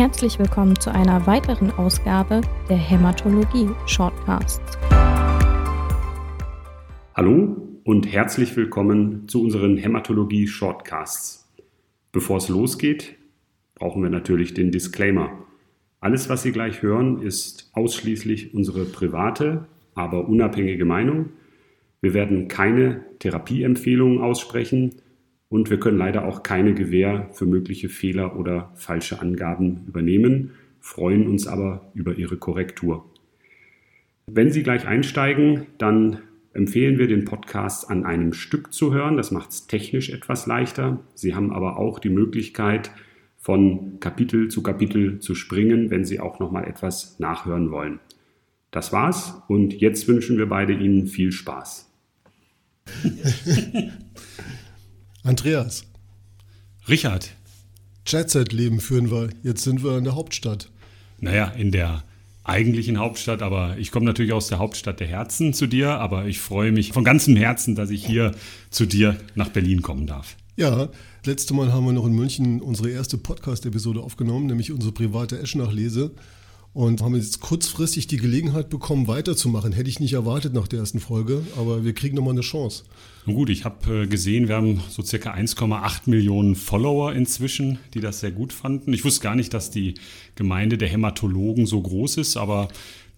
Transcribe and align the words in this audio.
Herzlich 0.00 0.38
willkommen 0.38 0.80
zu 0.80 0.90
einer 0.90 1.26
weiteren 1.26 1.72
Ausgabe 1.72 2.40
der 2.70 2.78
Hämatologie 2.78 3.68
Shortcasts. 3.84 4.78
Hallo 7.14 7.68
und 7.84 8.10
herzlich 8.10 8.56
willkommen 8.56 9.28
zu 9.28 9.42
unseren 9.42 9.76
Hämatologie 9.76 10.46
Shortcasts. 10.46 11.52
Bevor 12.12 12.38
es 12.38 12.48
losgeht, 12.48 13.16
brauchen 13.74 14.02
wir 14.02 14.08
natürlich 14.08 14.54
den 14.54 14.72
Disclaimer. 14.72 15.32
Alles, 16.00 16.30
was 16.30 16.44
Sie 16.44 16.52
gleich 16.52 16.80
hören, 16.80 17.20
ist 17.20 17.68
ausschließlich 17.74 18.54
unsere 18.54 18.86
private, 18.86 19.68
aber 19.94 20.26
unabhängige 20.26 20.86
Meinung. 20.86 21.28
Wir 22.00 22.14
werden 22.14 22.48
keine 22.48 23.04
Therapieempfehlungen 23.18 24.22
aussprechen 24.22 24.94
und 25.50 25.68
wir 25.68 25.78
können 25.78 25.98
leider 25.98 26.24
auch 26.24 26.42
keine 26.42 26.72
Gewähr 26.72 27.28
für 27.32 27.44
mögliche 27.44 27.90
Fehler 27.90 28.38
oder 28.38 28.72
falsche 28.76 29.20
Angaben 29.20 29.84
übernehmen, 29.86 30.52
freuen 30.78 31.26
uns 31.26 31.46
aber 31.46 31.90
über 31.92 32.14
Ihre 32.14 32.38
Korrektur. 32.38 33.04
Wenn 34.26 34.52
Sie 34.52 34.62
gleich 34.62 34.86
einsteigen, 34.86 35.66
dann 35.76 36.20
empfehlen 36.52 36.98
wir 36.98 37.08
den 37.08 37.24
Podcast 37.24 37.90
an 37.90 38.06
einem 38.06 38.32
Stück 38.32 38.72
zu 38.72 38.94
hören. 38.94 39.16
Das 39.16 39.32
macht 39.32 39.50
es 39.50 39.66
technisch 39.66 40.10
etwas 40.10 40.46
leichter. 40.46 41.00
Sie 41.14 41.34
haben 41.34 41.52
aber 41.52 41.76
auch 41.76 41.98
die 41.98 42.10
Möglichkeit, 42.10 42.92
von 43.36 43.98
Kapitel 44.00 44.48
zu 44.48 44.62
Kapitel 44.62 45.18
zu 45.18 45.34
springen, 45.34 45.90
wenn 45.90 46.04
Sie 46.04 46.20
auch 46.20 46.38
noch 46.38 46.52
mal 46.52 46.64
etwas 46.64 47.18
nachhören 47.18 47.70
wollen. 47.70 47.98
Das 48.70 48.92
war's 48.92 49.42
und 49.48 49.74
jetzt 49.74 50.06
wünschen 50.06 50.38
wir 50.38 50.46
beide 50.46 50.74
Ihnen 50.74 51.06
viel 51.06 51.32
Spaß. 51.32 51.90
Andreas. 55.22 55.84
Richard. 56.88 57.30
Jet-Set-Leben 58.06 58.80
führen 58.80 59.10
wir. 59.10 59.28
Jetzt 59.42 59.64
sind 59.64 59.84
wir 59.84 59.98
in 59.98 60.04
der 60.04 60.14
Hauptstadt. 60.14 60.70
Naja, 61.18 61.48
in 61.48 61.72
der 61.72 62.04
eigentlichen 62.42 62.98
Hauptstadt, 62.98 63.42
aber 63.42 63.76
ich 63.76 63.90
komme 63.90 64.06
natürlich 64.06 64.32
aus 64.32 64.48
der 64.48 64.58
Hauptstadt 64.58 64.98
der 64.98 65.06
Herzen 65.06 65.52
zu 65.52 65.66
dir, 65.66 65.90
aber 65.90 66.24
ich 66.24 66.40
freue 66.40 66.72
mich 66.72 66.92
von 66.92 67.04
ganzem 67.04 67.36
Herzen, 67.36 67.74
dass 67.74 67.90
ich 67.90 68.04
hier 68.04 68.32
zu 68.70 68.86
dir 68.86 69.18
nach 69.34 69.50
Berlin 69.50 69.82
kommen 69.82 70.06
darf. 70.06 70.36
Ja, 70.56 70.88
letzte 71.26 71.52
Mal 71.52 71.70
haben 71.70 71.84
wir 71.84 71.92
noch 71.92 72.06
in 72.06 72.14
München 72.14 72.62
unsere 72.62 72.88
erste 72.88 73.18
Podcast-Episode 73.18 74.00
aufgenommen, 74.00 74.46
nämlich 74.46 74.72
unsere 74.72 74.92
private 74.92 75.38
Eschnach-Lese 75.38 76.12
und 76.72 77.02
haben 77.02 77.16
jetzt 77.16 77.40
kurzfristig 77.40 78.06
die 78.06 78.16
Gelegenheit 78.16 78.68
bekommen, 78.68 79.08
weiterzumachen. 79.08 79.72
Hätte 79.72 79.90
ich 79.90 79.98
nicht 79.98 80.12
erwartet 80.12 80.54
nach 80.54 80.68
der 80.68 80.78
ersten 80.78 81.00
Folge, 81.00 81.42
aber 81.56 81.84
wir 81.84 81.94
kriegen 81.94 82.16
nochmal 82.16 82.34
eine 82.34 82.42
Chance. 82.42 82.84
Nun 83.26 83.36
gut, 83.36 83.50
ich 83.50 83.64
habe 83.64 84.02
äh, 84.02 84.06
gesehen, 84.06 84.48
wir 84.48 84.56
haben 84.56 84.80
so 84.88 85.02
circa 85.02 85.34
1,8 85.34 86.02
Millionen 86.06 86.54
Follower 86.54 87.12
inzwischen, 87.12 87.78
die 87.94 88.00
das 88.00 88.20
sehr 88.20 88.30
gut 88.30 88.52
fanden. 88.52 88.92
Ich 88.92 89.04
wusste 89.04 89.22
gar 89.22 89.34
nicht, 89.34 89.52
dass 89.52 89.70
die 89.70 89.94
Gemeinde 90.36 90.78
der 90.78 90.88
Hämatologen 90.88 91.66
so 91.66 91.80
groß 91.80 92.18
ist, 92.18 92.36
aber 92.36 92.68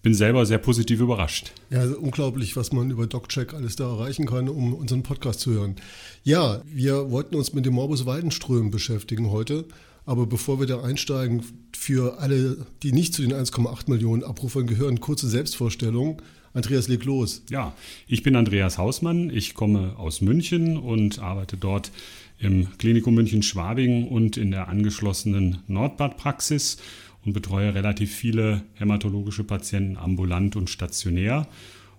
bin 0.01 0.13
selber 0.13 0.45
sehr 0.45 0.57
positiv 0.57 0.99
überrascht. 0.99 1.53
Ja, 1.69 1.79
also 1.79 1.97
unglaublich, 1.97 2.57
was 2.57 2.73
man 2.73 2.91
über 2.91 3.07
DocCheck 3.07 3.53
alles 3.53 3.77
da 3.77 3.85
erreichen 3.85 4.25
kann, 4.25 4.49
um 4.49 4.73
unseren 4.73 5.03
Podcast 5.03 5.39
zu 5.39 5.51
hören. 5.51 5.77
Ja, 6.23 6.61
wir 6.65 7.09
wollten 7.09 7.35
uns 7.35 7.53
mit 7.53 7.65
dem 7.65 7.75
Morbus 7.75 8.05
Weidenström 8.05 8.69
beschäftigen 8.69 9.31
heute. 9.31 9.65
Aber 10.05 10.25
bevor 10.25 10.59
wir 10.59 10.67
da 10.67 10.81
einsteigen, 10.81 11.43
für 11.75 12.19
alle, 12.19 12.65
die 12.81 12.91
nicht 12.91 13.13
zu 13.13 13.21
den 13.21 13.33
1,8 13.33 13.89
Millionen 13.89 14.23
Abrufern 14.23 14.67
gehören, 14.67 14.99
kurze 14.99 15.27
Selbstvorstellung. 15.27 16.21
Andreas, 16.53 16.87
leg 16.87 17.03
los. 17.05 17.43
Ja, 17.49 17.73
ich 18.07 18.21
bin 18.21 18.35
Andreas 18.35 18.77
Hausmann. 18.77 19.29
Ich 19.29 19.53
komme 19.53 19.95
aus 19.97 20.21
München 20.21 20.77
und 20.77 21.19
arbeite 21.19 21.57
dort 21.57 21.91
im 22.37 22.67
Klinikum 22.77 23.15
München-Schwabing 23.15 24.07
und 24.07 24.37
in 24.37 24.51
der 24.51 24.67
angeschlossenen 24.67 25.59
Nordbad-Praxis 25.67 26.77
und 27.25 27.33
betreue 27.33 27.73
relativ 27.73 28.13
viele 28.13 28.63
hämatologische 28.73 29.43
Patienten 29.43 29.97
ambulant 29.97 30.55
und 30.55 30.69
stationär 30.69 31.47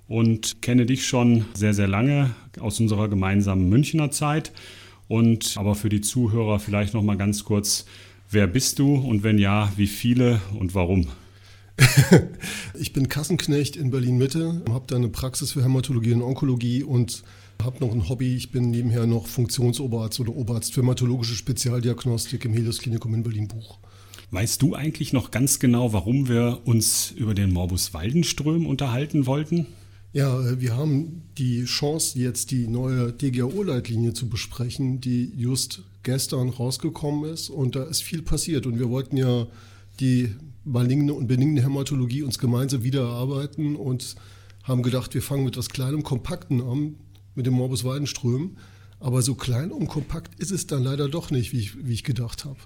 und 0.07 0.61
kenne 0.61 0.87
dich 0.87 1.07
schon 1.07 1.47
sehr, 1.55 1.73
sehr 1.73 1.89
lange 1.89 2.31
aus 2.61 2.79
unserer 2.79 3.09
gemeinsamen 3.09 3.69
Münchner 3.69 4.11
Zeit 4.11 4.53
und 5.09 5.55
aber 5.57 5.75
für 5.75 5.89
die 5.89 6.01
Zuhörer 6.01 6.59
vielleicht 6.59 6.95
noch 6.95 7.03
mal 7.03 7.17
ganz 7.17 7.45
kurz, 7.45 7.87
wer 8.31 8.47
bist 8.47 8.79
du 8.79 8.95
und 8.95 9.23
wenn 9.23 9.39
ja, 9.39 9.73
wie 9.77 9.87
viele 9.87 10.41
und 10.59 10.75
warum? 10.75 11.09
ich 12.79 12.93
bin 12.93 13.09
Kassenknecht 13.09 13.77
in 13.77 13.91
Berlin 13.91 14.17
Mitte, 14.17 14.63
habe 14.71 14.85
da 14.87 14.97
eine 14.97 15.09
Praxis 15.09 15.53
für 15.53 15.65
Hämatologie 15.65 16.13
und 16.13 16.23
Onkologie 16.23 16.85
und 16.85 17.25
habe 17.63 17.85
noch 17.85 17.93
ein 17.93 18.09
Hobby. 18.09 18.37
Ich 18.37 18.51
bin 18.51 18.71
nebenher 18.71 19.07
noch 19.07 19.27
Funktionsoberarzt 19.27 20.21
oder 20.21 20.35
Oberarzt 20.35 20.75
für 20.75 20.83
hämatologische 20.83 21.35
Spezialdiagnostik 21.35 22.45
im 22.45 22.53
Helios 22.53 22.79
Klinikum 22.79 23.15
in 23.15 23.23
Berlin 23.23 23.49
Buch. 23.49 23.79
Weißt 24.31 24.63
du 24.63 24.75
eigentlich 24.75 25.13
noch 25.13 25.31
ganz 25.31 25.59
genau, 25.59 25.93
warum 25.93 26.29
wir 26.29 26.61
uns 26.65 27.13
über 27.13 27.35
den 27.35 27.53
Morbus 27.53 27.95
Waldenström 27.95 28.67
unterhalten 28.67 29.27
wollten? 29.27 29.67
Ja, 30.15 30.41
äh, 30.41 30.61
wir 30.61 30.77
haben 30.77 31.23
die 31.37 31.65
Chance, 31.65 32.19
jetzt 32.21 32.53
die 32.53 32.69
neue 32.69 33.13
DGAO-Leitlinie 33.13 34.15
zu 34.15 34.29
besprechen, 34.29 35.01
die 35.01 35.33
just 35.37 35.83
gestern 36.05 36.51
rausgekommen 36.51 37.29
ist. 37.31 37.51
Und 37.51 37.75
da 37.75 37.83
ist 37.83 38.03
viel 38.03 38.23
passiert. 38.23 38.65
Und 38.65 38.79
wir 38.79 38.89
wollten 38.89 39.17
ja 39.17 39.49
die 39.99 40.31
maligne 40.65 41.13
und 41.13 41.27
benigne 41.27 41.63
Hämatologie 41.63 42.23
uns 42.23 42.39
gemeinsam 42.39 42.85
wieder 42.85 43.03
erarbeiten 43.03 43.75
und 43.75 44.15
haben 44.63 44.85
gedacht, 44.85 45.13
wir 45.15 45.21
fangen 45.21 45.45
mit 45.45 45.55
etwas 45.55 45.69
Kleinem, 45.69 46.05
Kompakten 46.05 46.63
an, 46.63 46.95
mit 47.35 47.47
dem 47.47 47.55
Morbus 47.55 47.83
Weidenström. 47.83 48.57
Aber 49.01 49.21
so 49.21 49.35
klein 49.35 49.73
und 49.73 49.89
kompakt 49.89 50.41
ist 50.41 50.53
es 50.53 50.69
dann 50.69 50.85
leider 50.85 51.09
doch 51.09 51.33
nicht, 51.33 51.53
wie 51.53 51.59
ich, 51.59 51.85
wie 51.85 51.93
ich 51.93 52.05
gedacht 52.05 52.45
habe. 52.45 52.57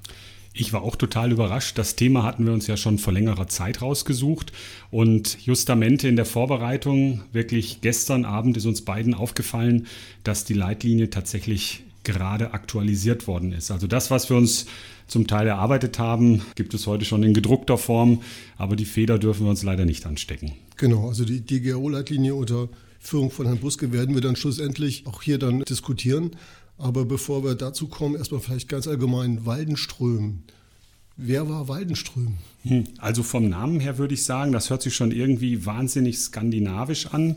Ich 0.61 0.73
war 0.73 0.83
auch 0.83 0.97
total 0.97 1.31
überrascht. 1.31 1.79
Das 1.79 1.95
Thema 1.95 2.25
hatten 2.25 2.45
wir 2.45 2.53
uns 2.53 2.67
ja 2.67 2.77
schon 2.77 2.99
vor 2.99 3.13
längerer 3.13 3.47
Zeit 3.47 3.81
rausgesucht. 3.81 4.51
Und 4.91 5.39
justamente 5.47 6.09
in 6.09 6.17
der 6.17 6.25
Vorbereitung, 6.25 7.23
wirklich 7.33 7.81
gestern 7.81 8.25
Abend, 8.25 8.57
ist 8.57 8.67
uns 8.67 8.83
beiden 8.83 9.15
aufgefallen, 9.15 9.87
dass 10.25 10.45
die 10.45 10.55
Leitlinie 10.55 11.11
tatsächlich 11.11 11.85
gerade 12.03 12.55
aktualisiert 12.55 13.29
worden 13.29 13.53
ist. 13.53 13.71
Also 13.71 13.87
das, 13.87 14.11
was 14.11 14.31
wir 14.31 14.37
uns 14.37 14.67
zum 15.07 15.29
Teil 15.29 15.47
erarbeitet 15.47 16.01
haben, 16.01 16.43
gibt 16.57 16.75
es 16.75 16.89
heute 16.89 17.05
schon 17.05 17.23
in 17.23 17.35
gedruckter 17.35 17.79
Form, 17.79 18.23
aber 18.57 18.75
die 18.75 18.85
Feder 18.85 19.21
dürfen 19.21 19.45
wir 19.45 19.51
uns 19.51 19.63
leider 19.63 19.85
nicht 19.85 20.07
anstecken. 20.07 20.55
Genau, 20.77 21.07
also 21.07 21.25
die 21.25 21.41
DGO-Leitlinie 21.41 22.35
unter 22.35 22.69
Führung 22.99 23.31
von 23.31 23.47
Herrn 23.47 23.59
Buske 23.59 23.93
werden 23.93 24.15
wir 24.15 24.23
dann 24.23 24.35
schlussendlich 24.35 25.07
auch 25.07 25.23
hier 25.23 25.39
dann 25.39 25.61
diskutieren. 25.61 26.33
Aber 26.79 27.05
bevor 27.05 27.45
wir 27.45 27.57
dazu 27.57 27.89
kommen, 27.89 28.15
erstmal 28.15 28.41
vielleicht 28.41 28.69
ganz 28.69 28.87
allgemein 28.87 29.45
Waldenström. 29.45 30.45
Wer 31.17 31.49
war 31.49 31.67
Waldenström? 31.67 32.39
Hm, 32.63 32.85
also 32.99 33.25
vom 33.25 33.49
Namen 33.49 33.81
her 33.81 33.99
würde 33.99 34.15
ich 34.15 34.23
sagen, 34.25 34.53
das 34.53 34.71
hört 34.71 34.83
sich 34.83 34.95
schon 34.95 35.11
irgendwie 35.11 35.67
wahnsinnig 35.67 36.19
skandinavisch 36.19 37.07
an. 37.07 37.37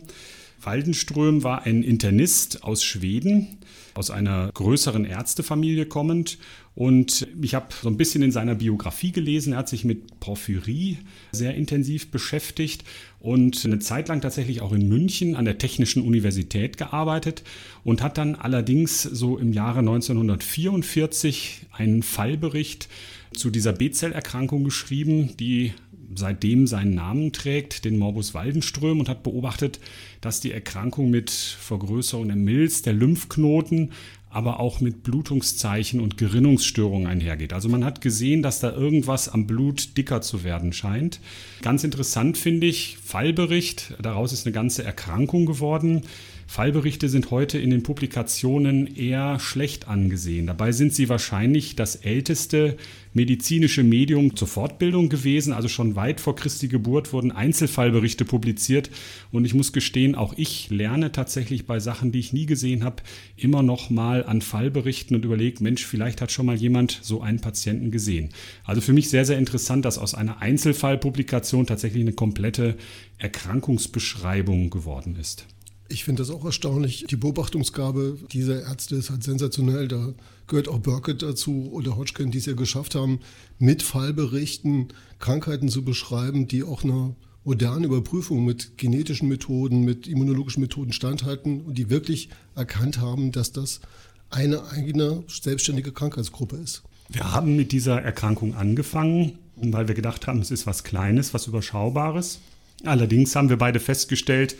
Waldenström 0.62 1.44
war 1.44 1.64
ein 1.64 1.82
Internist 1.82 2.64
aus 2.64 2.84
Schweden, 2.84 3.58
aus 3.96 4.12
einer 4.12 4.52
größeren 4.54 5.06
Ärztefamilie 5.06 5.88
kommend. 5.88 6.38
Und 6.76 7.28
ich 7.42 7.56
habe 7.56 7.68
so 7.82 7.90
ein 7.90 7.98
bisschen 7.98 8.22
in 8.22 8.32
seiner 8.32 8.54
Biografie 8.54 9.12
gelesen. 9.12 9.54
Er 9.54 9.60
hat 9.60 9.70
sich 9.70 9.84
mit 9.84 10.20
Porphyrie 10.20 11.00
sehr 11.32 11.56
intensiv 11.56 12.12
beschäftigt 12.12 12.84
und 13.22 13.64
eine 13.66 13.80
Zeit 13.80 14.08
lang 14.08 14.22
tatsächlich 14.22 14.62
auch 14.62 14.72
in 14.72 14.90
München 14.90 15.36
an 15.36 15.46
der 15.46 15.58
Technischen 15.58 16.02
Universität 16.02 16.78
gearbeitet 16.78 17.44
und 17.84 18.02
hat 18.02 18.18
dann 18.18 18.36
allerdings 18.36 19.04
so 19.04 19.38
im 19.38 19.54
Jahre 19.54 19.80
1944 19.80 21.68
einen 21.72 22.02
Fallbericht 22.04 22.90
zu 23.34 23.50
dieser 23.50 23.74
B-Zellerkrankung 23.74 24.64
geschrieben, 24.64 25.36
die 25.38 25.74
seitdem 26.16 26.68
seinen 26.68 26.94
Namen 26.94 27.32
trägt, 27.32 27.86
den 27.86 27.98
Morbus 27.98 28.34
Waldenström, 28.34 29.00
und 29.00 29.10
hat 29.10 29.24
beobachtet, 29.24 29.80
dass 30.20 30.42
die 30.42 30.52
Erkrankung 30.52 31.10
mit 31.10 31.30
Vergrößerung 31.30 32.28
der 32.28 32.36
Milz, 32.36 32.82
der 32.82 32.94
Lymphknoten, 32.94 33.92
aber 34.30 34.62
auch 34.62 34.80
mit 34.80 35.04
Blutungszeichen 35.04 36.00
und 36.00 36.18
Gerinnungsstörungen 36.18 37.06
einhergeht. 37.06 37.52
Also 37.52 37.68
man 37.68 37.84
hat 37.84 38.00
gesehen, 38.00 38.42
dass 38.42 38.62
da 38.62 38.72
irgendwas 38.72 39.28
am 39.28 39.46
Blut 39.46 39.98
dicker 39.98 40.22
zu 40.22 40.46
werden 40.46 40.72
scheint. 40.72 41.20
Ganz 41.62 41.84
interessant 41.84 42.38
finde 42.38 42.68
ich, 42.68 42.98
Fallbericht, 43.04 43.94
daraus 44.02 44.32
ist 44.32 44.46
eine 44.46 44.54
ganze 44.54 44.84
Erkrankung 44.84 45.46
geworden. 45.46 46.04
Fallberichte 46.48 47.10
sind 47.10 47.32
heute 47.32 47.58
in 47.58 47.70
den 47.70 47.84
Publikationen 47.84 48.88
eher 48.88 49.40
schlecht 49.40 49.88
angesehen. 49.88 50.48
Dabei 50.48 50.72
sind 50.72 50.94
sie 50.94 51.10
wahrscheinlich 51.10 51.76
das 51.76 51.96
älteste 51.96 52.78
medizinische 53.14 53.84
Medium 53.84 54.36
zur 54.36 54.48
Fortbildung 54.48 55.10
gewesen. 55.10 55.54
Also 55.54 55.68
schon 55.68 55.96
weit 55.96 56.22
vor 56.22 56.36
Christi 56.36 56.68
Geburt 56.68 57.14
wurden 57.14 57.32
Einzelfallberichte 57.32 58.26
publiziert. 58.26 58.90
Und 59.32 59.46
ich 59.46 59.54
muss 59.54 59.74
gestehen, 59.74 60.16
auch 60.16 60.34
ich 60.38 60.70
lerne 60.70 61.12
tatsächlich 61.12 61.66
bei 61.66 61.80
Sachen, 61.80 62.12
die 62.12 62.20
ich 62.20 62.34
nie 62.34 62.46
gesehen 62.46 62.84
habe, 62.84 63.04
immer 63.36 63.64
noch 63.64 63.90
mal 63.90 64.26
an 64.26 64.42
Fallberichten 64.42 65.16
und 65.16 65.26
überlege, 65.26 65.64
Mensch, 65.64 65.86
vielleicht 65.86 66.22
hat 66.22 66.32
schon 66.32 66.46
mal 66.46 66.56
jemand 66.56 67.00
so 67.02 67.22
einen 67.22 67.40
Patienten 67.40 67.92
gesehen. 67.92 68.30
Also 68.64 68.82
für 68.82 68.94
mich 68.94 69.10
sehr, 69.10 69.26
sehr 69.26 69.38
interessant, 69.38 69.86
dass 69.86 69.98
aus 69.98 70.16
einer 70.16 70.42
Einzelfallpublikation 70.42 71.68
tatsächlich 71.68 72.02
eine 72.02 72.14
komplette 72.14 72.76
Erkrankungsbeschreibung 73.18 74.70
geworden 74.70 75.18
ist. 75.20 75.46
Ich 75.92 76.06
finde 76.06 76.24
das 76.24 76.30
auch 76.30 76.46
erstaunlich. 76.46 77.06
Die 77.10 77.16
Beobachtungsgabe 77.18 78.18
dieser 78.32 78.64
Ärzte 78.64 78.96
ist 78.96 79.10
halt 79.10 79.24
sensationell. 79.24 79.88
Da 79.88 80.14
gehört 80.48 80.68
auch 80.68 80.80
Burkett 80.80 81.22
dazu 81.22 81.70
oder 81.72 81.98
Hodgkin, 81.98 82.32
die 82.32 82.38
es 82.38 82.46
ja 82.46 82.54
geschafft 82.54 82.96
haben, 82.96 83.20
mit 83.60 83.84
Fallberichten 83.84 84.90
Krankheiten 85.20 85.70
zu 85.70 85.84
beschreiben, 85.84 86.48
die 86.48 86.64
auch 86.64 86.84
einer 86.84 87.16
modernen 87.44 87.86
Überprüfung 87.86 88.46
mit 88.46 88.78
genetischen 88.78 89.28
Methoden, 89.28 89.84
mit 89.84 90.08
immunologischen 90.08 90.62
Methoden 90.62 90.94
standhalten 90.94 91.62
und 91.62 91.78
die 91.78 91.90
wirklich 91.90 92.30
erkannt 92.56 93.00
haben, 93.00 93.32
dass 93.32 93.52
das 93.52 93.82
eine 94.30 94.66
eigene 94.72 95.24
selbstständige 95.28 95.92
Krankheitsgruppe 95.92 96.56
ist. 96.58 96.84
Wir 97.10 97.34
haben 97.34 97.56
mit 97.56 97.72
dieser 97.72 98.02
Erkrankung 98.02 98.56
angefangen, 98.56 99.40
weil 99.58 99.88
wir 99.88 99.96
gedacht 99.96 100.28
haben, 100.28 100.40
es 100.40 100.52
ist 100.52 100.66
was 100.66 100.84
Kleines, 100.84 101.34
was 101.34 101.48
Überschaubares. 101.48 102.40
Allerdings 102.86 103.36
haben 103.36 103.50
wir 103.50 103.58
beide 103.58 103.80
festgestellt, 103.80 104.56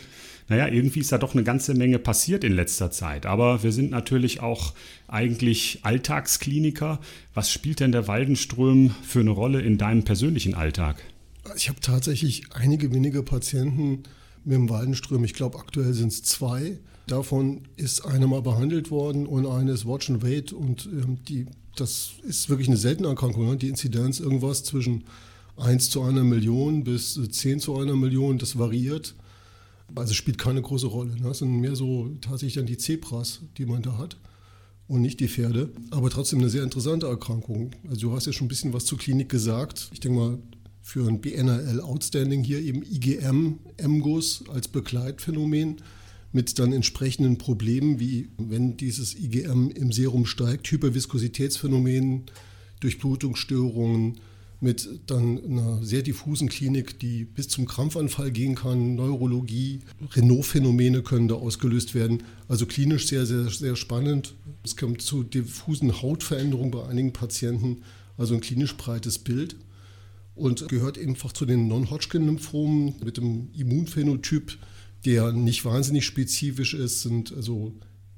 naja, 0.48 0.68
irgendwie 0.68 1.00
ist 1.00 1.12
da 1.12 1.18
doch 1.18 1.34
eine 1.34 1.44
ganze 1.44 1.74
Menge 1.74 1.98
passiert 1.98 2.44
in 2.44 2.52
letzter 2.52 2.90
Zeit. 2.90 3.26
Aber 3.26 3.62
wir 3.62 3.72
sind 3.72 3.90
natürlich 3.90 4.40
auch 4.40 4.74
eigentlich 5.08 5.80
Alltagskliniker. 5.82 7.00
Was 7.34 7.50
spielt 7.50 7.80
denn 7.80 7.92
der 7.92 8.08
Waldenström 8.08 8.94
für 9.02 9.20
eine 9.20 9.30
Rolle 9.30 9.60
in 9.60 9.78
deinem 9.78 10.04
persönlichen 10.04 10.54
Alltag? 10.54 11.02
Ich 11.56 11.68
habe 11.68 11.80
tatsächlich 11.80 12.44
einige 12.52 12.92
wenige 12.92 13.22
Patienten 13.22 14.04
mit 14.44 14.54
dem 14.54 14.70
Waldenström. 14.70 15.24
Ich 15.24 15.34
glaube, 15.34 15.58
aktuell 15.58 15.92
sind 15.92 16.12
es 16.12 16.22
zwei. 16.22 16.78
Davon 17.06 17.62
ist 17.76 18.04
einer 18.04 18.26
mal 18.26 18.42
behandelt 18.42 18.90
worden 18.90 19.26
und 19.26 19.46
eine 19.46 19.72
ist 19.72 19.86
Watch 19.86 20.10
and 20.10 20.22
Wait. 20.22 20.52
Und 20.52 20.86
ähm, 20.86 21.18
die, 21.28 21.46
das 21.76 22.12
ist 22.22 22.48
wirklich 22.48 22.68
eine 22.68 22.76
seltene 22.76 23.08
Erkrankung. 23.08 23.46
Ne? 23.48 23.56
Die 23.56 23.68
Inzidenz 23.68 24.20
irgendwas 24.20 24.64
zwischen 24.64 25.04
1 25.56 25.90
zu 25.90 26.02
einer 26.02 26.24
Million 26.24 26.84
bis 26.84 27.18
10 27.30 27.60
zu 27.60 27.76
einer 27.76 27.96
Million, 27.96 28.38
das 28.38 28.58
variiert. 28.58 29.14
Also 29.94 30.14
spielt 30.14 30.38
keine 30.38 30.62
große 30.62 30.86
Rolle. 30.86 31.14
Ne? 31.16 31.28
Das 31.28 31.38
sind 31.38 31.60
mehr 31.60 31.76
so 31.76 32.10
tatsächlich 32.20 32.54
dann 32.54 32.66
die 32.66 32.78
Zebras, 32.78 33.40
die 33.58 33.66
man 33.66 33.82
da 33.82 33.98
hat 33.98 34.16
und 34.88 35.02
nicht 35.02 35.20
die 35.20 35.28
Pferde. 35.28 35.70
Aber 35.90 36.10
trotzdem 36.10 36.38
eine 36.38 36.50
sehr 36.50 36.62
interessante 36.62 37.06
Erkrankung. 37.06 37.72
Also 37.88 38.08
du 38.08 38.12
hast 38.12 38.26
ja 38.26 38.32
schon 38.32 38.46
ein 38.46 38.48
bisschen 38.48 38.72
was 38.72 38.84
zur 38.84 38.98
Klinik 38.98 39.28
gesagt. 39.28 39.90
Ich 39.92 40.00
denke 40.00 40.18
mal, 40.18 40.38
für 40.82 41.06
ein 41.06 41.20
BNRL 41.20 41.80
Outstanding 41.80 42.42
hier 42.42 42.60
eben 42.60 42.82
IgM, 42.82 43.60
MGUS 43.80 44.44
als 44.48 44.68
Begleitphänomen 44.68 45.76
mit 46.32 46.58
dann 46.58 46.72
entsprechenden 46.72 47.38
Problemen, 47.38 48.00
wie 48.00 48.30
wenn 48.38 48.76
dieses 48.76 49.14
IgM 49.14 49.70
im 49.70 49.92
Serum 49.92 50.26
steigt, 50.26 50.70
Hyperviskositätsphänomenen, 50.70 52.24
Durchblutungsstörungen, 52.80 54.18
mit 54.62 54.88
dann 55.06 55.42
einer 55.44 55.82
sehr 55.82 56.02
diffusen 56.02 56.48
Klinik, 56.48 57.00
die 57.00 57.24
bis 57.24 57.48
zum 57.48 57.66
Krampfanfall 57.66 58.30
gehen 58.30 58.54
kann, 58.54 58.94
Neurologie, 58.94 59.80
Renault-Phänomene 60.14 61.02
können 61.02 61.28
da 61.28 61.34
ausgelöst 61.34 61.94
werden. 61.94 62.22
Also 62.48 62.66
klinisch 62.66 63.08
sehr, 63.08 63.26
sehr, 63.26 63.48
sehr 63.48 63.74
spannend. 63.74 64.34
Es 64.64 64.76
kommt 64.76 65.02
zu 65.02 65.24
diffusen 65.24 66.00
Hautveränderungen 66.00 66.70
bei 66.70 66.86
einigen 66.86 67.12
Patienten, 67.12 67.82
also 68.16 68.34
ein 68.34 68.40
klinisch 68.40 68.76
breites 68.76 69.18
Bild 69.18 69.56
und 70.34 70.68
gehört 70.68 70.98
einfach 70.98 71.32
zu 71.32 71.44
den 71.44 71.68
Non-Hodgkin-Lymphomen 71.68 72.94
mit 73.04 73.16
dem 73.16 73.50
Immunphänotyp, 73.56 74.56
der 75.04 75.32
nicht 75.32 75.64
wahnsinnig 75.64 76.06
spezifisch 76.06 76.74
ist, 76.74 77.02
sind 77.02 77.34
also 77.34 77.74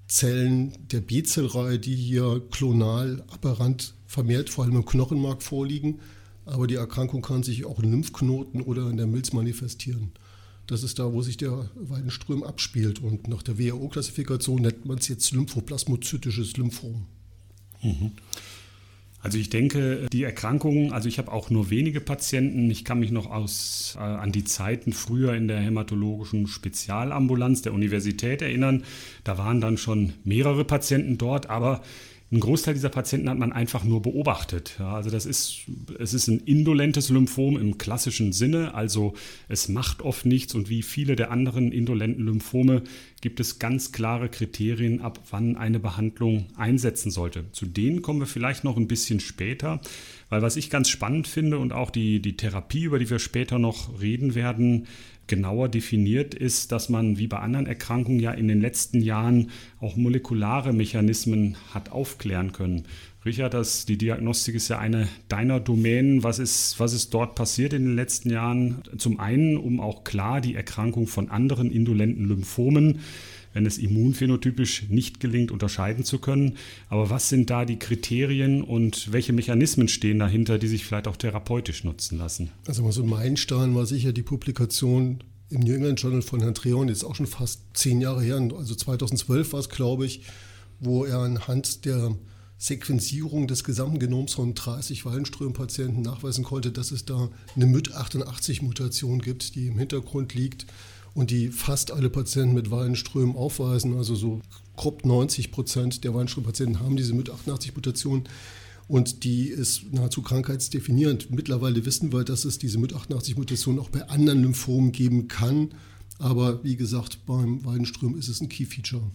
Zellen 0.06 0.72
der 0.92 1.00
B-Zellreihe, 1.00 1.78
die 1.78 1.94
hier 1.96 2.42
klonal 2.50 3.24
aberrant 3.28 3.94
vermehrt 4.06 4.50
vor 4.50 4.64
allem 4.64 4.76
im 4.76 4.84
Knochenmark 4.84 5.42
vorliegen. 5.42 6.00
Aber 6.46 6.66
die 6.66 6.74
Erkrankung 6.74 7.22
kann 7.22 7.42
sich 7.42 7.64
auch 7.64 7.80
in 7.80 7.90
Lymphknoten 7.90 8.60
oder 8.60 8.90
in 8.90 8.96
der 8.96 9.06
Milz 9.06 9.32
manifestieren. 9.32 10.12
Das 10.66 10.82
ist 10.82 10.98
da, 10.98 11.12
wo 11.12 11.22
sich 11.22 11.36
der 11.36 11.70
Weidenström 11.74 12.42
abspielt. 12.42 13.02
Und 13.02 13.28
nach 13.28 13.42
der 13.42 13.58
WHO-Klassifikation 13.58 14.62
nennt 14.62 14.86
man 14.86 14.98
es 14.98 15.08
jetzt 15.08 15.32
lymphoplasmozytisches 15.32 16.56
Lymphom. 16.56 17.06
Mhm. 17.82 18.12
Also 19.24 19.38
ich 19.38 19.48
denke, 19.48 20.06
die 20.12 20.22
Erkrankungen, 20.22 20.92
also 20.92 21.08
ich 21.08 21.18
habe 21.18 21.32
auch 21.32 21.48
nur 21.48 21.70
wenige 21.70 22.02
Patienten. 22.02 22.70
Ich 22.70 22.84
kann 22.84 23.00
mich 23.00 23.10
noch 23.10 23.30
aus, 23.30 23.96
äh, 23.96 24.02
an 24.02 24.32
die 24.32 24.44
Zeiten 24.44 24.92
früher 24.92 25.34
in 25.34 25.48
der 25.48 25.60
hämatologischen 25.60 26.46
Spezialambulanz 26.46 27.62
der 27.62 27.72
Universität 27.72 28.42
erinnern. 28.42 28.84
Da 29.24 29.38
waren 29.38 29.62
dann 29.62 29.78
schon 29.78 30.12
mehrere 30.24 30.66
Patienten 30.66 31.16
dort, 31.16 31.48
aber 31.48 31.82
ein 32.34 32.40
Großteil 32.40 32.74
dieser 32.74 32.88
Patienten 32.88 33.30
hat 33.30 33.38
man 33.38 33.52
einfach 33.52 33.84
nur 33.84 34.02
beobachtet. 34.02 34.74
Ja, 34.80 34.94
also 34.94 35.08
das 35.08 35.24
ist, 35.24 35.60
es 36.00 36.14
ist 36.14 36.26
ein 36.26 36.40
indolentes 36.40 37.08
Lymphom 37.08 37.56
im 37.56 37.78
klassischen 37.78 38.32
Sinne, 38.32 38.74
also 38.74 39.14
es 39.48 39.68
macht 39.68 40.02
oft 40.02 40.26
nichts 40.26 40.54
und 40.54 40.68
wie 40.68 40.82
viele 40.82 41.14
der 41.14 41.30
anderen 41.30 41.70
indolenten 41.70 42.24
Lymphome 42.24 42.82
gibt 43.20 43.38
es 43.38 43.60
ganz 43.60 43.92
klare 43.92 44.28
Kriterien, 44.28 45.00
ab 45.00 45.20
wann 45.30 45.56
eine 45.56 45.78
Behandlung 45.78 46.46
einsetzen 46.56 47.10
sollte. 47.10 47.44
Zu 47.52 47.66
denen 47.66 48.02
kommen 48.02 48.20
wir 48.20 48.26
vielleicht 48.26 48.64
noch 48.64 48.76
ein 48.76 48.88
bisschen 48.88 49.20
später, 49.20 49.80
weil 50.28 50.42
was 50.42 50.56
ich 50.56 50.70
ganz 50.70 50.88
spannend 50.88 51.28
finde 51.28 51.58
und 51.58 51.72
auch 51.72 51.90
die, 51.90 52.20
die 52.20 52.36
Therapie, 52.36 52.82
über 52.82 52.98
die 52.98 53.08
wir 53.08 53.20
später 53.20 53.60
noch 53.60 54.00
reden 54.00 54.34
werden, 54.34 54.88
genauer 55.26 55.68
definiert 55.68 56.34
ist, 56.34 56.72
dass 56.72 56.88
man 56.88 57.18
wie 57.18 57.26
bei 57.26 57.38
anderen 57.38 57.66
Erkrankungen 57.66 58.20
ja 58.20 58.32
in 58.32 58.48
den 58.48 58.60
letzten 58.60 59.00
Jahren 59.00 59.50
auch 59.80 59.96
molekulare 59.96 60.72
Mechanismen 60.72 61.56
hat 61.72 61.92
aufklären 61.92 62.52
können. 62.52 62.84
Richard, 63.24 63.54
das, 63.54 63.86
die 63.86 63.96
Diagnostik 63.96 64.54
ist 64.54 64.68
ja 64.68 64.78
eine 64.78 65.08
deiner 65.28 65.58
Domänen. 65.58 66.22
Was 66.22 66.38
ist, 66.38 66.78
was 66.78 66.92
ist 66.92 67.14
dort 67.14 67.34
passiert 67.34 67.72
in 67.72 67.84
den 67.84 67.96
letzten 67.96 68.28
Jahren? 68.28 68.82
Zum 68.98 69.18
einen, 69.18 69.56
um 69.56 69.80
auch 69.80 70.04
klar 70.04 70.42
die 70.42 70.54
Erkrankung 70.54 71.06
von 71.06 71.30
anderen 71.30 71.70
indolenten 71.70 72.28
Lymphomen 72.28 73.00
wenn 73.54 73.64
es 73.64 73.78
immunphänotypisch 73.78 74.88
nicht 74.90 75.20
gelingt, 75.20 75.50
unterscheiden 75.50 76.04
zu 76.04 76.18
können. 76.18 76.58
Aber 76.90 77.08
was 77.08 77.30
sind 77.30 77.48
da 77.48 77.64
die 77.64 77.78
Kriterien 77.78 78.62
und 78.62 79.10
welche 79.12 79.32
Mechanismen 79.32 79.88
stehen 79.88 80.18
dahinter, 80.18 80.58
die 80.58 80.68
sich 80.68 80.84
vielleicht 80.84 81.08
auch 81.08 81.16
therapeutisch 81.16 81.84
nutzen 81.84 82.18
lassen? 82.18 82.50
Also 82.66 82.90
so 82.90 83.02
ein 83.02 83.08
Meilenstein 83.08 83.74
war 83.74 83.86
sicher 83.86 84.12
die 84.12 84.22
Publikation 84.22 85.22
im 85.50 85.60
New 85.60 85.74
England 85.74 86.00
Journal 86.00 86.22
von 86.22 86.40
Herrn 86.40 86.54
Treon, 86.54 86.88
jetzt 86.88 87.04
auch 87.04 87.14
schon 87.14 87.26
fast 87.26 87.60
zehn 87.74 88.00
Jahre 88.00 88.22
her, 88.22 88.36
also 88.36 88.74
2012 88.74 89.52
war 89.52 89.60
es, 89.60 89.68
glaube 89.68 90.04
ich, 90.04 90.22
wo 90.80 91.04
er 91.04 91.18
anhand 91.20 91.84
der 91.84 92.16
Sequenzierung 92.58 93.46
des 93.46 93.62
gesamten 93.62 93.98
Genoms 93.98 94.34
von 94.34 94.54
30 94.54 95.04
Wallenström-Patienten 95.04 96.02
nachweisen 96.02 96.44
konnte, 96.44 96.72
dass 96.72 96.92
es 96.92 97.04
da 97.04 97.28
eine 97.54 97.66
MYT88-Mutation 97.66 99.20
gibt, 99.20 99.54
die 99.54 99.66
im 99.66 99.78
Hintergrund 99.78 100.34
liegt 100.34 100.66
und 101.14 101.30
die 101.30 101.48
fast 101.48 101.92
alle 101.92 102.10
Patienten 102.10 102.54
mit 102.54 102.70
Wallenströmen 102.70 103.36
aufweisen. 103.36 103.96
Also 103.96 104.14
so 104.14 104.40
grob 104.76 105.04
90 105.04 105.52
Prozent 105.52 106.04
der 106.04 106.12
Wallenström-Patienten 106.14 106.80
haben 106.80 106.96
diese 106.96 107.14
mit 107.14 107.30
88 107.30 107.74
Mutationen. 107.74 108.24
Und 108.86 109.24
die 109.24 109.48
ist 109.48 109.92
nahezu 109.92 110.20
krankheitsdefinierend. 110.20 111.30
Mittlerweile 111.30 111.86
wissen 111.86 112.12
wir, 112.12 112.24
dass 112.24 112.44
es 112.44 112.58
diese 112.58 112.78
mit 112.78 112.94
88 112.94 113.36
Mutationen 113.36 113.80
auch 113.80 113.88
bei 113.88 114.08
anderen 114.08 114.42
Lymphomen 114.42 114.92
geben 114.92 115.28
kann. 115.28 115.70
Aber 116.18 116.62
wie 116.64 116.76
gesagt, 116.76 117.24
beim 117.26 117.64
Waldenström 117.64 118.18
ist 118.18 118.28
es 118.28 118.40
ein 118.40 118.48
Key-Feature. 118.48 119.10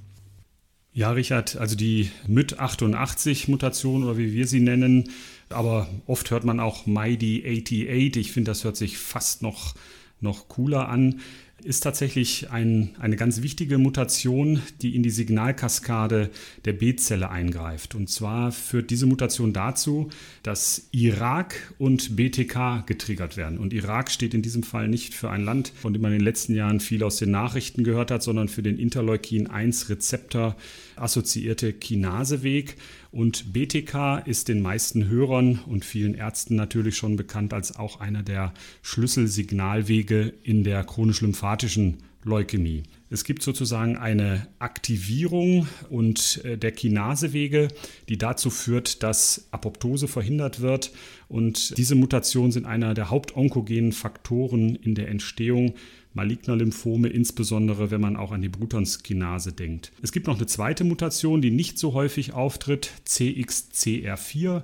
Ja, 0.91 1.11
Richard, 1.11 1.55
also 1.55 1.75
die 1.75 2.09
MYT88-Mutation 2.27 4.03
oder 4.03 4.17
wie 4.17 4.33
wir 4.33 4.47
sie 4.47 4.59
nennen, 4.59 5.11
aber 5.49 5.87
oft 6.07 6.31
hört 6.31 6.45
man 6.45 6.59
auch 6.59 6.87
MIDI88. 6.87 8.17
Ich 8.17 8.31
finde, 8.31 8.49
das 8.49 8.63
hört 8.63 8.75
sich 8.75 8.97
fast 8.97 9.43
noch, 9.43 9.75
noch 10.19 10.47
cooler 10.47 10.89
an 10.89 11.19
ist 11.63 11.81
tatsächlich 11.81 12.49
ein, 12.51 12.95
eine 12.99 13.15
ganz 13.15 13.41
wichtige 13.41 13.77
Mutation, 13.77 14.61
die 14.81 14.95
in 14.95 15.03
die 15.03 15.09
Signalkaskade 15.09 16.29
der 16.65 16.73
B-Zelle 16.73 17.29
eingreift. 17.29 17.95
Und 17.95 18.09
zwar 18.09 18.51
führt 18.51 18.89
diese 18.89 19.05
Mutation 19.05 19.53
dazu, 19.53 20.09
dass 20.43 20.87
Irak 20.91 21.73
und 21.77 22.15
BTK 22.15 22.85
getriggert 22.85 23.37
werden. 23.37 23.57
Und 23.57 23.73
Irak 23.73 24.11
steht 24.11 24.33
in 24.33 24.41
diesem 24.41 24.63
Fall 24.63 24.87
nicht 24.87 25.13
für 25.13 25.29
ein 25.29 25.43
Land, 25.43 25.71
von 25.75 25.93
dem 25.93 26.01
man 26.01 26.11
in 26.11 26.19
den 26.19 26.25
letzten 26.25 26.55
Jahren 26.55 26.79
viel 26.79 27.03
aus 27.03 27.17
den 27.17 27.31
Nachrichten 27.31 27.83
gehört 27.83 28.11
hat, 28.11 28.23
sondern 28.23 28.47
für 28.47 28.63
den 28.63 28.77
Interleukin-1-Rezeptor 28.77 30.55
assoziierte 31.01 31.73
Kinaseweg. 31.73 32.75
Und 33.11 33.53
BTK 33.53 34.23
ist 34.25 34.47
den 34.47 34.61
meisten 34.61 35.07
Hörern 35.07 35.59
und 35.65 35.85
vielen 35.85 36.15
Ärzten 36.15 36.55
natürlich 36.55 36.97
schon 36.97 37.15
bekannt 37.15 37.53
als 37.53 37.75
auch 37.75 37.99
einer 37.99 38.23
der 38.23 38.53
Schlüsselsignalwege 38.81 40.33
in 40.43 40.63
der 40.63 40.83
chronisch-lymphatischen 40.83 41.97
Leukämie. 42.23 42.83
Es 43.09 43.23
gibt 43.23 43.41
sozusagen 43.41 43.97
eine 43.97 44.47
Aktivierung 44.59 45.67
und 45.89 46.41
äh, 46.43 46.57
der 46.57 46.71
Kinasewege, 46.71 47.69
die 48.07 48.17
dazu 48.17 48.49
führt, 48.49 49.03
dass 49.03 49.47
Apoptose 49.51 50.07
verhindert 50.07 50.61
wird. 50.61 50.91
Und 51.27 51.77
diese 51.77 51.95
Mutationen 51.95 52.51
sind 52.51 52.65
einer 52.65 52.93
der 52.93 53.09
hauptonkogenen 53.09 53.93
Faktoren 53.93 54.75
in 54.75 54.95
der 54.95 55.09
Entstehung 55.09 55.73
maligner 56.13 56.55
Lymphome, 56.55 57.07
insbesondere 57.07 57.91
wenn 57.91 58.01
man 58.01 58.15
auch 58.15 58.31
an 58.31 58.41
die 58.41 58.49
Brutonskinase 58.49 59.53
denkt. 59.53 59.91
Es 60.01 60.11
gibt 60.11 60.27
noch 60.27 60.37
eine 60.37 60.47
zweite 60.47 60.83
Mutation, 60.83 61.41
die 61.41 61.51
nicht 61.51 61.77
so 61.77 61.93
häufig 61.93 62.33
auftritt, 62.33 62.91
CXCR4. 63.07 64.63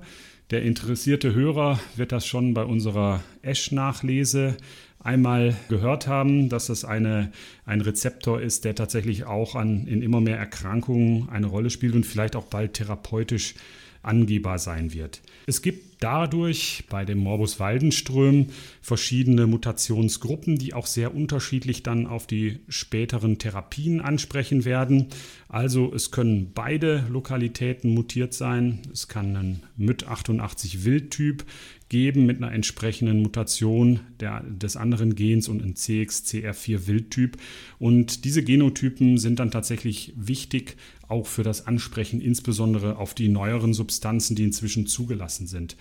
Der 0.51 0.61
interessierte 0.61 1.33
Hörer 1.33 1.79
wird 1.95 2.11
das 2.11 2.27
schon 2.27 2.53
bei 2.53 2.63
unserer 2.63 3.23
Esch-Nachlese 3.41 4.55
einmal 4.99 5.55
gehört 5.69 6.05
haben, 6.07 6.49
dass 6.49 6.67
das 6.67 6.85
eine, 6.85 7.31
ein 7.65 7.81
Rezeptor 7.81 8.39
ist, 8.39 8.63
der 8.63 8.75
tatsächlich 8.75 9.23
auch 9.23 9.55
an, 9.55 9.87
in 9.87 10.03
immer 10.03 10.21
mehr 10.21 10.37
Erkrankungen 10.37 11.29
eine 11.29 11.47
Rolle 11.47 11.71
spielt 11.71 11.95
und 11.95 12.05
vielleicht 12.05 12.35
auch 12.35 12.45
bald 12.45 12.73
therapeutisch 12.73 13.55
angehbar 14.05 14.59
sein 14.59 14.93
wird. 14.93 15.21
Es 15.47 15.61
gibt 15.61 15.95
dadurch 15.99 16.83
bei 16.89 17.05
dem 17.05 17.19
Morbus 17.19 17.59
Waldenström 17.59 18.47
verschiedene 18.81 19.47
Mutationsgruppen, 19.47 20.57
die 20.57 20.73
auch 20.73 20.85
sehr 20.85 21.15
unterschiedlich 21.15 21.83
dann 21.83 22.07
auf 22.07 22.27
die 22.27 22.59
späteren 22.67 23.39
Therapien 23.39 24.01
ansprechen 24.01 24.65
werden. 24.65 25.07
Also 25.47 25.93
es 25.93 26.11
können 26.11 26.51
beide 26.53 27.05
Lokalitäten 27.09 27.93
mutiert 27.93 28.33
sein. 28.33 28.79
Es 28.91 29.07
kann 29.07 29.35
ein 29.35 29.63
MYT88 29.79 30.83
Wildtyp 30.83 31.45
geben 31.89 32.25
mit 32.25 32.37
einer 32.37 32.51
entsprechenden 32.51 33.21
Mutation 33.21 33.99
der, 34.19 34.41
des 34.41 34.75
anderen 34.75 35.15
Gens 35.15 35.47
und 35.47 35.63
ein 35.63 35.75
CXCR4 35.75 36.87
Wildtyp. 36.87 37.37
Und 37.77 38.25
diese 38.25 38.43
Genotypen 38.43 39.17
sind 39.17 39.39
dann 39.39 39.51
tatsächlich 39.51 40.13
wichtig 40.15 40.77
auch 41.07 41.27
für 41.27 41.43
das 41.43 41.67
Ansprechen 41.67 42.21
insbesondere 42.21 42.97
auf 42.97 43.13
die 43.13 43.29
neueren 43.29 43.73
Substanzen, 43.73 44.35
die 44.35 44.43
inzwischen 44.43 44.87
zugelassen 44.87 45.47
sind. 45.47 45.75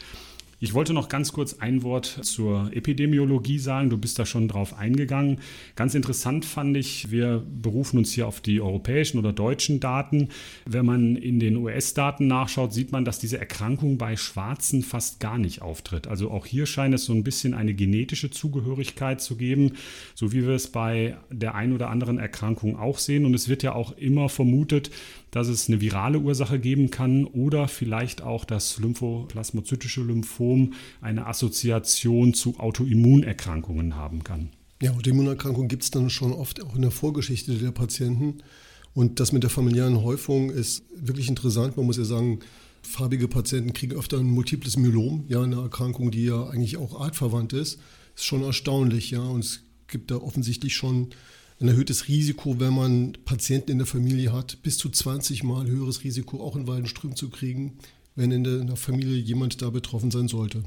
Ich 0.60 0.74
wollte 0.74 0.92
noch 0.94 1.08
ganz 1.08 1.32
kurz 1.32 1.54
ein 1.54 1.82
Wort 1.82 2.06
zur 2.06 2.70
Epidemiologie 2.72 3.58
sagen. 3.58 3.90
Du 3.90 3.98
bist 3.98 4.18
da 4.18 4.26
schon 4.26 4.48
drauf 4.48 4.78
eingegangen. 4.78 5.40
Ganz 5.76 5.94
interessant 5.94 6.44
fand 6.44 6.76
ich, 6.76 7.10
wir 7.10 7.44
berufen 7.46 7.98
uns 7.98 8.12
hier 8.12 8.26
auf 8.26 8.40
die 8.40 8.60
europäischen 8.60 9.18
oder 9.18 9.32
deutschen 9.32 9.80
Daten. 9.80 10.28
Wenn 10.64 10.86
man 10.86 11.16
in 11.16 11.40
den 11.40 11.56
US-Daten 11.56 12.26
nachschaut, 12.26 12.72
sieht 12.72 12.92
man, 12.92 13.04
dass 13.04 13.18
diese 13.18 13.38
Erkrankung 13.38 13.98
bei 13.98 14.16
Schwarzen 14.16 14.82
fast 14.82 15.20
gar 15.20 15.38
nicht 15.38 15.62
auftritt. 15.62 16.06
Also 16.06 16.30
auch 16.30 16.46
hier 16.46 16.66
scheint 16.66 16.94
es 16.94 17.04
so 17.04 17.12
ein 17.12 17.24
bisschen 17.24 17.54
eine 17.54 17.74
genetische 17.74 18.30
Zugehörigkeit 18.30 19.20
zu 19.20 19.36
geben, 19.36 19.72
so 20.14 20.32
wie 20.32 20.46
wir 20.46 20.54
es 20.54 20.68
bei 20.68 21.16
der 21.30 21.54
einen 21.54 21.72
oder 21.72 21.90
anderen 21.90 22.18
Erkrankung 22.18 22.78
auch 22.78 22.98
sehen. 22.98 23.26
Und 23.26 23.34
es 23.34 23.48
wird 23.48 23.62
ja 23.62 23.74
auch 23.74 23.96
immer 23.96 24.28
vermutet, 24.28 24.90
dass 25.34 25.48
es 25.48 25.68
eine 25.68 25.80
virale 25.80 26.20
Ursache 26.20 26.60
geben 26.60 26.92
kann 26.92 27.24
oder 27.24 27.66
vielleicht 27.66 28.22
auch 28.22 28.44
das 28.44 28.78
lymphoplasmozytische 28.78 30.00
Lymphom 30.00 30.74
eine 31.00 31.26
Assoziation 31.26 32.34
zu 32.34 32.60
Autoimmunerkrankungen 32.60 33.96
haben 33.96 34.22
kann. 34.22 34.50
Ja, 34.80 34.92
Autoimmunerkrankungen 34.92 35.66
gibt 35.66 35.82
es 35.82 35.90
dann 35.90 36.08
schon 36.08 36.32
oft 36.32 36.62
auch 36.62 36.76
in 36.76 36.82
der 36.82 36.92
Vorgeschichte 36.92 37.54
der 37.54 37.72
Patienten. 37.72 38.44
Und 38.92 39.18
das 39.18 39.32
mit 39.32 39.42
der 39.42 39.50
familiären 39.50 40.04
Häufung 40.04 40.50
ist 40.50 40.84
wirklich 40.94 41.28
interessant. 41.28 41.76
Man 41.76 41.86
muss 41.86 41.96
ja 41.96 42.04
sagen, 42.04 42.38
farbige 42.82 43.26
Patienten 43.26 43.72
kriegen 43.72 43.96
öfter 43.96 44.18
ein 44.18 44.30
multiples 44.30 44.76
Myelom, 44.76 45.24
ja, 45.26 45.42
eine 45.42 45.56
Erkrankung, 45.56 46.12
die 46.12 46.26
ja 46.26 46.46
eigentlich 46.46 46.76
auch 46.76 47.00
artverwandt 47.00 47.54
ist. 47.54 47.80
Ist 48.14 48.24
schon 48.24 48.44
erstaunlich, 48.44 49.10
ja. 49.10 49.22
Und 49.22 49.40
es 49.40 49.64
gibt 49.88 50.12
da 50.12 50.16
offensichtlich 50.18 50.76
schon 50.76 51.08
ein 51.64 51.68
erhöhtes 51.68 52.08
Risiko, 52.08 52.60
wenn 52.60 52.74
man 52.74 53.16
Patienten 53.24 53.72
in 53.72 53.78
der 53.78 53.86
Familie 53.86 54.32
hat, 54.32 54.62
bis 54.62 54.76
zu 54.76 54.90
20 54.90 55.42
Mal 55.44 55.66
höheres 55.66 56.04
Risiko, 56.04 56.40
auch 56.40 56.56
in 56.56 56.66
Waldenström 56.66 57.16
zu 57.16 57.30
kriegen, 57.30 57.78
wenn 58.14 58.30
in 58.30 58.44
der 58.44 58.76
Familie 58.76 59.16
jemand 59.16 59.62
da 59.62 59.70
betroffen 59.70 60.10
sein 60.10 60.28
sollte. 60.28 60.62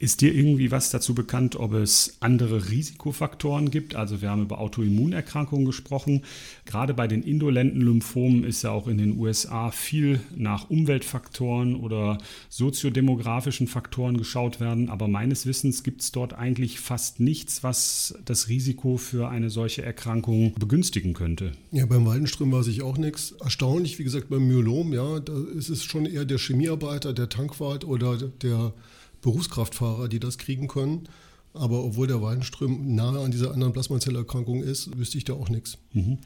Ist 0.00 0.20
dir 0.20 0.32
irgendwie 0.32 0.70
was 0.70 0.90
dazu 0.90 1.12
bekannt, 1.12 1.56
ob 1.56 1.74
es 1.74 2.18
andere 2.20 2.70
Risikofaktoren 2.70 3.72
gibt? 3.72 3.96
Also 3.96 4.22
wir 4.22 4.30
haben 4.30 4.42
über 4.42 4.60
Autoimmunerkrankungen 4.60 5.66
gesprochen. 5.66 6.22
Gerade 6.66 6.94
bei 6.94 7.08
den 7.08 7.24
indolenten 7.24 7.80
Lymphomen 7.80 8.44
ist 8.44 8.62
ja 8.62 8.70
auch 8.70 8.86
in 8.86 8.96
den 8.96 9.18
USA 9.18 9.72
viel 9.72 10.20
nach 10.36 10.70
Umweltfaktoren 10.70 11.74
oder 11.74 12.18
soziodemografischen 12.48 13.66
Faktoren 13.66 14.18
geschaut 14.18 14.60
werden. 14.60 14.88
Aber 14.88 15.08
meines 15.08 15.46
Wissens 15.46 15.82
gibt 15.82 16.02
es 16.02 16.12
dort 16.12 16.32
eigentlich 16.32 16.78
fast 16.78 17.18
nichts, 17.18 17.64
was 17.64 18.14
das 18.24 18.48
Risiko 18.48 18.98
für 18.98 19.28
eine 19.28 19.50
solche 19.50 19.82
Erkrankung 19.82 20.54
begünstigen 20.60 21.12
könnte. 21.12 21.52
Ja, 21.72 21.86
beim 21.86 22.06
Waldenström 22.06 22.52
weiß 22.52 22.68
ich 22.68 22.82
auch 22.82 22.98
nichts. 22.98 23.32
Erstaunlich, 23.40 23.98
wie 23.98 24.04
gesagt, 24.04 24.28
beim 24.28 24.46
Myelom, 24.46 24.92
ja, 24.92 25.18
da 25.18 25.32
ist 25.56 25.70
es 25.70 25.82
schon 25.82 26.06
eher 26.06 26.24
der 26.24 26.38
Chemiearbeiter, 26.38 27.12
der 27.12 27.28
Tankwart 27.28 27.84
oder 27.84 28.16
der 28.16 28.72
Berufskraftfahrer, 29.20 30.08
die 30.08 30.20
das 30.20 30.38
kriegen 30.38 30.68
können. 30.68 31.08
Aber 31.54 31.82
obwohl 31.82 32.06
der 32.06 32.22
Wallenström 32.22 32.94
nahe 32.94 33.18
an 33.18 33.30
dieser 33.30 33.52
anderen 33.52 33.72
Plasmazellerkrankung 33.72 34.62
ist, 34.62 34.96
wüsste 34.96 35.18
ich 35.18 35.24
da 35.24 35.32
auch 35.32 35.48
nichts. 35.48 35.78
Mhm 35.92 36.18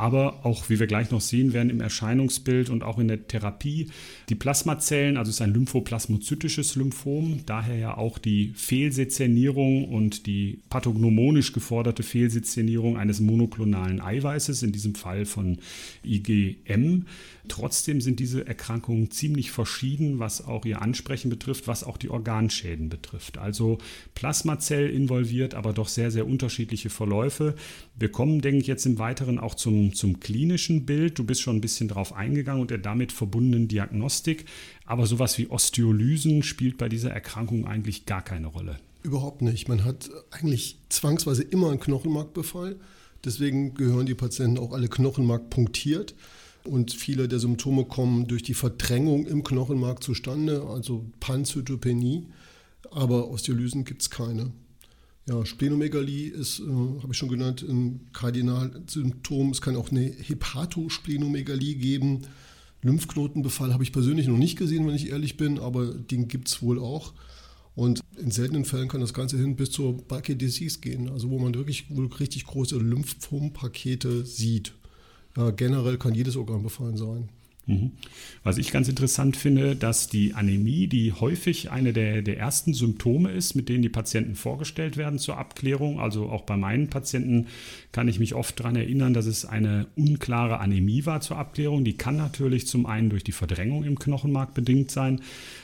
aber 0.00 0.46
auch, 0.46 0.70
wie 0.70 0.80
wir 0.80 0.86
gleich 0.86 1.10
noch 1.10 1.20
sehen 1.20 1.52
werden, 1.52 1.68
im 1.68 1.82
Erscheinungsbild 1.82 2.70
und 2.70 2.82
auch 2.82 2.98
in 2.98 3.08
der 3.08 3.26
Therapie. 3.26 3.90
Die 4.30 4.34
Plasmazellen, 4.34 5.18
also 5.18 5.28
es 5.28 5.36
ist 5.36 5.42
ein 5.42 5.52
lymphoplasmozytisches 5.52 6.74
Lymphom, 6.74 7.40
daher 7.44 7.76
ja 7.76 7.98
auch 7.98 8.16
die 8.16 8.52
Fehlsezernierung 8.54 9.84
und 9.84 10.26
die 10.26 10.60
pathognomonisch 10.70 11.52
geforderte 11.52 12.02
Fehlsezernierung 12.02 12.96
eines 12.96 13.20
monoklonalen 13.20 14.00
Eiweißes, 14.00 14.62
in 14.62 14.72
diesem 14.72 14.94
Fall 14.94 15.26
von 15.26 15.58
IgM. 16.02 17.04
Trotzdem 17.50 18.00
sind 18.00 18.20
diese 18.20 18.46
Erkrankungen 18.46 19.10
ziemlich 19.10 19.50
verschieden, 19.50 20.20
was 20.20 20.46
auch 20.46 20.64
ihr 20.64 20.80
Ansprechen 20.80 21.30
betrifft, 21.30 21.66
was 21.66 21.82
auch 21.82 21.96
die 21.96 22.08
Organschäden 22.08 22.88
betrifft. 22.88 23.38
Also 23.38 23.78
Plasmazell 24.14 24.88
involviert, 24.88 25.54
aber 25.54 25.72
doch 25.72 25.88
sehr, 25.88 26.12
sehr 26.12 26.28
unterschiedliche 26.28 26.90
Verläufe. 26.90 27.56
Wir 27.98 28.12
kommen, 28.12 28.40
denke 28.40 28.60
ich, 28.60 28.68
jetzt 28.68 28.86
im 28.86 28.98
Weiteren 28.98 29.40
auch 29.40 29.56
zum 29.56 29.92
zum, 29.94 30.20
klinischen 30.20 30.86
Bild. 30.86 31.18
Du 31.18 31.24
bist 31.24 31.40
schon 31.40 31.56
ein 31.56 31.60
bisschen 31.60 31.88
drauf 31.88 32.12
eingegangen 32.12 32.60
und 32.60 32.70
der 32.70 32.78
damit 32.78 33.10
verbundenen 33.10 33.66
Diagnostik. 33.66 34.44
Aber 34.86 35.06
sowas 35.06 35.36
wie 35.36 35.48
Osteolysen 35.48 36.44
spielt 36.44 36.78
bei 36.78 36.88
dieser 36.88 37.10
Erkrankung 37.10 37.66
eigentlich 37.66 38.06
gar 38.06 38.22
keine 38.22 38.46
Rolle. 38.46 38.78
Überhaupt 39.02 39.42
nicht. 39.42 39.68
Man 39.68 39.84
hat 39.84 40.08
eigentlich 40.30 40.78
zwangsweise 40.88 41.42
immer 41.42 41.70
einen 41.70 41.80
Knochenmarkbefall. 41.80 42.76
Deswegen 43.24 43.74
gehören 43.74 44.06
die 44.06 44.14
Patienten 44.14 44.58
auch 44.58 44.72
alle 44.72 44.88
Knochenmark 44.88 45.50
punktiert. 45.50 46.14
Und 46.64 46.92
viele 46.92 47.26
der 47.26 47.38
Symptome 47.38 47.84
kommen 47.84 48.26
durch 48.26 48.42
die 48.42 48.54
Verdrängung 48.54 49.26
im 49.26 49.44
Knochenmark 49.44 50.02
zustande, 50.02 50.62
also 50.62 51.06
Panzytopenie. 51.20 52.26
Aber 52.90 53.30
Osteolysen 53.30 53.84
gibt 53.84 54.02
es 54.02 54.10
keine. 54.10 54.52
Ja, 55.28 55.44
Splenomegalie 55.46 56.30
ist, 56.30 56.60
äh, 56.60 56.64
habe 56.64 57.08
ich 57.12 57.16
schon 57.16 57.28
genannt, 57.28 57.62
ein 57.62 58.08
Kardinalsymptom. 58.12 59.50
Es 59.50 59.60
kann 59.60 59.76
auch 59.76 59.90
eine 59.90 60.02
Hepatosplenomegalie 60.02 61.76
geben. 61.76 62.22
Lymphknotenbefall 62.82 63.72
habe 63.72 63.82
ich 63.82 63.92
persönlich 63.92 64.26
noch 64.26 64.38
nicht 64.38 64.58
gesehen, 64.58 64.86
wenn 64.86 64.94
ich 64.94 65.10
ehrlich 65.10 65.36
bin, 65.36 65.58
aber 65.58 65.94
den 65.94 66.28
gibt 66.28 66.48
es 66.48 66.62
wohl 66.62 66.78
auch. 66.78 67.12
Und 67.74 68.00
in 68.18 68.30
seltenen 68.30 68.64
Fällen 68.64 68.88
kann 68.88 69.00
das 69.00 69.14
Ganze 69.14 69.38
hin 69.38 69.56
bis 69.56 69.70
zur 69.70 69.96
Bulky 69.96 70.36
Disease 70.36 70.80
gehen, 70.80 71.08
also 71.08 71.30
wo 71.30 71.38
man 71.38 71.54
wirklich 71.54 71.94
wohl 71.94 72.06
richtig 72.06 72.46
große 72.46 72.76
Lymphompakete 72.78 74.24
sieht. 74.24 74.72
Ja, 75.36 75.50
generell 75.50 75.96
kann 75.98 76.14
jedes 76.14 76.36
Organ 76.36 76.62
befallen 76.62 76.96
sein. 76.96 77.28
Mhm. 77.66 77.92
Was 78.42 78.58
ich 78.58 78.72
ganz 78.72 78.88
interessant 78.88 79.36
finde, 79.36 79.76
dass 79.76 80.08
die 80.08 80.34
Anämie, 80.34 80.86
die 80.86 81.12
häufig 81.12 81.70
eine 81.70 81.92
der, 81.92 82.22
der 82.22 82.38
ersten 82.38 82.72
Symptome 82.74 83.30
ist, 83.30 83.54
mit 83.54 83.68
denen 83.68 83.82
die 83.82 83.88
Patienten 83.88 84.34
vorgestellt 84.34 84.96
werden 84.96 85.18
zur 85.18 85.38
Abklärung, 85.38 86.00
also 86.00 86.28
auch 86.30 86.42
bei 86.42 86.56
meinen 86.56 86.88
Patienten 86.88 87.46
kann 87.92 88.08
ich 88.08 88.18
mich 88.18 88.34
oft 88.34 88.58
daran 88.58 88.76
erinnern, 88.76 89.14
dass 89.14 89.26
es 89.26 89.44
eine 89.44 89.86
unklare 89.96 90.58
Anämie 90.58 91.06
war 91.06 91.20
zur 91.20 91.36
Abklärung. 91.36 91.84
Die 91.84 91.96
kann 91.96 92.16
natürlich 92.16 92.66
zum 92.66 92.86
einen 92.86 93.10
durch 93.10 93.24
die 93.24 93.32
Verdrängung 93.32 93.84
im 93.84 93.98
Knochenmark 93.98 94.54
bedingt 94.54 94.90
sein, 94.90 95.20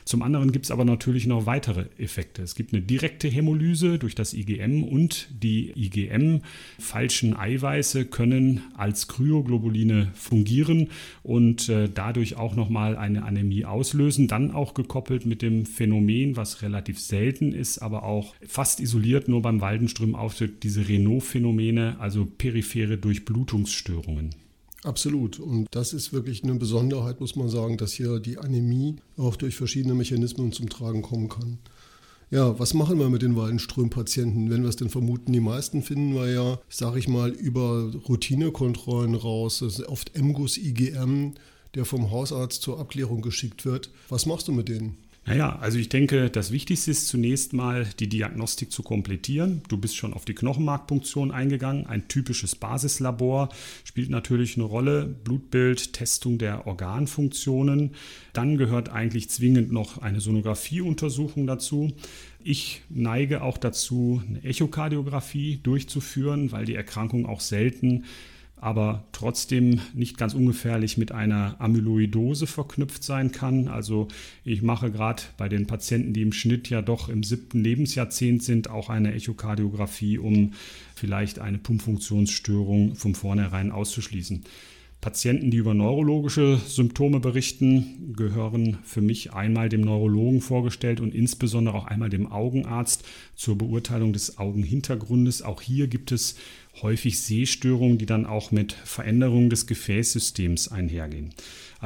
zum 0.06 0.22
anderen 0.22 0.52
gibt 0.52 0.66
es 0.66 0.70
aber 0.70 0.84
natürlich 0.84 1.26
noch 1.26 1.46
weitere 1.46 1.86
Effekte. 1.98 2.42
Es 2.42 2.54
gibt 2.54 2.72
eine 2.72 2.80
direkte 2.80 3.26
Hämolyse 3.26 3.98
durch 3.98 4.14
das 4.14 4.34
IgM 4.34 4.84
und 4.84 5.26
die 5.42 5.72
IgM-falschen 5.74 7.36
Eiweiße 7.36 8.04
können 8.04 8.60
als 8.76 9.08
Kryoglobuline 9.08 10.12
fungieren 10.14 10.90
und 11.24 11.68
äh, 11.68 11.88
dadurch 11.96 12.36
auch 12.36 12.54
nochmal 12.54 12.96
eine 12.96 13.24
Anämie 13.24 13.64
auslösen. 13.64 14.28
Dann 14.28 14.50
auch 14.50 14.74
gekoppelt 14.74 15.26
mit 15.26 15.42
dem 15.42 15.66
Phänomen, 15.66 16.36
was 16.36 16.62
relativ 16.62 17.00
selten 17.00 17.52
ist, 17.52 17.78
aber 17.78 18.04
auch 18.04 18.34
fast 18.46 18.80
isoliert 18.80 19.28
nur 19.28 19.42
beim 19.42 19.60
Waldenström 19.60 20.14
auftritt, 20.14 20.62
diese 20.62 20.88
Renault-Phänomene, 20.88 21.96
also 21.98 22.26
periphere 22.26 22.98
Durchblutungsstörungen. 22.98 24.34
Absolut. 24.84 25.40
Und 25.40 25.66
das 25.72 25.92
ist 25.92 26.12
wirklich 26.12 26.44
eine 26.44 26.54
Besonderheit, 26.54 27.20
muss 27.20 27.34
man 27.34 27.48
sagen, 27.48 27.76
dass 27.76 27.92
hier 27.92 28.20
die 28.20 28.38
Anämie 28.38 28.96
auch 29.16 29.36
durch 29.36 29.56
verschiedene 29.56 29.94
Mechanismen 29.94 30.52
zum 30.52 30.68
Tragen 30.68 31.02
kommen 31.02 31.28
kann. 31.28 31.58
Ja, 32.30 32.58
was 32.58 32.74
machen 32.74 32.98
wir 32.98 33.08
mit 33.08 33.22
den 33.22 33.36
Waldenström-Patienten, 33.36 34.50
wenn 34.50 34.62
wir 34.62 34.68
es 34.68 34.76
denn 34.76 34.88
vermuten? 34.88 35.32
Die 35.32 35.40
meisten 35.40 35.82
finden 35.82 36.14
wir 36.14 36.28
ja, 36.28 36.58
sage 36.68 36.98
ich 36.98 37.06
mal, 37.06 37.30
über 37.30 37.92
Routinekontrollen 38.08 39.14
raus. 39.14 39.60
Das 39.60 39.78
ist 39.78 39.88
oft 39.88 40.16
MGUS, 40.18 40.58
IgM, 40.58 41.34
der 41.76 41.84
vom 41.84 42.10
Hausarzt 42.10 42.62
zur 42.62 42.80
Abklärung 42.80 43.22
geschickt 43.22 43.64
wird. 43.64 43.90
Was 44.08 44.26
machst 44.26 44.48
du 44.48 44.52
mit 44.52 44.68
denen? 44.68 44.96
Naja, 45.28 45.58
also 45.60 45.76
ich 45.76 45.88
denke, 45.88 46.30
das 46.30 46.52
Wichtigste 46.52 46.92
ist 46.92 47.08
zunächst 47.08 47.52
mal 47.52 47.84
die 47.98 48.08
Diagnostik 48.08 48.70
zu 48.70 48.84
komplettieren. 48.84 49.60
Du 49.68 49.76
bist 49.76 49.96
schon 49.96 50.14
auf 50.14 50.24
die 50.24 50.36
Knochenmarkpunktion 50.36 51.32
eingegangen. 51.32 51.84
Ein 51.86 52.06
typisches 52.06 52.54
Basislabor 52.54 53.48
spielt 53.82 54.08
natürlich 54.08 54.54
eine 54.54 54.66
Rolle. 54.66 55.04
Blutbild, 55.04 55.94
Testung 55.94 56.38
der 56.38 56.68
Organfunktionen. 56.68 57.90
Dann 58.34 58.56
gehört 58.56 58.90
eigentlich 58.90 59.28
zwingend 59.28 59.72
noch 59.72 59.98
eine 59.98 60.20
Sonographieuntersuchung 60.20 61.48
dazu. 61.48 61.92
Ich 62.44 62.82
neige 62.88 63.42
auch 63.42 63.58
dazu, 63.58 64.22
eine 64.28 64.44
Echokardiographie 64.44 65.58
durchzuführen, 65.60 66.52
weil 66.52 66.66
die 66.66 66.76
Erkrankung 66.76 67.26
auch 67.26 67.40
selten 67.40 68.04
aber 68.58 69.04
trotzdem 69.12 69.80
nicht 69.94 70.16
ganz 70.16 70.34
ungefährlich 70.34 70.96
mit 70.96 71.12
einer 71.12 71.60
Amyloidose 71.60 72.46
verknüpft 72.46 73.04
sein 73.04 73.30
kann. 73.30 73.68
Also 73.68 74.08
ich 74.44 74.62
mache 74.62 74.90
gerade 74.90 75.22
bei 75.36 75.48
den 75.48 75.66
Patienten, 75.66 76.14
die 76.14 76.22
im 76.22 76.32
Schnitt 76.32 76.70
ja 76.70 76.80
doch 76.80 77.08
im 77.08 77.22
siebten 77.22 77.62
Lebensjahrzehnt 77.62 78.42
sind, 78.42 78.70
auch 78.70 78.88
eine 78.88 79.12
Echokardiographie, 79.12 80.18
um 80.18 80.54
vielleicht 80.94 81.38
eine 81.38 81.58
Pumpfunktionsstörung 81.58 82.94
von 82.94 83.14
vornherein 83.14 83.70
auszuschließen. 83.70 84.44
Patienten, 85.06 85.52
die 85.52 85.58
über 85.58 85.72
neurologische 85.72 86.58
Symptome 86.66 87.20
berichten, 87.20 88.12
gehören 88.16 88.78
für 88.82 89.00
mich 89.00 89.32
einmal 89.32 89.68
dem 89.68 89.82
Neurologen 89.82 90.40
vorgestellt 90.40 90.98
und 90.98 91.14
insbesondere 91.14 91.76
auch 91.76 91.84
einmal 91.84 92.10
dem 92.10 92.26
Augenarzt 92.32 93.04
zur 93.36 93.56
Beurteilung 93.56 94.12
des 94.12 94.38
Augenhintergrundes. 94.38 95.42
Auch 95.42 95.62
hier 95.62 95.86
gibt 95.86 96.10
es 96.10 96.34
häufig 96.82 97.20
Sehstörungen, 97.20 97.98
die 97.98 98.06
dann 98.06 98.26
auch 98.26 98.50
mit 98.50 98.72
Veränderungen 98.72 99.48
des 99.48 99.68
Gefäßsystems 99.68 100.72
einhergehen. 100.72 101.30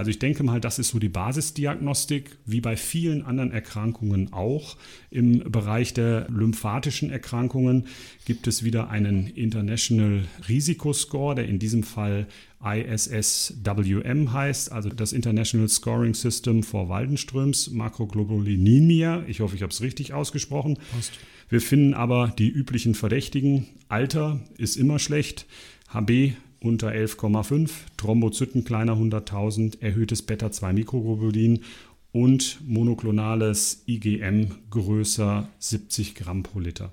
Also 0.00 0.12
ich 0.12 0.18
denke 0.18 0.42
mal, 0.44 0.62
das 0.62 0.78
ist 0.78 0.88
so 0.88 0.98
die 0.98 1.10
Basisdiagnostik, 1.10 2.38
wie 2.46 2.62
bei 2.62 2.78
vielen 2.78 3.22
anderen 3.22 3.52
Erkrankungen 3.52 4.32
auch. 4.32 4.78
Im 5.10 5.40
Bereich 5.40 5.92
der 5.92 6.26
lymphatischen 6.30 7.10
Erkrankungen 7.10 7.86
gibt 8.24 8.46
es 8.46 8.64
wieder 8.64 8.88
einen 8.88 9.26
International 9.26 10.24
Risikoscore, 10.48 11.34
der 11.34 11.48
in 11.48 11.58
diesem 11.58 11.82
Fall 11.82 12.28
ISSWM 12.64 14.32
heißt, 14.32 14.72
also 14.72 14.88
das 14.88 15.12
International 15.12 15.68
Scoring 15.68 16.14
System 16.14 16.62
for 16.62 16.88
Waldenströms 16.88 17.70
Makroglobulinemia. 17.70 19.24
Ich 19.28 19.40
hoffe, 19.40 19.54
ich 19.54 19.60
habe 19.60 19.70
es 19.70 19.82
richtig 19.82 20.14
ausgesprochen. 20.14 20.78
Passt. 20.92 21.12
Wir 21.50 21.60
finden 21.60 21.92
aber 21.92 22.32
die 22.38 22.48
üblichen 22.48 22.94
Verdächtigen. 22.94 23.66
Alter 23.90 24.40
ist 24.56 24.76
immer 24.76 24.98
schlecht. 24.98 25.44
HB 25.90 26.32
unter 26.60 26.90
11,5, 26.90 27.70
Thrombozyten 27.96 28.64
kleiner 28.64 28.94
100.000, 28.94 29.80
erhöhtes 29.80 30.22
Beta-2-Mikroglobulin 30.22 31.60
und 32.12 32.60
monoklonales 32.66 33.82
IgM 33.86 34.48
größer 34.70 35.48
70 35.58 36.14
Gramm 36.14 36.42
pro 36.42 36.60
Liter. 36.60 36.92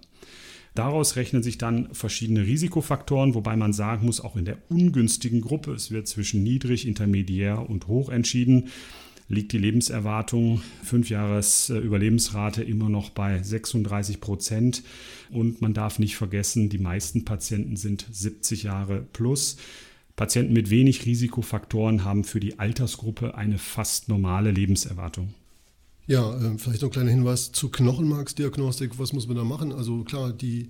Daraus 0.75 1.15
rechnen 1.15 1.41
sich 1.41 1.57
dann 1.57 1.89
verschiedene 1.91 2.45
Risikofaktoren, 2.45 3.33
wobei 3.33 3.55
man 3.55 3.73
sagen 3.73 4.05
muss, 4.05 4.21
auch 4.21 4.35
in 4.35 4.45
der 4.45 4.59
ungünstigen 4.69 5.41
Gruppe, 5.41 5.71
es 5.71 5.89
wird 5.89 6.07
zwischen 6.07 6.43
niedrig, 6.43 6.87
intermediär 6.87 7.67
und 7.67 7.87
hoch 7.87 8.09
entschieden, 8.09 8.65
liegt 9.29 9.51
die 9.51 9.57
Lebenserwartung, 9.57 10.61
fünf 10.83 11.09
Jahres 11.09 11.69
äh, 11.69 11.77
Überlebensrate 11.77 12.63
immer 12.63 12.89
noch 12.89 13.09
bei 13.09 13.41
36 13.41 14.21
Prozent. 14.21 14.83
Und 15.29 15.61
man 15.61 15.73
darf 15.73 15.99
nicht 15.99 16.15
vergessen, 16.15 16.69
die 16.69 16.77
meisten 16.77 17.25
Patienten 17.25 17.75
sind 17.75 18.05
70 18.09 18.63
Jahre 18.63 19.05
plus. 19.13 19.57
Patienten 20.15 20.53
mit 20.53 20.69
wenig 20.69 21.05
Risikofaktoren 21.05 22.03
haben 22.03 22.23
für 22.23 22.39
die 22.39 22.57
Altersgruppe 22.57 23.35
eine 23.35 23.57
fast 23.57 24.09
normale 24.09 24.51
Lebenserwartung. 24.51 25.33
Ja, 26.07 26.35
äh, 26.35 26.57
vielleicht 26.57 26.81
noch 26.81 26.89
ein 26.89 26.93
kleiner 26.93 27.11
Hinweis 27.11 27.51
zur 27.51 27.71
Knochenmarksdiagnostik. 27.71 28.97
Was 28.97 29.11
muss 29.11 29.27
man 29.27 29.35
da 29.35 29.43
machen? 29.43 29.73
Also 29.73 30.03
klar, 30.03 30.31
die 30.31 30.69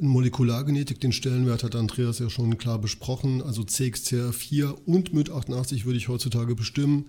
Molekulargenetik, 0.00 1.00
den 1.00 1.12
Stellenwert 1.12 1.62
hat 1.62 1.76
Andreas 1.76 2.18
ja 2.18 2.28
schon 2.28 2.58
klar 2.58 2.80
besprochen. 2.80 3.42
Also 3.42 3.62
CXCR4 3.62 4.74
und 4.84 5.12
MYT88 5.12 5.84
würde 5.84 5.98
ich 5.98 6.08
heutzutage 6.08 6.56
bestimmen. 6.56 7.06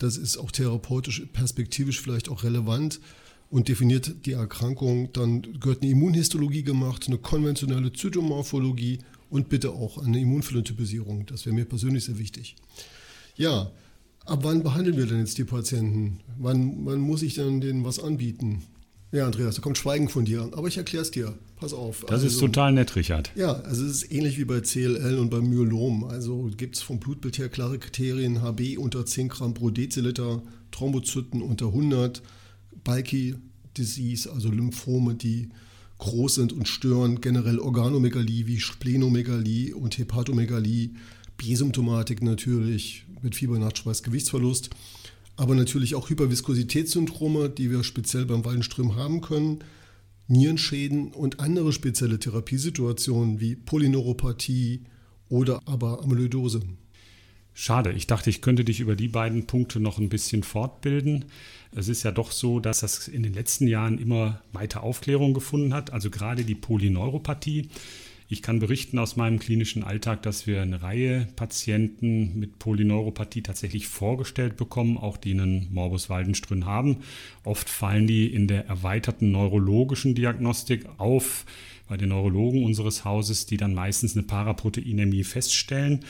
Das 0.00 0.16
ist 0.16 0.38
auch 0.38 0.50
therapeutisch, 0.50 1.22
perspektivisch 1.32 2.00
vielleicht 2.00 2.30
auch 2.30 2.42
relevant 2.42 3.00
und 3.50 3.68
definiert 3.68 4.24
die 4.24 4.32
Erkrankung. 4.32 5.12
Dann 5.12 5.42
gehört 5.60 5.82
eine 5.82 5.90
Immunhistologie 5.90 6.62
gemacht, 6.62 7.04
eine 7.06 7.18
konventionelle 7.18 7.92
Zytomorphologie 7.92 9.00
und 9.28 9.50
bitte 9.50 9.72
auch 9.72 9.98
eine 9.98 10.18
Immunphänotypisierung. 10.18 11.26
Das 11.26 11.44
wäre 11.44 11.54
mir 11.54 11.66
persönlich 11.66 12.06
sehr 12.06 12.18
wichtig. 12.18 12.56
Ja, 13.36 13.70
ab 14.24 14.40
wann 14.42 14.62
behandeln 14.62 14.96
wir 14.96 15.04
denn 15.04 15.18
jetzt 15.18 15.36
die 15.36 15.44
Patienten? 15.44 16.20
Wann, 16.38 16.86
wann 16.86 17.00
muss 17.00 17.20
ich 17.20 17.34
denn 17.34 17.60
denen 17.60 17.84
was 17.84 17.98
anbieten? 17.98 18.62
Ja, 19.12 19.26
Andreas, 19.26 19.56
da 19.56 19.60
kommt 19.60 19.76
Schweigen 19.76 20.08
von 20.08 20.24
dir. 20.24 20.48
Aber 20.52 20.68
ich 20.68 20.76
erkläre 20.76 21.02
es 21.02 21.10
dir. 21.10 21.34
Pass 21.56 21.72
auf. 21.72 22.02
Das 22.02 22.12
also, 22.12 22.26
ist 22.28 22.38
total 22.38 22.72
nett, 22.72 22.94
Richard. 22.94 23.32
Ja, 23.34 23.52
also 23.52 23.84
es 23.84 24.02
ist 24.02 24.12
ähnlich 24.12 24.38
wie 24.38 24.44
bei 24.44 24.60
CLL 24.60 25.18
und 25.18 25.30
beim 25.30 25.50
Myelom. 25.50 26.04
Also 26.04 26.48
gibt 26.56 26.76
es 26.76 26.82
vom 26.82 27.00
Blutbild 27.00 27.38
her 27.38 27.48
klare 27.48 27.78
Kriterien. 27.78 28.40
HB 28.40 28.78
unter 28.78 29.04
10 29.04 29.28
Gramm 29.28 29.54
pro 29.54 29.70
Deziliter, 29.70 30.42
Thrombozyten 30.70 31.42
unter 31.42 31.66
100, 31.66 32.22
Bulky 32.84 33.34
Disease, 33.76 34.30
also 34.32 34.48
Lymphome, 34.48 35.16
die 35.16 35.48
groß 35.98 36.36
sind 36.36 36.52
und 36.52 36.68
stören, 36.68 37.20
generell 37.20 37.58
Organomegalie 37.58 38.46
wie 38.46 38.60
Splenomegalie 38.60 39.74
und 39.74 39.98
Hepatomegalie, 39.98 40.90
Bisymptomatik 41.36 42.22
natürlich 42.22 43.04
mit 43.22 43.34
Fieber, 43.34 43.58
Nachtschweiß, 43.58 44.02
Gewichtsverlust 44.02 44.70
aber 45.40 45.54
natürlich 45.54 45.94
auch 45.94 46.10
Hyperviskositätssyndrome, 46.10 47.48
die 47.48 47.70
wir 47.70 47.82
speziell 47.82 48.26
beim 48.26 48.44
Waldenström 48.44 48.96
haben 48.96 49.22
können, 49.22 49.64
Nierenschäden 50.28 51.12
und 51.12 51.40
andere 51.40 51.72
spezielle 51.72 52.18
Therapiesituationen 52.18 53.40
wie 53.40 53.56
Polyneuropathie 53.56 54.84
oder 55.30 55.62
aber 55.64 56.02
Amyloidose. 56.02 56.60
Schade, 57.54 57.92
ich 57.92 58.06
dachte, 58.06 58.28
ich 58.28 58.42
könnte 58.42 58.66
dich 58.66 58.80
über 58.80 58.96
die 58.96 59.08
beiden 59.08 59.46
Punkte 59.46 59.80
noch 59.80 59.96
ein 59.96 60.10
bisschen 60.10 60.42
fortbilden. 60.42 61.24
Es 61.74 61.88
ist 61.88 62.02
ja 62.02 62.12
doch 62.12 62.32
so, 62.32 62.60
dass 62.60 62.80
das 62.80 63.08
in 63.08 63.22
den 63.22 63.32
letzten 63.32 63.66
Jahren 63.66 63.96
immer 63.96 64.42
weiter 64.52 64.82
Aufklärung 64.82 65.32
gefunden 65.32 65.72
hat, 65.72 65.90
also 65.90 66.10
gerade 66.10 66.44
die 66.44 66.54
Polyneuropathie 66.54 67.70
ich 68.32 68.42
kann 68.42 68.60
berichten 68.60 69.00
aus 69.00 69.16
meinem 69.16 69.40
klinischen 69.40 69.82
Alltag, 69.82 70.22
dass 70.22 70.46
wir 70.46 70.62
eine 70.62 70.82
Reihe 70.82 71.26
Patienten 71.34 72.38
mit 72.38 72.60
Polyneuropathie 72.60 73.42
tatsächlich 73.42 73.88
vorgestellt 73.88 74.56
bekommen, 74.56 74.98
auch 74.98 75.16
die 75.16 75.32
einen 75.32 75.66
Morbus 75.72 76.08
Waldenström 76.08 76.64
haben. 76.64 76.98
Oft 77.42 77.68
fallen 77.68 78.06
die 78.06 78.32
in 78.32 78.46
der 78.46 78.66
erweiterten 78.66 79.32
neurologischen 79.32 80.14
Diagnostik 80.14 80.86
auf 80.98 81.44
bei 81.88 81.96
den 81.96 82.10
Neurologen 82.10 82.62
unseres 82.62 83.04
Hauses, 83.04 83.46
die 83.46 83.56
dann 83.56 83.74
meistens 83.74 84.16
eine 84.16 84.24
Paraproteinämie 84.24 85.24
feststellen. 85.24 86.04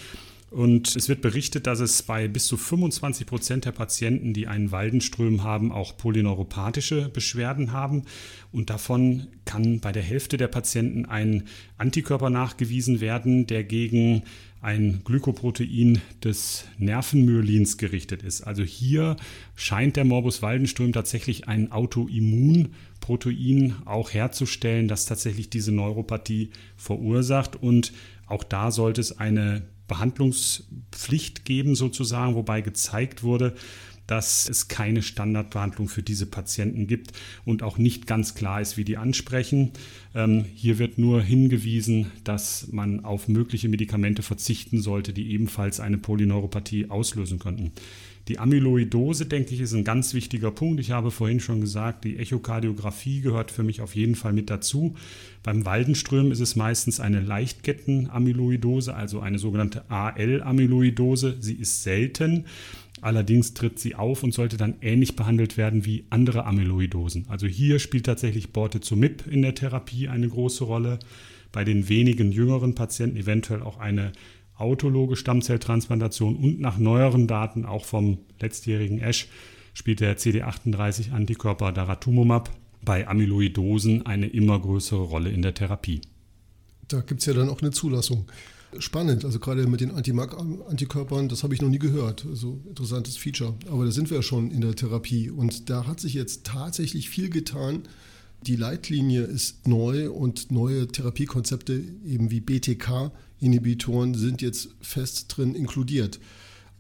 Und 0.50 0.96
es 0.96 1.08
wird 1.08 1.20
berichtet, 1.20 1.68
dass 1.68 1.78
es 1.78 2.02
bei 2.02 2.26
bis 2.26 2.48
zu 2.48 2.56
25 2.56 3.24
Prozent 3.24 3.66
der 3.66 3.72
Patienten, 3.72 4.34
die 4.34 4.48
einen 4.48 4.72
Waldenström 4.72 5.44
haben, 5.44 5.70
auch 5.70 5.96
polyneuropathische 5.96 7.08
Beschwerden 7.08 7.70
haben. 7.70 8.02
Und 8.50 8.68
davon 8.68 9.28
kann 9.44 9.78
bei 9.78 9.92
der 9.92 10.02
Hälfte 10.02 10.36
der 10.36 10.48
Patienten 10.48 11.06
ein 11.06 11.44
Antikörper 11.78 12.30
nachgewiesen 12.30 13.00
werden, 13.00 13.46
der 13.46 13.62
gegen 13.62 14.24
ein 14.60 15.02
Glykoprotein 15.04 16.02
des 16.22 16.64
Nervenmyelins 16.78 17.78
gerichtet 17.78 18.24
ist. 18.24 18.42
Also 18.42 18.64
hier 18.64 19.16
scheint 19.54 19.94
der 19.96 20.04
Morbus 20.04 20.42
Waldenström 20.42 20.92
tatsächlich 20.92 21.46
ein 21.48 21.70
Autoimmunprotein 21.70 23.76
auch 23.84 24.12
herzustellen, 24.12 24.88
das 24.88 25.06
tatsächlich 25.06 25.48
diese 25.48 25.70
Neuropathie 25.72 26.50
verursacht. 26.76 27.54
Und 27.54 27.92
auch 28.26 28.42
da 28.44 28.72
sollte 28.72 29.00
es 29.00 29.18
eine 29.18 29.62
Behandlungspflicht 29.90 31.44
geben, 31.44 31.74
sozusagen, 31.74 32.36
wobei 32.36 32.60
gezeigt 32.60 33.24
wurde, 33.24 33.56
dass 34.06 34.48
es 34.48 34.68
keine 34.68 35.02
Standardbehandlung 35.02 35.88
für 35.88 36.02
diese 36.02 36.26
Patienten 36.26 36.86
gibt 36.86 37.12
und 37.44 37.62
auch 37.62 37.76
nicht 37.76 38.06
ganz 38.06 38.34
klar 38.34 38.60
ist, 38.60 38.76
wie 38.76 38.84
die 38.84 38.96
ansprechen. 38.96 39.72
Ähm, 40.14 40.44
hier 40.54 40.78
wird 40.78 40.98
nur 40.98 41.22
hingewiesen, 41.22 42.10
dass 42.24 42.68
man 42.72 43.04
auf 43.04 43.28
mögliche 43.28 43.68
Medikamente 43.68 44.22
verzichten 44.22 44.80
sollte, 44.80 45.12
die 45.12 45.30
ebenfalls 45.32 45.78
eine 45.80 45.98
Polyneuropathie 45.98 46.90
auslösen 46.90 47.38
könnten. 47.38 47.72
Die 48.30 48.38
Amyloidose, 48.38 49.26
denke 49.26 49.54
ich, 49.54 49.60
ist 49.60 49.72
ein 49.72 49.82
ganz 49.82 50.14
wichtiger 50.14 50.52
Punkt. 50.52 50.78
Ich 50.78 50.92
habe 50.92 51.10
vorhin 51.10 51.40
schon 51.40 51.60
gesagt, 51.60 52.04
die 52.04 52.16
Echokardiographie 52.16 53.22
gehört 53.22 53.50
für 53.50 53.64
mich 53.64 53.80
auf 53.80 53.96
jeden 53.96 54.14
Fall 54.14 54.32
mit 54.32 54.50
dazu. 54.50 54.94
Beim 55.42 55.66
Waldenström 55.66 56.30
ist 56.30 56.38
es 56.38 56.54
meistens 56.54 57.00
eine 57.00 57.20
Leichtketten-Amyloidose, 57.22 58.94
also 58.94 59.18
eine 59.18 59.40
sogenannte 59.40 59.90
AL-Amyloidose. 59.90 61.38
Sie 61.40 61.54
ist 61.54 61.82
selten. 61.82 62.44
Allerdings 63.00 63.52
tritt 63.52 63.80
sie 63.80 63.96
auf 63.96 64.22
und 64.22 64.32
sollte 64.32 64.56
dann 64.56 64.76
ähnlich 64.80 65.16
behandelt 65.16 65.56
werden 65.56 65.84
wie 65.84 66.04
andere 66.10 66.44
Amyloidosen. 66.44 67.26
Also 67.28 67.48
hier 67.48 67.80
spielt 67.80 68.06
tatsächlich 68.06 68.52
Bortezomib 68.52 69.26
in 69.26 69.42
der 69.42 69.56
Therapie 69.56 70.06
eine 70.06 70.28
große 70.28 70.62
Rolle. 70.62 71.00
Bei 71.50 71.64
den 71.64 71.88
wenigen 71.88 72.30
jüngeren 72.30 72.76
Patienten 72.76 73.16
eventuell 73.16 73.62
auch 73.62 73.80
eine 73.80 74.12
autologe 74.60 75.16
Stammzelltransplantation 75.16 76.36
und 76.36 76.60
nach 76.60 76.78
neueren 76.78 77.26
Daten 77.26 77.64
auch 77.64 77.84
vom 77.84 78.18
letztjährigen 78.40 79.02
ASH 79.02 79.28
spielt 79.74 80.00
der 80.00 80.18
CD38-Antikörper 80.18 81.72
Daratumumab 81.72 82.50
bei 82.82 83.06
Amyloidosen 83.06 84.06
eine 84.06 84.26
immer 84.26 84.58
größere 84.58 85.02
Rolle 85.02 85.30
in 85.30 85.42
der 85.42 85.54
Therapie. 85.54 86.00
Da 86.88 87.00
gibt 87.00 87.20
es 87.20 87.26
ja 87.26 87.34
dann 87.34 87.48
auch 87.48 87.60
eine 87.60 87.70
Zulassung. 87.70 88.26
Spannend, 88.78 89.24
also 89.24 89.40
gerade 89.40 89.66
mit 89.66 89.80
den 89.80 89.90
Antimag-Antikörpern, 89.90 91.28
das 91.28 91.42
habe 91.42 91.54
ich 91.54 91.60
noch 91.60 91.68
nie 91.68 91.78
gehört. 91.78 92.24
Also 92.28 92.60
interessantes 92.68 93.16
Feature. 93.16 93.54
Aber 93.68 93.84
da 93.84 93.90
sind 93.90 94.10
wir 94.10 94.18
ja 94.18 94.22
schon 94.22 94.50
in 94.50 94.60
der 94.60 94.76
Therapie 94.76 95.30
und 95.30 95.70
da 95.70 95.86
hat 95.86 96.00
sich 96.00 96.14
jetzt 96.14 96.44
tatsächlich 96.44 97.10
viel 97.10 97.30
getan. 97.30 97.82
Die 98.46 98.56
Leitlinie 98.56 99.22
ist 99.22 99.66
neu 99.66 100.10
und 100.10 100.50
neue 100.50 100.86
Therapiekonzepte, 100.86 101.82
eben 102.06 102.30
wie 102.30 102.40
BTK-Inhibitoren, 103.40 104.14
sind 104.14 104.42
jetzt 104.42 104.68
fest 104.80 105.26
drin 105.28 105.54
inkludiert. 105.54 106.20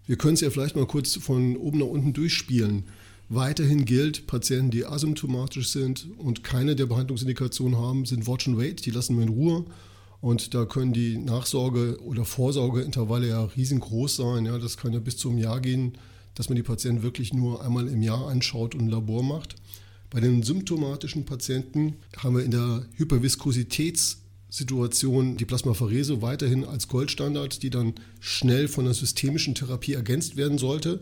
Wir 0.06 0.16
können 0.16 0.34
es 0.34 0.40
ja 0.40 0.50
vielleicht 0.50 0.76
mal 0.76 0.86
kurz 0.86 1.16
von 1.16 1.56
oben 1.56 1.78
nach 1.78 1.86
unten 1.86 2.12
durchspielen. 2.12 2.84
Weiterhin 3.28 3.84
gilt, 3.84 4.26
Patienten, 4.26 4.70
die 4.70 4.84
asymptomatisch 4.84 5.68
sind 5.68 6.08
und 6.18 6.42
keine 6.42 6.74
der 6.74 6.86
Behandlungsindikationen 6.86 7.78
haben, 7.78 8.04
sind 8.04 8.26
Watch 8.26 8.48
and 8.48 8.58
Wait, 8.58 8.84
die 8.86 8.90
lassen 8.90 9.16
wir 9.16 9.22
in 9.22 9.28
Ruhe. 9.28 9.64
Und 10.20 10.52
da 10.52 10.66
können 10.66 10.92
die 10.92 11.16
Nachsorge- 11.16 11.98
oder 12.02 12.24
Vorsorgeintervalle 12.24 13.28
ja 13.28 13.44
riesengroß 13.44 14.16
sein. 14.16 14.46
Ja, 14.46 14.58
das 14.58 14.76
kann 14.76 14.92
ja 14.92 14.98
bis 14.98 15.16
zum 15.16 15.38
Jahr 15.38 15.60
gehen, 15.60 15.96
dass 16.34 16.48
man 16.48 16.56
die 16.56 16.62
Patienten 16.62 17.02
wirklich 17.02 17.32
nur 17.32 17.64
einmal 17.64 17.88
im 17.88 18.02
Jahr 18.02 18.28
anschaut 18.28 18.74
und 18.74 18.82
ein 18.82 18.88
Labor 18.88 19.22
macht. 19.22 19.54
Bei 20.10 20.18
den 20.18 20.42
symptomatischen 20.42 21.24
Patienten 21.24 21.94
haben 22.16 22.36
wir 22.36 22.44
in 22.44 22.50
der 22.50 22.84
Hyperviskositätssituation 24.50 25.36
die 25.36 25.44
Plasmapherese 25.44 26.22
weiterhin 26.22 26.64
als 26.64 26.88
Goldstandard, 26.88 27.62
die 27.62 27.70
dann 27.70 27.94
schnell 28.18 28.68
von 28.68 28.84
der 28.84 28.94
systemischen 28.94 29.54
Therapie 29.54 29.94
ergänzt 29.94 30.36
werden 30.36 30.58
sollte. 30.58 31.00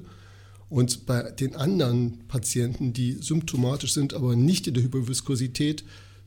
Und 0.69 1.07
bei 1.07 1.31
den 1.31 1.57
anderen 1.57 2.19
Patienten, 2.29 2.93
die 2.93 3.13
symptomatisch 3.13 3.95
sind, 3.95 4.13
aber 4.13 4.37
nicht 4.37 4.67
in 4.67 4.75
der 4.75 4.83
Hyperviskosität, 4.83 5.83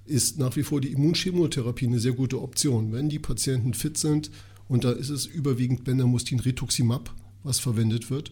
ist 0.05 0.39
nach 0.39 0.55
wie 0.55 0.63
vor 0.63 0.81
die 0.81 0.91
Immunchemotherapie 0.91 1.85
eine 1.85 1.99
sehr 1.99 2.13
gute 2.13 2.41
Option. 2.41 2.91
Wenn 2.91 3.07
die 3.07 3.19
Patienten 3.19 3.75
fit 3.75 3.97
sind, 3.97 4.31
und 4.67 4.83
da 4.83 4.91
ist 4.91 5.09
es 5.09 5.27
überwiegend 5.27 5.83
Bendamustin 5.83 6.39
Rituximab, 6.39 7.13
was 7.43 7.59
verwendet 7.59 8.09
wird. 8.09 8.31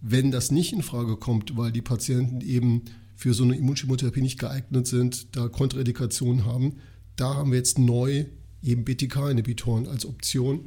Wenn 0.00 0.30
das 0.30 0.50
nicht 0.50 0.72
in 0.72 0.82
Frage 0.82 1.16
kommt, 1.16 1.56
weil 1.56 1.70
die 1.70 1.82
Patienten 1.82 2.40
eben 2.40 2.82
für 3.14 3.34
so 3.34 3.44
eine 3.44 3.56
Immunchemotherapie 3.56 4.22
nicht 4.22 4.38
geeignet 4.38 4.86
sind, 4.86 5.36
da 5.36 5.48
Kontraindikationen 5.48 6.46
haben, 6.46 6.76
da 7.16 7.34
haben 7.34 7.50
wir 7.50 7.58
jetzt 7.58 7.78
neu 7.78 8.26
eben 8.62 8.84
BTK-Inhibitoren 8.84 9.86
als 9.86 10.06
Option 10.06 10.66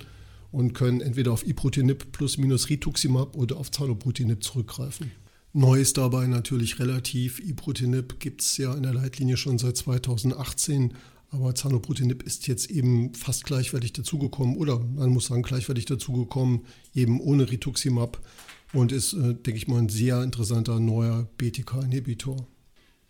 und 0.51 0.73
können 0.73 1.01
entweder 1.01 1.31
auf 1.31 1.45
Iprotinib 1.45 2.11
plus 2.11 2.37
minus 2.37 2.69
Rituximab 2.69 3.35
oder 3.35 3.57
auf 3.57 3.71
Zanobrutinib 3.71 4.43
zurückgreifen. 4.43 5.11
Neu 5.53 5.79
ist 5.79 5.97
dabei 5.97 6.27
natürlich 6.27 6.79
relativ. 6.79 7.39
Ibrutinib 7.39 8.19
gibt 8.19 8.41
es 8.41 8.57
ja 8.57 8.73
in 8.73 8.83
der 8.83 8.93
Leitlinie 8.93 9.37
schon 9.37 9.57
seit 9.57 9.77
2018, 9.77 10.93
aber 11.29 11.55
Zanobrutinib 11.55 12.23
ist 12.23 12.47
jetzt 12.47 12.69
eben 12.69 13.13
fast 13.13 13.45
gleichwertig 13.45 13.93
dazugekommen 13.93 14.57
oder 14.57 14.79
man 14.79 15.09
muss 15.09 15.27
sagen 15.27 15.43
gleichwertig 15.43 15.85
dazugekommen, 15.85 16.61
eben 16.93 17.19
ohne 17.19 17.49
Rituximab 17.49 18.21
und 18.73 18.91
ist, 18.91 19.13
äh, 19.13 19.33
denke 19.33 19.55
ich 19.55 19.67
mal, 19.67 19.79
ein 19.79 19.89
sehr 19.89 20.23
interessanter 20.23 20.79
neuer 20.79 21.27
BTK-Inhibitor. 21.37 22.47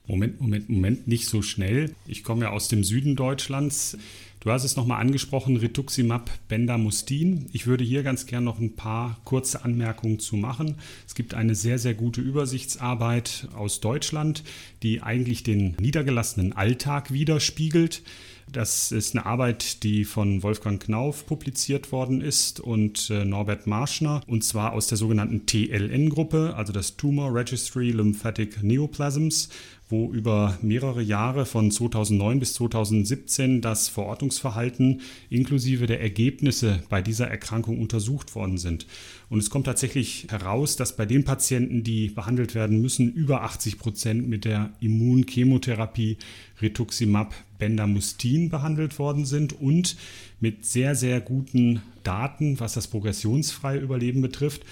Moment, 0.07 0.39
Moment, 0.39 0.69
Moment, 0.69 1.07
nicht 1.07 1.27
so 1.27 1.41
schnell. 1.41 1.95
Ich 2.05 2.23
komme 2.23 2.43
ja 2.43 2.49
aus 2.51 2.67
dem 2.67 2.83
Süden 2.83 3.15
Deutschlands. 3.15 3.97
Du 4.45 4.51
hast 4.51 4.63
es 4.63 4.75
nochmal 4.75 5.01
angesprochen, 5.01 5.57
Rituximab 5.57 6.29
Bendamustin. 6.47 7.47
Ich 7.51 7.65
würde 7.65 7.83
hier 7.83 8.03
ganz 8.03 8.27
gern 8.27 8.43
noch 8.43 8.59
ein 8.59 8.75
paar 8.75 9.19
kurze 9.23 9.65
Anmerkungen 9.65 10.19
zu 10.19 10.35
machen. 10.35 10.75
Es 11.07 11.15
gibt 11.15 11.33
eine 11.33 11.55
sehr, 11.55 11.79
sehr 11.79 11.95
gute 11.95 12.21
Übersichtsarbeit 12.21 13.47
aus 13.55 13.81
Deutschland, 13.81 14.43
die 14.83 15.01
eigentlich 15.01 15.41
den 15.41 15.75
niedergelassenen 15.79 16.53
Alltag 16.53 17.11
widerspiegelt. 17.11 18.03
Das 18.51 18.91
ist 18.91 19.15
eine 19.15 19.25
Arbeit, 19.25 19.83
die 19.83 20.05
von 20.05 20.43
Wolfgang 20.43 20.81
Knauf 20.81 21.25
publiziert 21.25 21.91
worden 21.91 22.21
ist 22.21 22.59
und 22.59 23.09
äh, 23.09 23.25
Norbert 23.25 23.65
Marschner, 23.65 24.21
und 24.27 24.43
zwar 24.43 24.73
aus 24.73 24.87
der 24.87 24.97
sogenannten 24.97 25.45
TLN-Gruppe, 25.45 26.53
also 26.55 26.71
das 26.71 26.95
Tumor 26.95 27.33
Registry 27.33 27.89
Lymphatic 27.89 28.61
Neoplasms 28.61 29.49
wo 29.89 30.11
über 30.11 30.57
mehrere 30.61 31.01
Jahre 31.01 31.45
von 31.45 31.69
2009 31.69 32.39
bis 32.39 32.53
2017 32.55 33.61
das 33.61 33.87
Verortungsverhalten 33.87 35.01
inklusive 35.29 35.85
der 35.85 36.01
Ergebnisse 36.01 36.81
bei 36.89 37.01
dieser 37.01 37.27
Erkrankung 37.27 37.79
untersucht 37.79 38.33
worden 38.33 38.57
sind. 38.57 38.87
Und 39.29 39.39
es 39.39 39.49
kommt 39.49 39.65
tatsächlich 39.65 40.27
heraus, 40.29 40.75
dass 40.75 40.95
bei 40.95 41.05
den 41.05 41.23
Patienten, 41.23 41.83
die 41.83 42.09
behandelt 42.09 42.55
werden 42.55 42.81
müssen, 42.81 43.11
über 43.13 43.43
80 43.43 43.77
Prozent 43.77 44.27
mit 44.27 44.45
der 44.45 44.71
Immunchemotherapie 44.79 46.17
Rituximab 46.61 47.35
Bendamustin 47.57 48.49
behandelt 48.49 48.99
worden 48.99 49.25
sind 49.25 49.53
und 49.53 49.95
mit 50.39 50.65
sehr, 50.65 50.95
sehr 50.95 51.21
guten 51.21 51.81
Daten, 52.03 52.59
was 52.59 52.73
das 52.73 52.87
progressionsfreie 52.87 53.79
Überleben 53.79 54.21
betrifft. 54.21 54.63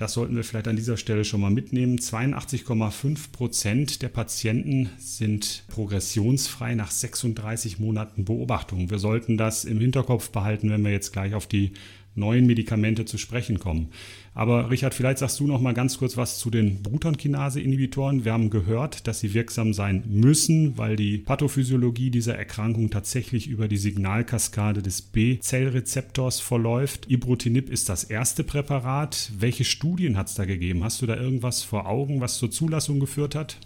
Das 0.00 0.14
sollten 0.14 0.34
wir 0.34 0.44
vielleicht 0.44 0.66
an 0.66 0.76
dieser 0.76 0.96
Stelle 0.96 1.26
schon 1.26 1.42
mal 1.42 1.50
mitnehmen. 1.50 1.98
82,5 1.98 3.32
Prozent 3.32 4.00
der 4.00 4.08
Patienten 4.08 4.88
sind 4.96 5.64
progressionsfrei 5.68 6.74
nach 6.74 6.90
36 6.90 7.78
Monaten 7.78 8.24
Beobachtung. 8.24 8.88
Wir 8.88 8.98
sollten 8.98 9.36
das 9.36 9.66
im 9.66 9.78
Hinterkopf 9.78 10.30
behalten, 10.30 10.70
wenn 10.70 10.82
wir 10.82 10.90
jetzt 10.90 11.12
gleich 11.12 11.34
auf 11.34 11.46
die 11.46 11.72
neuen 12.14 12.46
Medikamente 12.46 13.04
zu 13.04 13.18
sprechen 13.18 13.58
kommen. 13.58 13.90
Aber 14.32 14.70
Richard, 14.70 14.94
vielleicht 14.94 15.18
sagst 15.18 15.40
du 15.40 15.46
noch 15.46 15.60
mal 15.60 15.74
ganz 15.74 15.98
kurz 15.98 16.16
was 16.16 16.38
zu 16.38 16.50
den 16.50 16.82
Brutonkinase-Inhibitoren. 16.82 18.24
Wir 18.24 18.32
haben 18.32 18.48
gehört, 18.50 19.06
dass 19.06 19.20
sie 19.20 19.34
wirksam 19.34 19.72
sein 19.74 20.04
müssen, 20.06 20.78
weil 20.78 20.96
die 20.96 21.18
Pathophysiologie 21.18 22.10
dieser 22.10 22.36
Erkrankung 22.36 22.90
tatsächlich 22.90 23.48
über 23.48 23.66
die 23.66 23.76
Signalkaskade 23.76 24.82
des 24.82 25.02
B-Zellrezeptors 25.02 26.40
verläuft. 26.40 27.10
Ibrutinib 27.10 27.68
ist 27.68 27.88
das 27.88 28.04
erste 28.04 28.44
Präparat. 28.44 29.32
Welche 29.36 29.64
Studien 29.64 30.16
hat 30.16 30.28
es 30.28 30.36
da 30.36 30.44
gegeben? 30.44 30.84
Hast 30.84 31.02
du 31.02 31.06
da 31.06 31.16
irgendwas 31.16 31.64
vor 31.64 31.88
Augen, 31.88 32.20
was 32.20 32.38
zur 32.38 32.50
Zulassung 32.50 33.00
geführt 33.00 33.34
hat? 33.34 33.58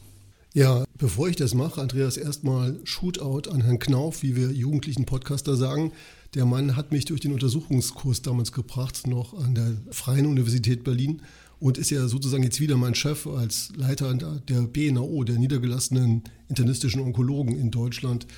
Ja, 0.56 0.84
bevor 0.96 1.28
ich 1.28 1.34
das 1.34 1.52
mache, 1.52 1.80
Andreas, 1.80 2.16
erstmal 2.16 2.78
Shootout 2.84 3.50
an 3.50 3.62
Herrn 3.62 3.80
Knauf, 3.80 4.22
wie 4.22 4.36
wir 4.36 4.52
jugendlichen 4.52 5.04
Podcaster 5.04 5.56
sagen. 5.56 5.90
Der 6.34 6.46
Mann 6.46 6.76
hat 6.76 6.92
mich 6.92 7.06
durch 7.06 7.18
den 7.18 7.32
Untersuchungskurs 7.32 8.22
damals 8.22 8.52
gebracht, 8.52 9.08
noch 9.08 9.34
an 9.34 9.56
der 9.56 9.76
Freien 9.90 10.26
Universität 10.26 10.84
Berlin 10.84 11.22
und 11.58 11.76
ist 11.76 11.90
ja 11.90 12.06
sozusagen 12.06 12.44
jetzt 12.44 12.60
wieder 12.60 12.76
mein 12.76 12.94
Chef 12.94 13.26
als 13.26 13.72
Leiter 13.74 14.14
der 14.14 14.62
BNAO, 14.62 15.24
der 15.24 15.40
niedergelassenen 15.40 16.22
internistischen 16.48 17.00
Onkologen 17.00 17.58
in 17.58 17.72
Deutschland. 17.72 18.28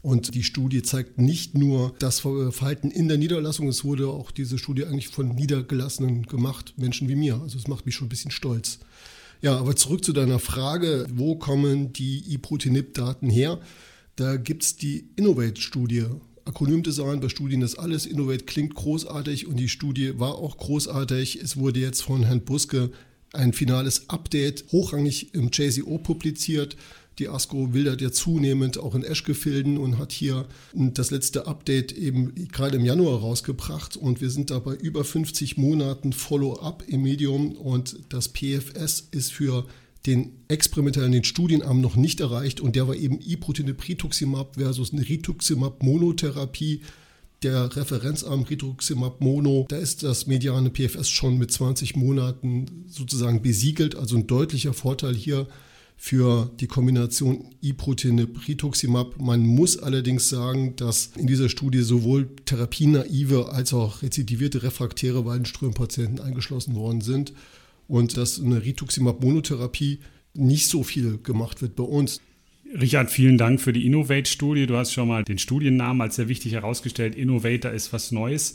Und 0.00 0.34
die 0.34 0.44
Studie 0.44 0.80
zeigt 0.80 1.18
nicht 1.18 1.58
nur 1.58 1.94
das 1.98 2.20
Verhalten 2.20 2.90
in 2.90 3.08
der 3.08 3.18
Niederlassung, 3.18 3.68
es 3.68 3.84
wurde 3.84 4.08
auch 4.08 4.30
diese 4.30 4.56
Studie 4.56 4.86
eigentlich 4.86 5.08
von 5.08 5.34
Niedergelassenen 5.34 6.22
gemacht, 6.22 6.72
Menschen 6.78 7.10
wie 7.10 7.16
mir. 7.16 7.38
Also 7.42 7.58
es 7.58 7.68
macht 7.68 7.84
mich 7.84 7.96
schon 7.96 8.06
ein 8.06 8.10
bisschen 8.10 8.30
stolz. 8.30 8.78
Ja, 9.42 9.58
aber 9.58 9.76
zurück 9.76 10.04
zu 10.04 10.12
deiner 10.12 10.38
Frage, 10.38 11.06
wo 11.12 11.36
kommen 11.36 11.92
die 11.92 12.34
Iprotinib-Daten 12.34 13.30
her? 13.30 13.60
Da 14.16 14.36
gibt 14.36 14.62
es 14.62 14.76
die 14.76 15.08
Innovate-Studie 15.16 16.06
Akronymdesign 16.46 17.20
bei 17.20 17.28
Studien 17.28 17.62
ist 17.62 17.76
alles. 17.76 18.06
Innovate 18.06 18.44
klingt 18.44 18.74
großartig 18.76 19.48
und 19.48 19.56
die 19.56 19.68
Studie 19.68 20.18
war 20.18 20.36
auch 20.36 20.56
großartig. 20.56 21.40
Es 21.42 21.56
wurde 21.56 21.80
jetzt 21.80 22.02
von 22.02 22.22
Herrn 22.22 22.42
Buske 22.42 22.92
ein 23.32 23.52
finales 23.52 24.08
Update 24.08 24.64
hochrangig 24.70 25.34
im 25.34 25.50
JCO 25.52 25.98
publiziert. 25.98 26.76
Die 27.18 27.28
ASCO 27.28 27.72
wildert 27.72 28.02
ja 28.02 28.12
zunehmend 28.12 28.78
auch 28.78 28.94
in 28.94 29.02
Eschgefilden 29.02 29.78
und 29.78 29.98
hat 29.98 30.12
hier 30.12 30.46
das 30.74 31.10
letzte 31.10 31.46
Update 31.46 31.92
eben 31.92 32.34
gerade 32.52 32.76
im 32.76 32.84
Januar 32.84 33.20
rausgebracht. 33.20 33.96
Und 33.96 34.20
wir 34.20 34.28
sind 34.28 34.50
da 34.50 34.58
bei 34.58 34.74
über 34.74 35.02
50 35.02 35.56
Monaten 35.56 36.12
Follow-up 36.12 36.84
im 36.86 37.02
Medium 37.02 37.52
und 37.52 37.98
das 38.10 38.28
PFS 38.28 39.08
ist 39.10 39.32
für 39.32 39.66
den 40.04 40.32
experimentellen 40.48 41.12
den 41.12 41.24
Studienarm 41.24 41.80
noch 41.80 41.96
nicht 41.96 42.20
erreicht 42.20 42.60
und 42.60 42.76
der 42.76 42.86
war 42.86 42.94
eben 42.94 43.18
Iprotinib-Rituximab 43.20 44.54
versus 44.56 44.92
eine 44.92 45.02
Rituximab-Monotherapie. 45.02 46.82
Der 47.42 47.76
Referenzarm 47.76 48.42
Rituximab 48.44 49.20
Mono, 49.20 49.66
da 49.68 49.76
ist 49.76 50.02
das 50.02 50.26
mediane 50.26 50.70
PFS 50.70 51.08
schon 51.10 51.36
mit 51.36 51.52
20 51.52 51.94
Monaten 51.94 52.86
sozusagen 52.88 53.42
besiegelt, 53.42 53.94
also 53.94 54.16
ein 54.16 54.26
deutlicher 54.26 54.72
Vorteil 54.72 55.14
hier 55.14 55.46
für 55.96 56.50
die 56.60 56.66
Kombination 56.66 57.54
Iprotinib-Rituximab. 57.62 59.20
Man 59.20 59.46
muss 59.46 59.78
allerdings 59.78 60.28
sagen, 60.28 60.76
dass 60.76 61.10
in 61.16 61.26
dieser 61.26 61.48
Studie 61.48 61.80
sowohl 61.80 62.28
therapienaive 62.44 63.50
als 63.50 63.72
auch 63.72 64.02
rezidivierte 64.02 64.62
refraktäre 64.62 65.24
Waldenströmpatienten 65.24 66.20
eingeschlossen 66.20 66.74
worden 66.74 67.00
sind 67.00 67.32
und 67.88 68.16
dass 68.16 68.40
eine 68.40 68.62
Rituximab-Monotherapie 68.62 70.00
nicht 70.34 70.68
so 70.68 70.82
viel 70.82 71.18
gemacht 71.22 71.62
wird 71.62 71.76
bei 71.76 71.84
uns. 71.84 72.20
Richard, 72.78 73.10
vielen 73.10 73.38
Dank 73.38 73.60
für 73.60 73.72
die 73.72 73.86
Innovate-Studie. 73.86 74.66
Du 74.66 74.76
hast 74.76 74.92
schon 74.92 75.08
mal 75.08 75.24
den 75.24 75.38
Studiennamen 75.38 76.02
als 76.02 76.16
sehr 76.16 76.28
wichtig 76.28 76.52
herausgestellt. 76.52 77.14
Innovator 77.14 77.70
ist 77.70 77.92
was 77.92 78.12
Neues. 78.12 78.54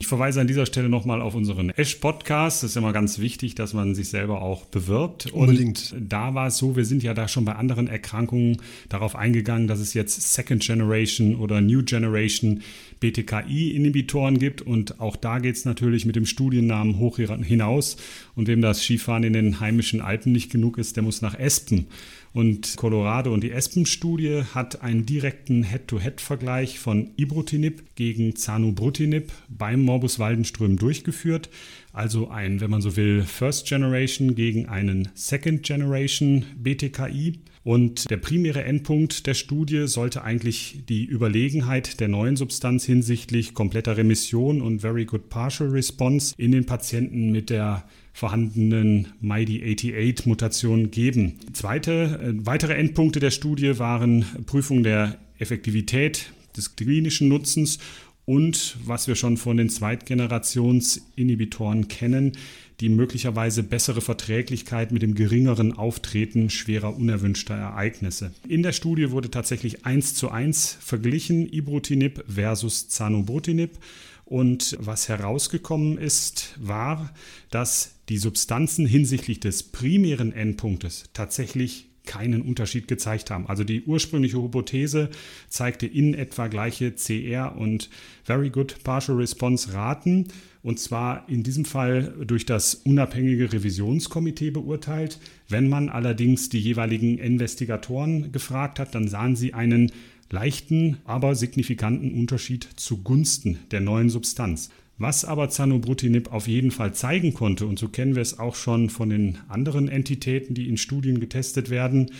Ich 0.00 0.06
verweise 0.06 0.40
an 0.40 0.46
dieser 0.46 0.64
Stelle 0.64 0.88
nochmal 0.88 1.20
auf 1.20 1.34
unseren 1.34 1.70
Esch-Podcast. 1.70 2.62
Das 2.62 2.70
ist 2.70 2.76
immer 2.76 2.92
ganz 2.92 3.18
wichtig, 3.18 3.56
dass 3.56 3.74
man 3.74 3.96
sich 3.96 4.10
selber 4.10 4.42
auch 4.42 4.64
bewirbt. 4.64 5.32
Unbedingt. 5.32 5.92
Und 5.92 6.12
da 6.12 6.34
war 6.34 6.46
es 6.46 6.56
so, 6.56 6.76
wir 6.76 6.84
sind 6.84 7.02
ja 7.02 7.14
da 7.14 7.26
schon 7.26 7.44
bei 7.44 7.56
anderen 7.56 7.88
Erkrankungen 7.88 8.58
darauf 8.88 9.16
eingegangen, 9.16 9.66
dass 9.66 9.80
es 9.80 9.94
jetzt 9.94 10.34
Second 10.34 10.62
Generation 10.62 11.34
oder 11.34 11.60
New 11.60 11.82
Generation 11.82 12.62
BTKI-Inhibitoren 13.00 14.38
gibt. 14.38 14.62
Und 14.62 15.00
auch 15.00 15.16
da 15.16 15.40
geht 15.40 15.56
es 15.56 15.64
natürlich 15.64 16.06
mit 16.06 16.14
dem 16.14 16.26
Studiennamen 16.26 17.00
hoch 17.00 17.16
hinaus. 17.16 17.96
Und 18.36 18.46
wem 18.46 18.62
das 18.62 18.84
Skifahren 18.84 19.24
in 19.24 19.32
den 19.32 19.58
heimischen 19.58 20.00
Alpen 20.00 20.30
nicht 20.30 20.52
genug 20.52 20.78
ist, 20.78 20.94
der 20.94 21.02
muss 21.02 21.22
nach 21.22 21.36
Espen. 21.36 21.88
Und 22.32 22.76
Colorado 22.76 23.32
und 23.32 23.42
die 23.42 23.50
Espen-Studie 23.50 24.42
hat 24.54 24.82
einen 24.82 25.06
direkten 25.06 25.62
Head-to-Head-Vergleich 25.62 26.78
von 26.78 27.10
Ibrutinib 27.16 27.82
gegen 27.94 28.36
Zanubrutinib 28.36 29.32
beim 29.48 29.82
Morbus 29.82 30.18
Waldenström 30.18 30.76
durchgeführt. 30.76 31.48
Also 31.92 32.28
ein, 32.28 32.60
wenn 32.60 32.70
man 32.70 32.82
so 32.82 32.96
will, 32.96 33.22
First 33.22 33.66
Generation 33.66 34.34
gegen 34.34 34.68
einen 34.68 35.08
Second 35.14 35.62
Generation 35.62 36.44
BTKI. 36.56 37.40
Und 37.64 38.08
der 38.08 38.18
primäre 38.18 38.64
Endpunkt 38.64 39.26
der 39.26 39.34
Studie 39.34 39.88
sollte 39.88 40.22
eigentlich 40.22 40.84
die 40.88 41.04
Überlegenheit 41.04 42.00
der 42.00 42.08
neuen 42.08 42.36
Substanz 42.36 42.84
hinsichtlich 42.84 43.52
kompletter 43.52 43.96
Remission 43.96 44.62
und 44.62 44.80
Very 44.80 45.04
Good 45.04 45.28
Partial 45.28 45.70
Response 45.70 46.34
in 46.38 46.52
den 46.52 46.66
Patienten 46.66 47.30
mit 47.30 47.50
der 47.50 47.84
vorhandenen 48.18 49.08
MIDI88-Mutation 49.22 50.90
geben. 50.90 51.34
Zweite, 51.52 52.18
äh, 52.20 52.32
weitere 52.44 52.74
Endpunkte 52.74 53.20
der 53.20 53.30
Studie 53.30 53.78
waren 53.78 54.24
Prüfung 54.44 54.82
der 54.82 55.18
Effektivität 55.38 56.32
des 56.56 56.74
klinischen 56.74 57.28
Nutzens 57.28 57.78
und 58.24 58.76
was 58.84 59.06
wir 59.06 59.14
schon 59.14 59.36
von 59.36 59.56
den 59.56 59.70
Zweitgenerationsinhibitoren 59.70 61.86
kennen, 61.86 62.32
die 62.80 62.88
möglicherweise 62.88 63.62
bessere 63.62 64.00
Verträglichkeit 64.00 64.90
mit 64.90 65.02
dem 65.02 65.14
geringeren 65.14 65.72
Auftreten 65.72 66.50
schwerer 66.50 66.96
unerwünschter 66.96 67.54
Ereignisse. 67.54 68.32
In 68.48 68.64
der 68.64 68.72
Studie 68.72 69.12
wurde 69.12 69.30
tatsächlich 69.30 69.86
1 69.86 70.16
zu 70.16 70.32
1 70.32 70.78
verglichen, 70.80 71.48
Ibrutinib 71.52 72.24
versus 72.26 72.88
Zanubrutinib. 72.88 73.78
Und 74.24 74.76
was 74.80 75.08
herausgekommen 75.08 75.96
ist, 75.96 76.56
war, 76.58 77.14
dass 77.50 77.97
die 78.08 78.18
Substanzen 78.18 78.86
hinsichtlich 78.86 79.40
des 79.40 79.62
primären 79.62 80.32
Endpunktes 80.32 81.04
tatsächlich 81.12 81.88
keinen 82.08 82.40
Unterschied 82.40 82.88
gezeigt 82.88 83.30
haben. 83.30 83.46
Also 83.46 83.64
die 83.64 83.82
ursprüngliche 83.82 84.42
Hypothese 84.42 85.10
zeigte 85.48 85.86
in 85.86 86.14
etwa 86.14 86.46
gleiche 86.46 86.92
CR 86.92 87.54
und 87.56 87.90
Very 88.24 88.48
Good 88.48 88.82
Partial 88.82 89.18
Response 89.18 89.74
Raten 89.74 90.28
und 90.62 90.80
zwar 90.80 91.28
in 91.28 91.42
diesem 91.42 91.66
Fall 91.66 92.14
durch 92.26 92.46
das 92.46 92.74
unabhängige 92.74 93.52
Revisionskomitee 93.52 94.50
beurteilt. 94.50 95.18
Wenn 95.48 95.68
man 95.68 95.88
allerdings 95.88 96.48
die 96.48 96.60
jeweiligen 96.60 97.18
Investigatoren 97.18 98.32
gefragt 98.32 98.80
hat, 98.80 98.94
dann 98.94 99.06
sahen 99.06 99.36
sie 99.36 99.54
einen 99.54 99.92
leichten, 100.30 100.98
aber 101.04 101.34
signifikanten 101.34 102.12
Unterschied 102.12 102.68
zugunsten 102.76 103.58
der 103.70 103.80
neuen 103.80 104.10
Substanz. 104.10 104.70
Was 104.98 105.24
aber 105.24 105.48
Zanubrutinib 105.48 106.32
auf 106.32 106.48
jeden 106.48 106.72
Fall 106.72 106.92
zeigen 106.92 107.32
konnte, 107.32 107.66
und 107.66 107.78
so 107.78 107.88
kennen 107.88 108.16
wir 108.16 108.22
es 108.22 108.38
auch 108.38 108.56
schon 108.56 108.90
von 108.90 109.10
den 109.10 109.38
anderen 109.48 109.88
Entitäten, 109.88 110.54
die 110.54 110.68
in 110.68 110.76
Studien 110.76 111.20
getestet 111.20 111.70
werden, 111.70 112.10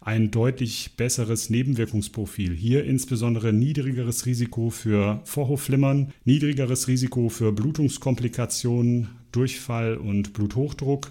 ein 0.00 0.30
deutlich 0.30 0.92
besseres 0.96 1.50
Nebenwirkungsprofil. 1.50 2.54
Hier 2.54 2.84
insbesondere 2.84 3.52
niedrigeres 3.52 4.24
Risiko 4.24 4.70
für 4.70 5.20
Vorhofflimmern, 5.24 6.12
niedrigeres 6.24 6.86
Risiko 6.86 7.28
für 7.28 7.52
Blutungskomplikationen, 7.52 9.08
Durchfall 9.32 9.96
und 9.96 10.32
Bluthochdruck 10.32 11.10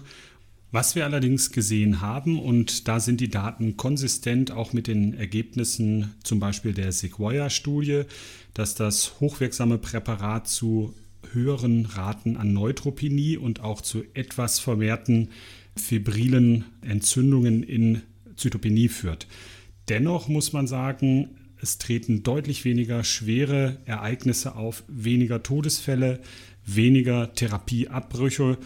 was 0.70 0.94
wir 0.94 1.04
allerdings 1.06 1.50
gesehen 1.50 2.02
haben, 2.02 2.38
und 2.38 2.88
da 2.88 3.00
sind 3.00 3.20
die 3.22 3.30
Daten 3.30 3.78
konsistent 3.78 4.50
auch 4.50 4.74
mit 4.74 4.86
den 4.86 5.14
Ergebnissen 5.14 6.14
zum 6.22 6.40
Beispiel 6.40 6.74
der 6.74 6.92
Sequoia-Studie, 6.92 8.02
dass 8.52 8.74
das 8.74 9.18
hochwirksame 9.18 9.78
Präparat 9.78 10.46
zu 10.46 10.94
höheren 11.32 11.86
Raten 11.86 12.36
an 12.36 12.52
Neutropenie 12.52 13.36
und 13.36 13.60
auch 13.60 13.80
zu 13.80 14.04
etwas 14.14 14.58
vermehrten 14.58 15.30
fibrilen 15.76 16.64
Entzündungen 16.82 17.62
in 17.62 18.02
Zytopenie 18.36 18.88
führt. 18.88 19.26
Dennoch 19.88 20.28
muss 20.28 20.52
man 20.52 20.66
sagen, 20.66 21.30
es 21.60 21.78
treten 21.78 22.22
deutlich 22.22 22.64
weniger 22.64 23.04
schwere 23.04 23.78
Ereignisse 23.84 24.54
auf, 24.54 24.84
weniger 24.86 25.42
Todesfälle, 25.42 26.20
weniger 26.64 27.34
Therapieabbrüche 27.34 28.58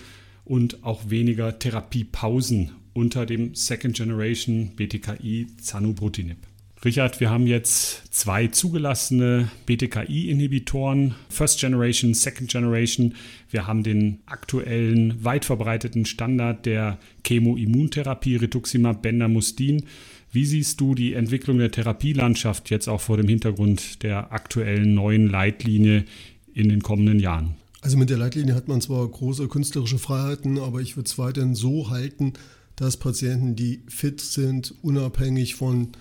und 0.45 0.85
auch 0.85 1.09
weniger 1.09 1.59
Therapiepausen 1.59 2.73
unter 2.93 3.25
dem 3.25 3.55
Second 3.55 3.97
Generation 3.97 4.73
BTKI 4.77 5.47
Zanubrutinib. 5.61 6.39
Richard, 6.85 7.21
wir 7.21 7.31
haben 7.31 7.47
jetzt 7.47 8.13
zwei 8.13 8.49
zugelassene 8.49 9.49
BTKI-Inhibitoren, 9.67 11.15
First 11.29 11.61
Generation, 11.61 12.13
Second 12.13 12.51
Generation. 12.51 13.15
Wir 13.51 13.69
haben 13.69 13.85
den 13.85 14.19
aktuellen, 14.27 15.25
weit 15.25 15.45
verbreiteten 15.45 16.07
Standard 16.07 16.67
der 16.67 16.99
Chemoimmuntherapie, 17.25 18.35
Rituximab, 18.35 19.01
Bendamustine. 19.01 19.85
Wie 20.33 20.45
siehst 20.45 20.81
du 20.81 20.97
die 20.97 21.15
Entwicklung 21.15 21.59
der 21.59 21.71
Therapielandschaft 21.71 22.69
jetzt 22.71 22.89
auch 22.89 23.01
vor 23.01 23.17
dem 23.17 23.29
Hintergrund 23.29 24.03
der 24.03 24.33
aktuellen 24.33 24.95
neuen 24.95 25.29
Leitlinie 25.29 26.05
in 26.53 26.69
den 26.69 26.83
kommenden 26.83 27.21
Jahren? 27.21 27.55
Also 27.81 27.97
mit 27.97 28.11
der 28.11 28.19
Leitlinie 28.19 28.57
hat 28.57 28.67
man 28.67 28.81
zwar 28.81 29.07
große 29.07 29.47
künstlerische 29.47 29.99
Freiheiten, 29.99 30.59
aber 30.59 30.81
ich 30.81 30.97
würde 30.97 31.07
es 31.07 31.17
weiterhin 31.17 31.55
so 31.55 31.91
halten, 31.91 32.33
dass 32.75 32.97
Patienten, 32.97 33.55
die 33.55 33.83
fit 33.87 34.21
sind, 34.21 34.75
unabhängig 34.83 35.55
von 35.55 35.93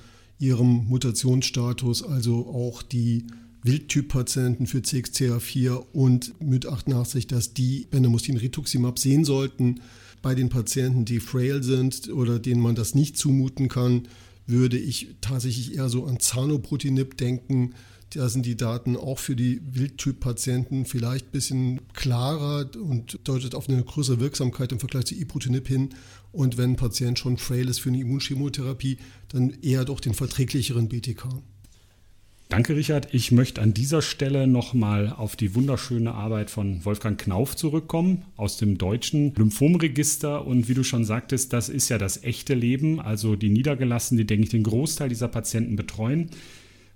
ihrem 0.41 0.87
Mutationsstatus, 0.87 2.03
also 2.03 2.47
auch 2.47 2.81
die 2.81 3.27
Wildtyp-Patienten 3.63 4.65
für 4.65 4.79
CXCR4 4.79 5.85
und 5.93 6.33
MYT88, 6.41 7.27
dass 7.27 7.53
die 7.53 7.87
Bendamustine 7.91 8.41
Rituximab 8.41 8.97
sehen 8.97 9.23
sollten. 9.23 9.81
Bei 10.23 10.33
den 10.33 10.49
Patienten, 10.49 11.05
die 11.05 11.19
frail 11.19 11.61
sind 11.61 12.09
oder 12.09 12.39
denen 12.39 12.61
man 12.61 12.73
das 12.73 12.95
nicht 12.95 13.17
zumuten 13.17 13.69
kann, 13.69 14.07
würde 14.47 14.79
ich 14.79 15.15
tatsächlich 15.21 15.75
eher 15.75 15.89
so 15.89 16.05
an 16.05 16.19
Zanoprotinib 16.19 17.17
denken, 17.17 17.75
da 18.15 18.29
sind 18.29 18.45
die 18.45 18.57
Daten 18.57 18.97
auch 18.97 19.19
für 19.19 19.35
die 19.35 19.61
Wildtyp-Patienten 19.63 20.85
vielleicht 20.85 21.27
ein 21.27 21.31
bisschen 21.31 21.81
klarer 21.93 22.69
und 22.75 23.19
deutet 23.23 23.55
auf 23.55 23.69
eine 23.69 23.83
größere 23.83 24.19
Wirksamkeit 24.19 24.71
im 24.71 24.79
Vergleich 24.79 25.05
zu 25.05 25.15
Ibrutinib 25.15 25.67
hin. 25.67 25.89
Und 26.31 26.57
wenn 26.57 26.71
ein 26.71 26.75
Patient 26.75 27.17
schon 27.17 27.37
frail 27.37 27.69
ist 27.69 27.79
für 27.79 27.89
eine 27.89 27.99
Immunchemotherapie, 27.99 28.97
dann 29.29 29.53
eher 29.61 29.85
doch 29.85 29.99
den 29.99 30.13
verträglicheren 30.13 30.89
BTK. 30.89 31.27
Danke, 32.51 32.75
Richard. 32.75 33.13
Ich 33.13 33.31
möchte 33.31 33.61
an 33.61 33.73
dieser 33.73 34.01
Stelle 34.01 34.45
nochmal 34.45 35.13
auf 35.15 35.37
die 35.37 35.55
wunderschöne 35.55 36.13
Arbeit 36.13 36.49
von 36.49 36.83
Wolfgang 36.83 37.17
Knauf 37.17 37.55
zurückkommen 37.55 38.23
aus 38.35 38.57
dem 38.57 38.77
deutschen 38.77 39.33
Lymphomregister. 39.35 40.45
Und 40.45 40.67
wie 40.67 40.73
du 40.73 40.83
schon 40.83 41.05
sagtest, 41.05 41.53
das 41.53 41.69
ist 41.69 41.87
ja 41.87 41.97
das 41.97 42.25
echte 42.25 42.53
Leben. 42.53 42.99
Also 42.99 43.37
die 43.37 43.49
Niedergelassenen, 43.49 44.17
die, 44.17 44.27
denke 44.27 44.43
ich, 44.43 44.49
den 44.49 44.63
Großteil 44.63 45.07
dieser 45.07 45.29
Patienten 45.29 45.77
betreuen. 45.77 46.29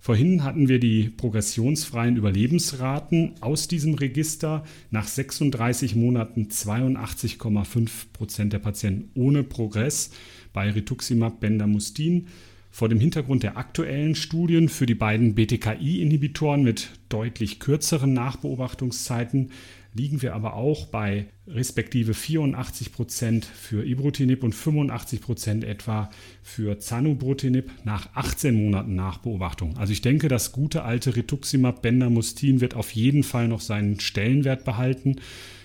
Vorhin 0.06 0.44
hatten 0.44 0.70
wir 0.70 0.80
die 0.80 1.10
progressionsfreien 1.10 2.16
Überlebensraten 2.16 3.34
aus 3.42 3.68
diesem 3.68 3.96
Register. 3.96 4.64
Nach 4.92 5.08
36 5.08 5.96
Monaten 5.96 6.50
82,5 6.52 7.90
Prozent 8.14 8.54
der 8.54 8.60
Patienten 8.60 9.10
ohne 9.20 9.42
Progress 9.42 10.12
bei 10.54 10.70
Rituximab 10.70 11.40
Bendamustin. 11.40 12.28
Vor 12.70 12.88
dem 12.88 13.00
Hintergrund 13.00 13.42
der 13.42 13.58
aktuellen 13.58 14.14
Studien 14.14 14.70
für 14.70 14.86
die 14.86 14.94
beiden 14.94 15.34
BTKI-Inhibitoren 15.34 16.62
mit 16.62 16.92
deutlich 17.10 17.60
kürzeren 17.60 18.14
Nachbeobachtungszeiten 18.14 19.50
liegen 19.96 20.22
wir 20.22 20.36
aber 20.36 20.56
auch 20.56 20.88
bei 20.88 21.28
respektive 21.48 22.14
84 22.14 22.92
Prozent 22.92 23.46
für 23.46 23.86
Ibrutinib 23.86 24.44
und 24.44 24.54
85 24.54 25.22
Prozent 25.22 25.64
etwa 25.64 26.10
für 26.44 26.80
Zanubrutinib 26.80 27.72
nach 27.86 28.10
18 28.14 28.54
Monaten 28.54 28.96
Nachbeobachtung. 28.96 29.78
Also 29.78 29.94
ich 29.94 30.02
denke, 30.02 30.28
das 30.28 30.52
gute 30.52 30.84
alte 30.84 31.16
Rituximab 31.16 31.82
Bendamustin 31.82 32.60
wird 32.60 32.76
auf 32.76 32.92
jeden 32.92 33.24
Fall 33.24 33.48
noch 33.48 33.62
seinen 33.62 34.00
Stellenwert 34.02 34.66
behalten. 34.66 35.16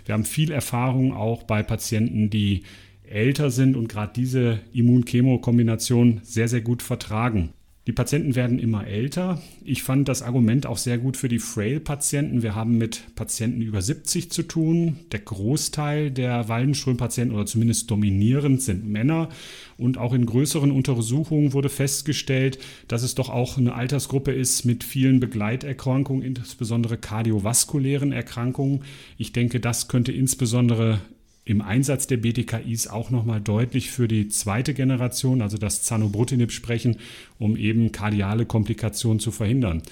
Wir 0.06 0.14
haben 0.14 0.24
viel 0.24 0.52
Erfahrung 0.52 1.12
auch 1.12 1.42
bei 1.42 1.64
Patienten, 1.64 2.30
die 2.30 2.62
älter 3.02 3.50
sind 3.50 3.76
und 3.76 3.88
gerade 3.88 4.12
diese 4.14 4.60
Immun-Chemo-Kombination 4.72 6.20
sehr, 6.22 6.46
sehr 6.46 6.60
gut 6.60 6.82
vertragen. 6.82 7.52
Die 7.90 7.94
Patienten 7.94 8.36
werden 8.36 8.60
immer 8.60 8.86
älter. 8.86 9.42
Ich 9.64 9.82
fand 9.82 10.06
das 10.06 10.22
Argument 10.22 10.64
auch 10.64 10.76
sehr 10.76 10.96
gut 10.96 11.16
für 11.16 11.26
die 11.26 11.40
Frail-Patienten. 11.40 12.40
Wir 12.40 12.54
haben 12.54 12.78
mit 12.78 13.02
Patienten 13.16 13.62
über 13.62 13.82
70 13.82 14.30
zu 14.30 14.44
tun. 14.44 15.00
Der 15.10 15.18
Großteil 15.18 16.12
der 16.12 16.48
Waldenström-Patienten 16.48 17.34
oder 17.34 17.46
zumindest 17.46 17.90
dominierend 17.90 18.62
sind 18.62 18.88
Männer. 18.88 19.28
Und 19.76 19.98
auch 19.98 20.12
in 20.12 20.24
größeren 20.24 20.70
Untersuchungen 20.70 21.52
wurde 21.52 21.68
festgestellt, 21.68 22.60
dass 22.86 23.02
es 23.02 23.16
doch 23.16 23.28
auch 23.28 23.58
eine 23.58 23.74
Altersgruppe 23.74 24.30
ist 24.30 24.64
mit 24.64 24.84
vielen 24.84 25.18
Begleiterkrankungen, 25.18 26.22
insbesondere 26.22 26.96
kardiovaskulären 26.96 28.12
Erkrankungen. 28.12 28.84
Ich 29.18 29.32
denke, 29.32 29.58
das 29.58 29.88
könnte 29.88 30.12
insbesondere 30.12 31.00
im 31.44 31.62
Einsatz 31.62 32.06
der 32.06 32.18
BTKIs 32.18 32.88
auch 32.88 33.10
nochmal 33.10 33.40
deutlich 33.40 33.90
für 33.90 34.08
die 34.08 34.28
zweite 34.28 34.74
Generation, 34.74 35.42
also 35.42 35.58
das 35.58 35.82
Zanobrutinib, 35.82 36.52
sprechen, 36.52 36.96
um 37.38 37.56
eben 37.56 37.92
kardiale 37.92 38.46
Komplikationen 38.46 39.20
zu 39.20 39.30
verhindern. 39.30 39.82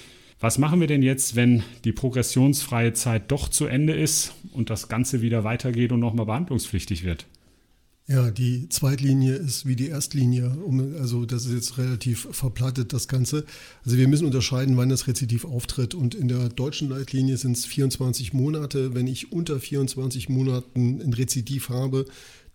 Was 0.40 0.58
machen 0.58 0.78
wir 0.80 0.86
denn 0.86 1.02
jetzt, 1.02 1.34
wenn 1.34 1.64
die 1.84 1.92
progressionsfreie 1.92 2.92
Zeit 2.92 3.30
doch 3.32 3.48
zu 3.48 3.66
Ende 3.66 3.94
ist 3.94 4.34
und 4.52 4.70
das 4.70 4.88
Ganze 4.88 5.20
wieder 5.20 5.42
weitergeht 5.42 5.90
und 5.90 6.00
nochmal 6.00 6.26
behandlungspflichtig 6.26 7.02
wird? 7.02 7.26
Ja, 8.10 8.30
die 8.30 8.70
Zweitlinie 8.70 9.34
ist 9.34 9.66
wie 9.66 9.76
die 9.76 9.88
Erstlinie. 9.88 10.56
Also 10.98 11.26
das 11.26 11.44
ist 11.44 11.52
jetzt 11.52 11.76
relativ 11.76 12.26
verplattet, 12.30 12.94
das 12.94 13.06
Ganze. 13.06 13.44
Also 13.84 13.98
wir 13.98 14.08
müssen 14.08 14.24
unterscheiden, 14.24 14.78
wann 14.78 14.88
das 14.88 15.08
Rezidiv 15.08 15.44
auftritt. 15.44 15.94
Und 15.94 16.14
in 16.14 16.26
der 16.26 16.48
deutschen 16.48 16.88
Leitlinie 16.88 17.36
sind 17.36 17.58
es 17.58 17.66
24 17.66 18.32
Monate. 18.32 18.94
Wenn 18.94 19.06
ich 19.06 19.30
unter 19.30 19.60
24 19.60 20.30
Monaten 20.30 21.02
ein 21.02 21.12
Rezidiv 21.12 21.68
habe, 21.68 22.06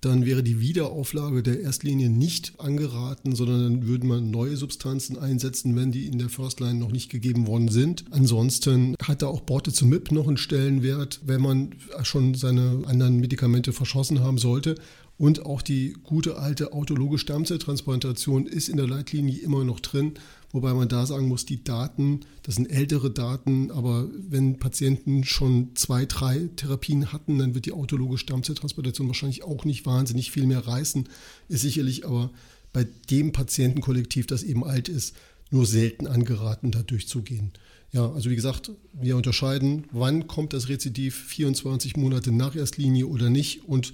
dann 0.02 0.26
wäre 0.26 0.42
die 0.42 0.60
Wiederauflage 0.60 1.44
der 1.44 1.62
Erstlinie 1.62 2.10
nicht 2.10 2.60
angeraten, 2.60 3.36
sondern 3.36 3.62
dann 3.62 3.88
würde 3.88 4.08
man 4.08 4.32
neue 4.32 4.58
Substanzen 4.58 5.20
einsetzen, 5.20 5.76
wenn 5.76 5.92
die 5.92 6.08
in 6.08 6.18
der 6.18 6.30
Firstline 6.30 6.80
noch 6.80 6.92
nicht 6.92 7.10
gegeben 7.10 7.46
worden 7.46 7.70
sind. 7.70 8.06
Ansonsten 8.10 8.96
hat 9.02 9.22
da 9.22 9.28
auch 9.28 9.42
Borte 9.42 9.72
zum 9.72 9.90
MIP 9.90 10.12
noch 10.12 10.28
einen 10.28 10.38
Stellenwert, 10.38 11.22
wenn 11.26 11.42
man 11.42 11.76
schon 12.02 12.34
seine 12.34 12.82
anderen 12.88 13.20
Medikamente 13.20 13.72
verschossen 13.72 14.20
haben 14.20 14.40
sollte. 14.40 14.76
Und 15.18 15.46
auch 15.46 15.62
die 15.62 15.96
gute 16.04 16.38
alte 16.38 16.74
autologe 16.74 17.18
Stammzelltransplantation 17.18 18.48
ist 18.48 18.68
in 18.68 18.78
der 18.78 18.88
Leitlinie 18.88 19.40
immer 19.40 19.64
noch 19.64 19.80
drin, 19.80 20.14
wobei 20.52 20.74
man 20.74 20.90
da 20.90 21.06
sagen 21.06 21.28
muss, 21.28 21.46
die 21.46 21.64
Daten, 21.64 22.22
das 22.42 22.56
sind 22.56 22.68
ältere 22.68 23.12
Daten, 23.12 23.72
aber 23.72 24.10
wenn 24.30 24.58
Patienten 24.58 25.24
schon 25.24 25.70
zwei, 25.76 26.06
drei 26.06 26.50
Therapien 26.56 27.14
hatten, 27.14 27.38
dann 27.38 27.54
wird 27.54 27.66
die 27.66 27.72
autologe 27.74 28.18
Stammzelltransplantation 28.18 29.08
wahrscheinlich 29.08 29.44
auch 29.44 29.66
nicht 29.66 29.86
wahnsinnig 29.86 30.32
viel 30.32 30.48
mehr 30.48 30.66
reißen, 30.68 31.08
ist 31.48 31.62
sicherlich 31.62 32.06
aber 32.06 32.32
bei 32.72 32.88
dem 33.12 33.32
Patientenkollektiv, 33.32 34.26
das 34.26 34.44
eben 34.44 34.64
alt 34.64 34.90
ist, 34.90 35.16
nur 35.52 35.68
selten 35.68 36.08
angeraten, 36.08 36.72
da 36.72 36.82
durchzugehen. 36.82 37.52
Ja, 37.92 38.12
also 38.12 38.32
wie 38.32 38.36
gesagt, 38.36 38.72
wir 38.94 39.16
unterscheiden, 39.16 39.86
wann 39.92 40.26
kommt 40.26 40.54
das 40.54 40.68
Rezidiv, 40.68 41.16
24 41.28 41.96
Monate 41.96 42.32
nach 42.32 42.56
Erstlinie 42.56 43.06
oder 43.06 43.30
nicht 43.30 43.66
und 43.66 43.94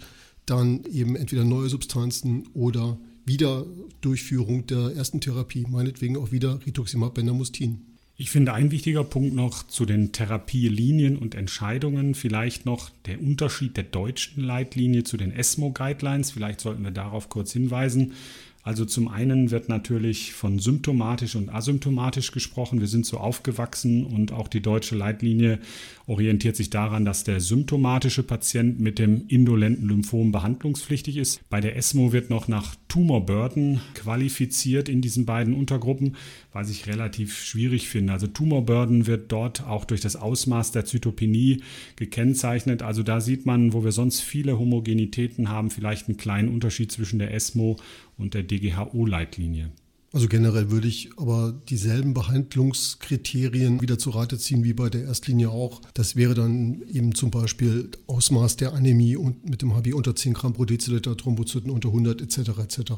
dann 0.50 0.84
eben 0.92 1.16
entweder 1.16 1.44
neue 1.44 1.70
Substanzen 1.70 2.48
oder 2.54 2.98
wieder 3.26 3.66
Durchführung 4.02 4.66
der 4.66 4.96
ersten 4.96 5.22
Therapie, 5.22 5.66
meinetwegen 5.70 6.18
auch 6.18 6.32
wieder 6.32 6.60
Rituximab 6.66 7.14
Bendamustin. 7.14 7.82
Ich 8.22 8.32
finde 8.32 8.54
ein 8.54 8.70
wichtiger 8.70 9.06
Punkt 9.06 9.34
noch 9.34 9.66
zu 9.66 9.86
den 9.86 10.12
Therapielinien 10.12 11.18
und 11.18 11.36
Entscheidungen, 11.36 12.16
vielleicht 12.16 12.66
noch 12.66 12.90
der 13.06 13.22
Unterschied 13.22 13.78
der 13.78 13.86
deutschen 13.86 14.44
Leitlinie 14.44 15.06
zu 15.06 15.16
den 15.16 15.32
ESMO-Guidelines. 15.32 16.32
Vielleicht 16.32 16.60
sollten 16.60 16.84
wir 16.84 16.92
darauf 16.92 17.30
kurz 17.30 17.54
hinweisen. 17.54 18.12
Also 18.62 18.86
zum 18.86 19.08
einen 19.08 19.52
wird 19.52 19.70
natürlich 19.70 20.34
von 20.34 20.60
symptomatisch 20.60 21.36
und 21.36 21.50
asymptomatisch 21.50 22.32
gesprochen. 22.32 22.82
Wir 22.82 22.88
sind 22.88 23.06
so 23.06 23.18
aufgewachsen 23.18 24.06
und 24.06 24.34
auch 24.34 24.48
die 24.48 24.62
deutsche 24.62 24.96
Leitlinie 24.96 25.60
orientiert 26.08 26.56
sich 26.56 26.70
daran, 26.70 27.06
dass 27.06 27.24
der 27.24 27.40
symptomatische 27.40 28.24
Patient 28.24 28.80
mit 28.80 29.00
dem 29.00 29.26
indolenten 29.28 29.88
Lymphom 29.88 30.32
behandlungspflichtig 30.32 31.18
ist. 31.18 31.42
Bei 31.50 31.62
der 31.62 31.78
ESMO 31.78 32.12
wird 32.12 32.30
noch 32.30 32.48
nach 32.48 32.76
Tumor 32.90 33.26
Burden 33.26 33.80
qualifiziert 33.94 34.90
in 34.90 35.02
diesen 35.02 35.26
beiden 35.26 35.54
Untergruppen, 35.54 36.18
was 36.52 36.70
ich 36.70 36.88
relativ 36.88 37.38
schwierig 37.38 37.88
finde. 37.88 38.12
Also 38.12 38.28
Tumor 38.28 38.66
Burden 38.66 39.08
wird 39.08 39.32
dort 39.32 39.64
auch 39.64 39.86
durch 39.86 40.02
das 40.02 40.16
Ausmaß 40.16 40.72
der 40.72 40.86
Zytopenie 40.86 41.62
gekennzeichnet. 41.96 42.82
Also 42.82 43.04
da 43.04 43.22
sieht 43.22 43.46
man, 43.46 43.74
wo 43.74 43.84
wir 43.84 43.92
sonst 43.92 44.22
viele 44.22 44.60
Homogenitäten 44.60 45.50
haben, 45.50 45.70
vielleicht 45.70 46.10
einen 46.10 46.18
kleinen 46.18 46.50
Unterschied 46.50 46.92
zwischen 46.92 47.20
der 47.20 47.34
ESMO 47.34 47.78
und 48.18 48.34
der 48.34 48.44
DGHO-Leitlinie. 48.44 49.72
Also 50.12 50.28
generell 50.28 50.72
würde 50.72 50.88
ich 50.88 51.12
aber 51.18 51.54
dieselben 51.70 52.16
Behandlungskriterien 52.16 53.80
wieder 53.80 54.00
zu 54.00 54.10
Rate 54.10 54.40
ziehen 54.40 54.64
wie 54.64 54.74
bei 54.74 54.90
der 54.90 55.04
Erstlinie 55.04 55.52
auch. 55.52 55.82
Das 55.94 56.16
wäre 56.16 56.34
dann 56.34 56.82
eben 56.92 57.14
zum 57.14 57.30
Beispiel 57.30 57.92
Ausmaß 58.08 58.58
der 58.58 58.74
Anämie 58.74 59.16
und 59.16 59.48
mit 59.48 59.62
dem 59.62 59.76
HB 59.76 59.94
unter 59.94 60.16
10 60.16 60.34
Gramm 60.34 60.54
pro 60.54 60.66
Deziliter, 60.66 61.16
Thrombozyten 61.16 61.70
unter 61.70 61.90
100 61.90 62.22
etc. 62.22 62.38
etc. 62.58 62.92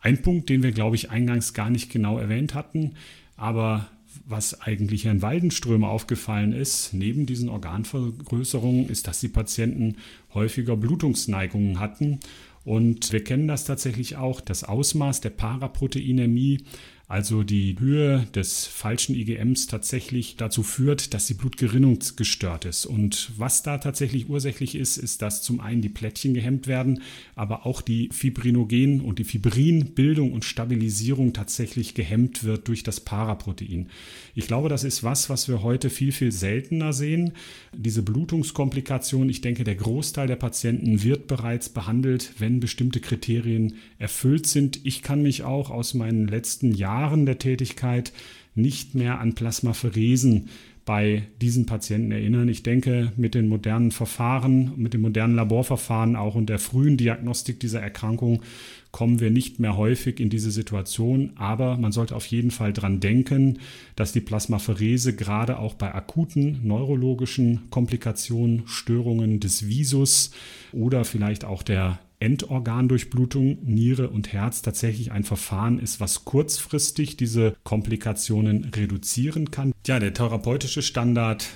Ein 0.00 0.22
Punkt, 0.22 0.48
den 0.48 0.62
wir, 0.62 0.72
glaube 0.72 0.96
ich, 0.96 1.10
eingangs 1.10 1.52
gar 1.52 1.68
nicht 1.68 1.90
genau 1.90 2.18
erwähnt 2.18 2.54
hatten, 2.54 2.94
aber 3.36 3.88
was 4.26 4.60
eigentlich 4.60 5.04
Herrn 5.04 5.22
Waldenströmer 5.22 5.88
aufgefallen 5.88 6.52
ist, 6.52 6.92
neben 6.92 7.26
diesen 7.26 7.48
Organvergrößerungen, 7.48 8.88
ist, 8.88 9.06
dass 9.08 9.20
die 9.20 9.28
Patienten 9.28 9.96
häufiger 10.34 10.76
Blutungsneigungen 10.76 11.80
hatten 11.80 12.20
und 12.64 13.12
wir 13.12 13.24
kennen 13.24 13.48
das 13.48 13.64
tatsächlich 13.64 14.16
auch, 14.16 14.40
das 14.40 14.64
Ausmaß 14.64 15.20
der 15.20 15.30
Paraproteinämie 15.30 16.64
also 17.12 17.42
die 17.42 17.76
Höhe 17.78 18.26
des 18.34 18.64
falschen 18.64 19.14
IgMs 19.14 19.66
tatsächlich 19.66 20.36
dazu 20.38 20.62
führt, 20.62 21.12
dass 21.12 21.26
die 21.26 21.34
Blutgerinnung 21.34 21.98
gestört 22.16 22.64
ist. 22.64 22.86
Und 22.86 23.32
was 23.36 23.62
da 23.62 23.76
tatsächlich 23.76 24.30
ursächlich 24.30 24.74
ist, 24.74 24.96
ist, 24.96 25.20
dass 25.20 25.42
zum 25.42 25.60
einen 25.60 25.82
die 25.82 25.90
Plättchen 25.90 26.32
gehemmt 26.32 26.68
werden, 26.68 27.02
aber 27.34 27.66
auch 27.66 27.82
die 27.82 28.08
Fibrinogen- 28.12 29.02
und 29.02 29.18
die 29.18 29.24
Fibrinbildung 29.24 30.32
und 30.32 30.46
Stabilisierung 30.46 31.34
tatsächlich 31.34 31.92
gehemmt 31.92 32.44
wird 32.44 32.66
durch 32.68 32.82
das 32.82 33.00
Paraprotein. 33.00 33.90
Ich 34.34 34.46
glaube, 34.46 34.70
das 34.70 34.82
ist 34.82 35.04
was, 35.04 35.28
was 35.28 35.48
wir 35.48 35.62
heute 35.62 35.90
viel, 35.90 36.12
viel 36.12 36.32
seltener 36.32 36.94
sehen. 36.94 37.34
Diese 37.76 38.02
Blutungskomplikation, 38.02 39.28
ich 39.28 39.42
denke, 39.42 39.64
der 39.64 39.74
Großteil 39.74 40.28
der 40.28 40.36
Patienten 40.36 41.02
wird 41.02 41.26
bereits 41.26 41.68
behandelt, 41.68 42.32
wenn 42.38 42.58
bestimmte 42.58 43.00
Kriterien 43.00 43.74
erfüllt 43.98 44.46
sind. 44.46 44.80
Ich 44.84 45.02
kann 45.02 45.20
mich 45.20 45.42
auch 45.42 45.68
aus 45.68 45.92
meinen 45.92 46.26
letzten 46.26 46.72
Jahren 46.72 47.01
Jahren 47.02 47.26
der 47.26 47.38
Tätigkeit 47.38 48.12
nicht 48.54 48.94
mehr 48.94 49.18
an 49.18 49.34
Plasmapheresen 49.34 50.48
bei 50.84 51.24
diesen 51.40 51.66
Patienten 51.66 52.12
erinnern. 52.12 52.48
Ich 52.48 52.62
denke, 52.62 53.12
mit 53.16 53.34
den 53.34 53.48
modernen 53.48 53.90
Verfahren, 53.90 54.72
mit 54.76 54.94
den 54.94 55.00
modernen 55.00 55.34
Laborverfahren 55.34 56.16
auch 56.16 56.34
und 56.34 56.48
der 56.48 56.58
frühen 56.58 56.96
Diagnostik 56.96 57.58
dieser 57.60 57.80
Erkrankung 57.80 58.42
kommen 58.90 59.20
wir 59.20 59.30
nicht 59.30 59.58
mehr 59.58 59.76
häufig 59.76 60.20
in 60.20 60.28
diese 60.28 60.50
Situation. 60.50 61.32
Aber 61.36 61.76
man 61.76 61.92
sollte 61.92 62.14
auf 62.14 62.26
jeden 62.26 62.50
Fall 62.50 62.72
dran 62.72 63.00
denken, 63.00 63.58
dass 63.96 64.12
die 64.12 64.20
Plasmapherese 64.20 65.14
gerade 65.14 65.58
auch 65.58 65.74
bei 65.74 65.92
akuten 65.94 66.60
neurologischen 66.62 67.70
Komplikationen, 67.70 68.62
Störungen 68.66 69.40
des 69.40 69.66
Visus 69.66 70.32
oder 70.72 71.04
vielleicht 71.04 71.44
auch 71.44 71.62
der 71.62 71.98
Endorgandurchblutung, 72.22 73.58
Niere 73.64 74.08
und 74.10 74.32
Herz 74.32 74.62
tatsächlich 74.62 75.10
ein 75.10 75.24
Verfahren 75.24 75.78
ist, 75.78 76.00
was 76.00 76.24
kurzfristig 76.24 77.16
diese 77.16 77.56
Komplikationen 77.64 78.64
reduzieren 78.64 79.50
kann. 79.50 79.72
Ja, 79.86 79.98
der 79.98 80.14
therapeutische 80.14 80.82
Standard 80.82 81.48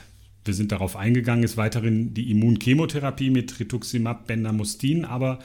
wir 0.47 0.55
sind 0.55 0.73
darauf 0.73 0.97
eingegangen, 0.97 1.45
ist 1.45 1.57
weiterhin 1.57 2.15
die 2.15 2.31
Immunchemotherapie 2.31 3.31
mit 3.31 3.59
Rituximab 3.59 4.27
Bendamustin, 4.27 5.05
aber 5.05 5.41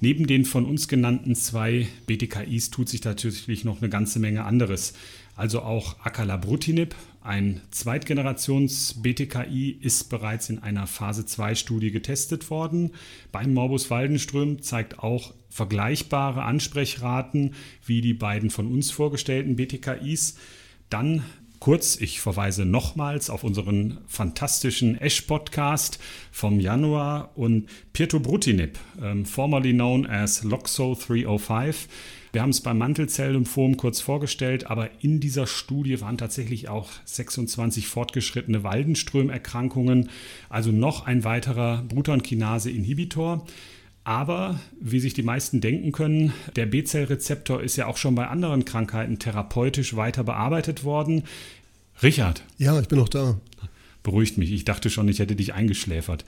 neben 0.00 0.26
den 0.26 0.44
von 0.44 0.66
uns 0.66 0.86
genannten 0.86 1.34
zwei 1.34 1.88
BTKIs 2.06 2.70
tut 2.70 2.88
sich 2.88 3.02
natürlich 3.04 3.64
noch 3.64 3.80
eine 3.80 3.88
ganze 3.88 4.18
Menge 4.18 4.44
anderes. 4.44 4.92
Also 5.34 5.62
auch 5.62 5.96
Acalabrutinib, 6.04 6.94
ein 7.24 7.62
Zweitgenerations-BTKI, 7.70 9.78
ist 9.80 10.10
bereits 10.10 10.50
in 10.50 10.60
einer 10.60 10.86
Phase 10.86 11.22
2-Studie 11.22 11.90
getestet 11.90 12.50
worden. 12.50 12.92
Beim 13.32 13.54
Morbus 13.54 13.90
Waldenström 13.90 14.60
zeigt 14.62 14.98
auch 14.98 15.32
vergleichbare 15.48 16.42
Ansprechraten 16.42 17.54
wie 17.84 18.02
die 18.02 18.14
beiden 18.14 18.50
von 18.50 18.66
uns 18.66 18.90
vorgestellten 18.90 19.56
BTKIs. 19.56 20.36
Dann 20.90 21.24
kurz, 21.60 21.96
ich 21.96 22.20
verweise 22.20 22.66
nochmals 22.66 23.30
auf 23.30 23.42
unseren 23.42 24.00
fantastischen 24.06 25.00
Esch-Podcast 25.00 25.98
vom 26.30 26.60
Januar 26.60 27.30
und 27.36 27.70
Pirtobrutinib, 27.94 28.78
ähm, 29.02 29.24
formerly 29.24 29.72
known 29.72 30.04
as 30.04 30.44
Loxo 30.44 30.94
305 30.94 31.88
wir 32.34 32.42
haben 32.42 32.50
es 32.50 32.60
beim 32.60 32.78
Mantelzelllymphom 32.78 33.76
kurz 33.76 34.00
vorgestellt, 34.00 34.66
aber 34.66 34.90
in 35.00 35.20
dieser 35.20 35.46
Studie 35.46 36.00
waren 36.00 36.18
tatsächlich 36.18 36.68
auch 36.68 36.90
26 37.04 37.86
fortgeschrittene 37.86 38.64
Waldenströmerkrankungen, 38.64 40.10
also 40.48 40.72
noch 40.72 41.06
ein 41.06 41.22
weiterer 41.22 41.84
Brutonkinase-Inhibitor. 41.88 43.46
Aber 44.02 44.60
wie 44.80 45.00
sich 45.00 45.14
die 45.14 45.22
meisten 45.22 45.60
denken 45.60 45.92
können, 45.92 46.32
der 46.56 46.66
B-Zell-Rezeptor 46.66 47.62
ist 47.62 47.76
ja 47.76 47.86
auch 47.86 47.96
schon 47.96 48.16
bei 48.16 48.26
anderen 48.26 48.64
Krankheiten 48.64 49.18
therapeutisch 49.18 49.96
weiter 49.96 50.24
bearbeitet 50.24 50.84
worden. 50.84 51.22
Richard. 52.02 52.42
Ja, 52.58 52.78
ich 52.80 52.88
bin 52.88 52.98
noch 52.98 53.08
da. 53.08 53.40
Beruhigt 54.02 54.36
mich. 54.36 54.52
Ich 54.52 54.64
dachte 54.64 54.90
schon, 54.90 55.08
ich 55.08 55.20
hätte 55.20 55.36
dich 55.36 55.54
eingeschläfert. 55.54 56.24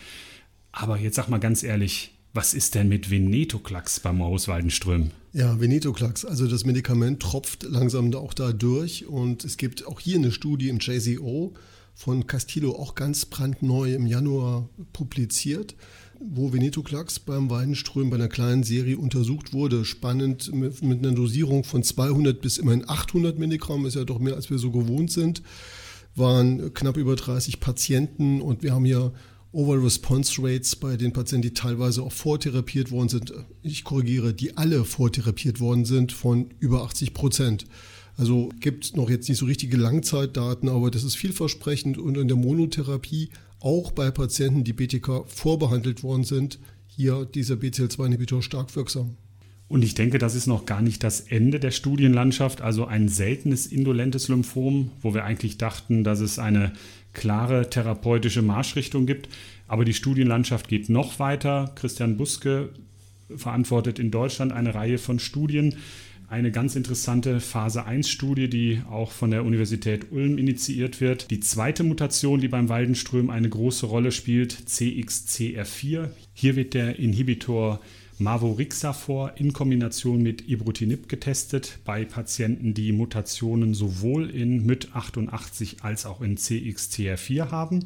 Aber 0.71 0.99
jetzt 0.99 1.17
sag 1.17 1.29
mal 1.29 1.39
ganz 1.39 1.63
ehrlich, 1.65 2.16
was 2.37 2.53
ist 2.53 2.75
denn 2.75 2.89
mit 2.89 3.11
Venetoclax 3.11 3.99
bei 4.01 4.13
Morbus 4.13 4.47
Waldenström? 4.47 5.11
Ja, 5.33 5.59
Venetoclax, 5.59 6.27
also 6.27 6.47
das 6.47 6.67
Medikament 6.67 7.21
tropft 7.21 7.63
langsam 7.65 8.15
auch 8.15 8.35
da 8.35 8.53
durch 8.53 9.07
und 9.07 9.43
es 9.45 9.57
gibt 9.57 9.87
auch 9.87 10.01
hier 10.01 10.17
eine 10.17 10.31
Studie 10.31 10.69
im 10.69 10.79
JCO 10.79 11.55
von 11.95 12.27
Castillo, 12.27 12.73
auch 12.73 12.95
ganz 12.95 13.25
brandneu 13.25 13.95
im 13.95 14.07
Januar 14.07 14.69
publiziert, 14.93 15.75
wo 16.21 16.53
Venetoclax 16.53 17.21
beim 17.21 17.49
Weidenström 17.49 18.11
bei 18.11 18.17
einer 18.17 18.29
kleinen 18.29 18.65
Serie 18.65 18.99
untersucht 18.99 19.55
wurde. 19.55 19.87
Spannend 19.87 20.55
mit, 20.55 20.83
mit 20.83 20.99
einer 20.99 21.15
Dosierung 21.15 21.65
von 21.65 21.83
200 21.83 22.41
bis 22.41 22.59
immerhin 22.59 22.87
800 22.87 23.39
Milligramm, 23.39 23.87
ist 23.87 23.97
ja 23.97 24.05
doch 24.05 24.19
mehr 24.19 24.35
als 24.35 24.51
wir 24.51 24.59
so 24.59 24.71
gewohnt 24.71 25.11
sind, 25.11 25.43
waren 26.15 26.75
knapp 26.75 26.99
über 26.99 27.17
30 27.17 27.61
Patienten 27.61 28.43
und 28.43 28.63
wir 28.63 28.75
haben 28.75 28.85
hier 28.85 29.13
Overall 29.57 29.85
Response 29.85 30.43
Rates 30.43 30.77
bei 30.77 30.99
den 30.99 31.15
Patienten, 31.15 31.49
die 31.49 31.55
teilweise 31.55 32.03
auch 32.03 32.13
vortherapiert 32.13 32.91
worden 32.91 33.09
sind, 33.09 33.33
ich 33.63 33.85
korrigiere, 33.85 34.35
die 34.35 34.55
alle 34.59 34.85
vortherapiert 34.85 35.61
worden 35.61 35.87
sind, 35.87 36.13
von 36.13 36.51
über 36.61 36.83
80 36.83 37.15
Prozent. 37.15 37.65
Also 38.19 38.51
gibt 38.61 38.95
noch 38.97 39.09
jetzt 39.09 39.31
nicht 39.31 39.39
so 39.39 39.47
richtige 39.47 39.79
Langzeitdaten, 39.79 40.69
aber 40.69 40.91
das 40.91 41.05
ist 41.05 41.17
vielversprechend 41.17 41.97
und 41.97 42.19
in 42.19 42.29
der 42.29 42.37
Monotherapie 42.37 43.31
auch 43.59 43.93
bei 43.93 44.11
Patienten, 44.11 44.63
die 44.63 44.75
BTK 44.75 45.25
vorbehandelt 45.27 46.03
worden 46.03 46.25
sind, 46.25 46.59
hier 46.87 47.25
dieser 47.25 47.55
BCL2-Inhibitor 47.55 48.43
stark 48.43 48.77
wirksam. 48.77 49.17
Und 49.69 49.83
ich 49.83 49.95
denke, 49.95 50.19
das 50.19 50.35
ist 50.35 50.47
noch 50.47 50.67
gar 50.67 50.83
nicht 50.83 51.03
das 51.03 51.21
Ende 51.21 51.59
der 51.59 51.73
Studienlandschaft, 51.73 52.61
also 52.61 52.85
ein 52.85 53.09
seltenes 53.09 53.67
indolentes 53.67 54.29
Lymphom, 54.29 54.91
wo 55.01 55.15
wir 55.15 55.25
eigentlich 55.25 55.57
dachten, 55.57 56.05
dass 56.05 56.21
es 56.21 56.39
eine 56.39 56.73
klare 57.17 57.69
therapeutische 57.71 58.43
Marschrichtung 58.43 59.07
gibt. 59.07 59.29
Aber 59.67 59.85
die 59.85 59.95
Studienlandschaft 59.95 60.69
geht 60.69 60.89
noch 60.89 61.19
weiter. 61.19 61.73
Christian 61.75 62.17
Buske 62.17 62.69
verantwortet 63.35 63.99
in 63.99 64.13
Deutschland 64.13 64.53
eine 64.53 64.75
Reihe 64.75 64.99
von 64.99 65.19
Studien. 65.19 65.75
Eine 66.29 66.51
ganz 66.51 66.77
interessante 66.77 67.41
Phase 67.41 67.87
1-Studie, 67.87 68.49
die 68.49 68.83
auch 68.91 69.13
von 69.13 69.31
der 69.31 69.45
Universität 69.45 70.13
Ulm 70.13 70.39
initiiert 70.39 71.01
wird. 71.01 71.31
Die 71.31 71.41
zweite 71.41 71.85
Mutation, 71.85 72.41
die 72.41 72.49
beim 72.49 72.69
Waldenström 72.69 73.31
eine 73.31 73.49
große 73.49 73.87
Rolle 73.87 74.13
spielt, 74.13 74.53
CXCR4. 74.69 76.11
Hier 76.35 76.57
wird 76.57 76.75
der 76.75 76.99
Inhibitor 76.99 77.81
Mavorixafor 78.19 79.33
in 79.37 79.53
Kombination 79.53 80.23
mit 80.23 80.49
Ibrutinib 80.49 81.09
getestet 81.09 81.79
bei 81.85 82.07
Patienten, 82.07 82.73
die 82.73 82.93
Mutationen 82.93 83.75
sowohl 83.75 84.31
in 84.31 84.67
MYT88 84.67 85.83
als 85.83 86.07
auch 86.07 86.23
in 86.23 86.39
CXCR4 86.39 87.51
haben. 87.51 87.85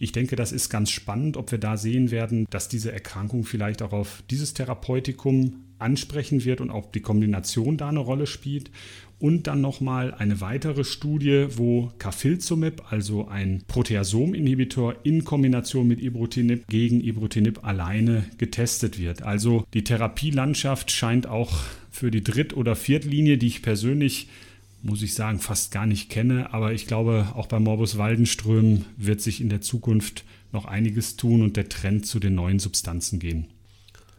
Ich 0.00 0.10
denke, 0.10 0.34
das 0.34 0.50
ist 0.50 0.68
ganz 0.68 0.90
spannend, 0.90 1.36
ob 1.36 1.52
wir 1.52 1.58
da 1.58 1.76
sehen 1.76 2.10
werden, 2.10 2.46
dass 2.50 2.68
diese 2.68 2.90
Erkrankung 2.90 3.44
vielleicht 3.44 3.82
auch 3.82 3.92
auf 3.92 4.24
dieses 4.30 4.52
Therapeutikum 4.52 5.64
ansprechen 5.78 6.44
wird 6.44 6.60
und 6.60 6.70
ob 6.70 6.92
die 6.92 7.00
Kombination 7.00 7.76
da 7.76 7.88
eine 7.88 8.00
Rolle 8.00 8.26
spielt 8.26 8.70
und 9.18 9.46
dann 9.46 9.60
nochmal 9.60 10.14
eine 10.14 10.40
weitere 10.40 10.84
Studie, 10.84 11.46
wo 11.56 11.92
Carfilzomib, 11.98 12.82
also 12.90 13.26
ein 13.28 13.62
Proteasom-Inhibitor 13.66 14.96
in 15.02 15.24
Kombination 15.24 15.88
mit 15.88 16.00
Ibrutinib 16.00 16.68
gegen 16.68 17.00
Ibrutinib 17.00 17.64
alleine 17.64 18.24
getestet 18.38 18.98
wird. 18.98 19.22
Also 19.22 19.64
die 19.74 19.84
Therapielandschaft 19.84 20.90
scheint 20.90 21.26
auch 21.26 21.52
für 21.90 22.10
die 22.10 22.22
Dritt- 22.22 22.56
oder 22.56 22.76
Viertlinie, 22.76 23.38
die 23.38 23.48
ich 23.48 23.62
persönlich 23.62 24.28
muss 24.82 25.02
ich 25.02 25.14
sagen, 25.14 25.40
fast 25.40 25.72
gar 25.72 25.86
nicht 25.86 26.08
kenne. 26.08 26.52
Aber 26.52 26.72
ich 26.72 26.86
glaube, 26.86 27.28
auch 27.34 27.46
bei 27.46 27.58
Morbus 27.58 27.98
Waldenström 27.98 28.84
wird 28.96 29.20
sich 29.20 29.40
in 29.40 29.48
der 29.48 29.60
Zukunft 29.60 30.24
noch 30.52 30.66
einiges 30.66 31.16
tun 31.16 31.42
und 31.42 31.56
der 31.56 31.68
Trend 31.68 32.06
zu 32.06 32.20
den 32.20 32.34
neuen 32.34 32.58
Substanzen 32.58 33.18
gehen. 33.18 33.48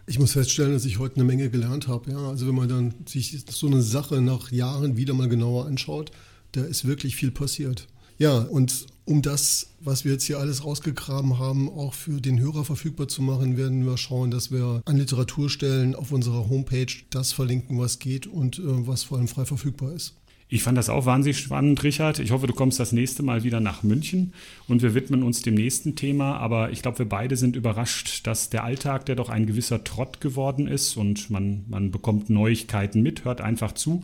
Ich 0.10 0.18
muss 0.18 0.32
feststellen, 0.32 0.74
dass 0.74 0.86
ich 0.86 0.98
heute 0.98 1.18
eine 1.18 1.24
Menge 1.24 1.52
gelernt 1.52 1.88
habe. 1.88 2.10
Ja, 2.10 2.30
also 2.30 2.48
wenn 2.48 2.56
man 2.56 2.68
dann 2.68 2.96
sich 3.06 3.46
so 3.48 3.68
eine 3.68 3.84
Sache 3.84 4.22
nach 4.22 4.52
Jahren 4.52 4.98
wieder 4.98 5.14
mal 5.14 5.30
genauer 5.30 5.68
anschaut, 5.68 6.10
da 6.54 6.64
ist 6.64 6.86
wirklich 6.86 7.16
viel 7.16 7.30
passiert. 7.30 7.88
Ja, 8.18 8.40
und 8.40 8.88
um 9.06 9.22
das, 9.22 9.68
was 9.80 10.06
wir 10.06 10.14
jetzt 10.14 10.24
hier 10.24 10.40
alles 10.40 10.66
rausgegraben 10.66 11.38
haben, 11.38 11.70
auch 11.70 11.94
für 11.94 12.22
den 12.22 12.40
Hörer 12.40 12.66
verfügbar 12.66 13.08
zu 13.08 13.22
machen, 13.22 13.56
werden 13.56 13.86
wir 13.86 13.98
schauen, 13.98 14.32
dass 14.32 14.50
wir 14.50 14.82
an 14.86 14.98
Literaturstellen 14.98 15.94
auf 15.94 16.12
unserer 16.12 16.50
Homepage 16.50 16.92
das 17.12 17.32
verlinken, 17.32 17.78
was 17.78 18.00
geht 18.00 18.26
und 18.26 18.58
äh, 18.58 18.64
was 18.66 19.04
vor 19.04 19.20
allem 19.20 19.28
frei 19.28 19.46
verfügbar 19.46 19.94
ist. 19.94 20.16
Ich 20.52 20.64
fand 20.64 20.80
das 20.80 20.90
auch 20.90 21.06
wahnsinnig 21.06 21.38
spannend, 21.38 21.84
Richard. 21.84 22.18
Ich 22.18 22.32
hoffe, 22.32 22.48
du 22.48 22.56
kommst 22.56 22.80
das 22.80 22.92
nächste 22.92 23.22
Mal 23.22 23.44
wieder 23.44 23.60
nach 23.60 23.84
München 23.84 24.34
und 24.68 24.82
wir 24.82 24.96
widmen 24.96 25.22
uns 25.22 25.44
dem 25.44 25.54
nächsten 25.54 25.96
Thema. 25.96 26.38
Aber 26.38 26.72
ich 26.72 26.82
glaube, 26.82 26.98
wir 26.98 27.08
beide 27.08 27.38
sind 27.38 27.56
überrascht, 27.56 28.26
dass 28.26 28.50
der 28.50 28.64
Alltag, 28.64 29.06
der 29.06 29.16
doch 29.16 29.30
ein 29.30 29.46
gewisser 29.46 29.84
Trott 29.84 30.22
geworden 30.22 30.68
ist 30.68 30.98
und 30.98 31.30
man, 31.30 31.66
man 31.68 31.92
bekommt 31.92 32.32
Neuigkeiten 32.32 33.04
mit, 33.04 33.26
hört 33.26 33.42
einfach 33.42 33.74
zu. 33.74 34.04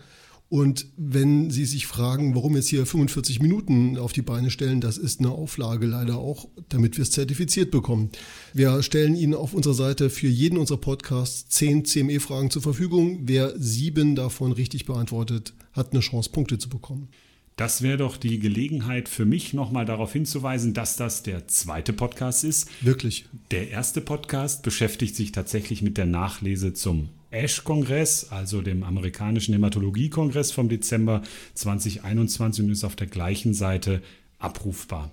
Und 0.48 0.86
wenn 0.96 1.50
Sie 1.50 1.64
sich 1.64 1.88
fragen, 1.88 2.36
warum 2.36 2.54
jetzt 2.54 2.68
hier 2.68 2.86
45 2.86 3.40
Minuten 3.40 3.98
auf 3.98 4.12
die 4.12 4.22
Beine 4.22 4.52
stellen, 4.52 4.80
das 4.80 4.96
ist 4.96 5.18
eine 5.18 5.30
Auflage 5.30 5.86
leider 5.86 6.18
auch, 6.18 6.46
damit 6.68 6.96
wir 6.96 7.02
es 7.02 7.10
zertifiziert 7.10 7.72
bekommen. 7.72 8.10
Wir 8.52 8.80
stellen 8.84 9.16
Ihnen 9.16 9.34
auf 9.34 9.54
unserer 9.54 9.74
Seite 9.74 10.08
für 10.08 10.28
jeden 10.28 10.56
unserer 10.56 10.78
Podcasts 10.78 11.48
zehn 11.48 11.84
CME-Fragen 11.84 12.52
zur 12.52 12.62
Verfügung. 12.62 13.22
Wer 13.22 13.54
sieben 13.58 14.14
davon 14.14 14.52
richtig 14.52 14.86
beantwortet, 14.86 15.52
hat 15.72 15.90
eine 15.90 16.00
Chance, 16.00 16.30
Punkte 16.30 16.58
zu 16.58 16.68
bekommen. 16.68 17.08
Das 17.56 17.80
wäre 17.80 17.96
doch 17.96 18.18
die 18.18 18.38
Gelegenheit 18.38 19.08
für 19.08 19.24
mich, 19.24 19.54
nochmal 19.54 19.86
darauf 19.86 20.12
hinzuweisen, 20.12 20.74
dass 20.74 20.96
das 20.96 21.22
der 21.22 21.48
zweite 21.48 21.94
Podcast 21.94 22.44
ist. 22.44 22.68
Wirklich. 22.84 23.24
Der 23.50 23.70
erste 23.70 24.02
Podcast 24.02 24.62
beschäftigt 24.62 25.16
sich 25.16 25.32
tatsächlich 25.32 25.80
mit 25.80 25.96
der 25.96 26.04
Nachlese 26.04 26.74
zum 26.74 27.08
ASH-Kongress, 27.32 28.30
also 28.30 28.60
dem 28.60 28.82
amerikanischen 28.82 29.54
Hämatologie-Kongress 29.54 30.52
vom 30.52 30.68
Dezember 30.68 31.22
2021 31.54 32.62
und 32.62 32.70
ist 32.72 32.84
auf 32.84 32.94
der 32.94 33.06
gleichen 33.06 33.54
Seite 33.54 34.02
abrufbar. 34.38 35.10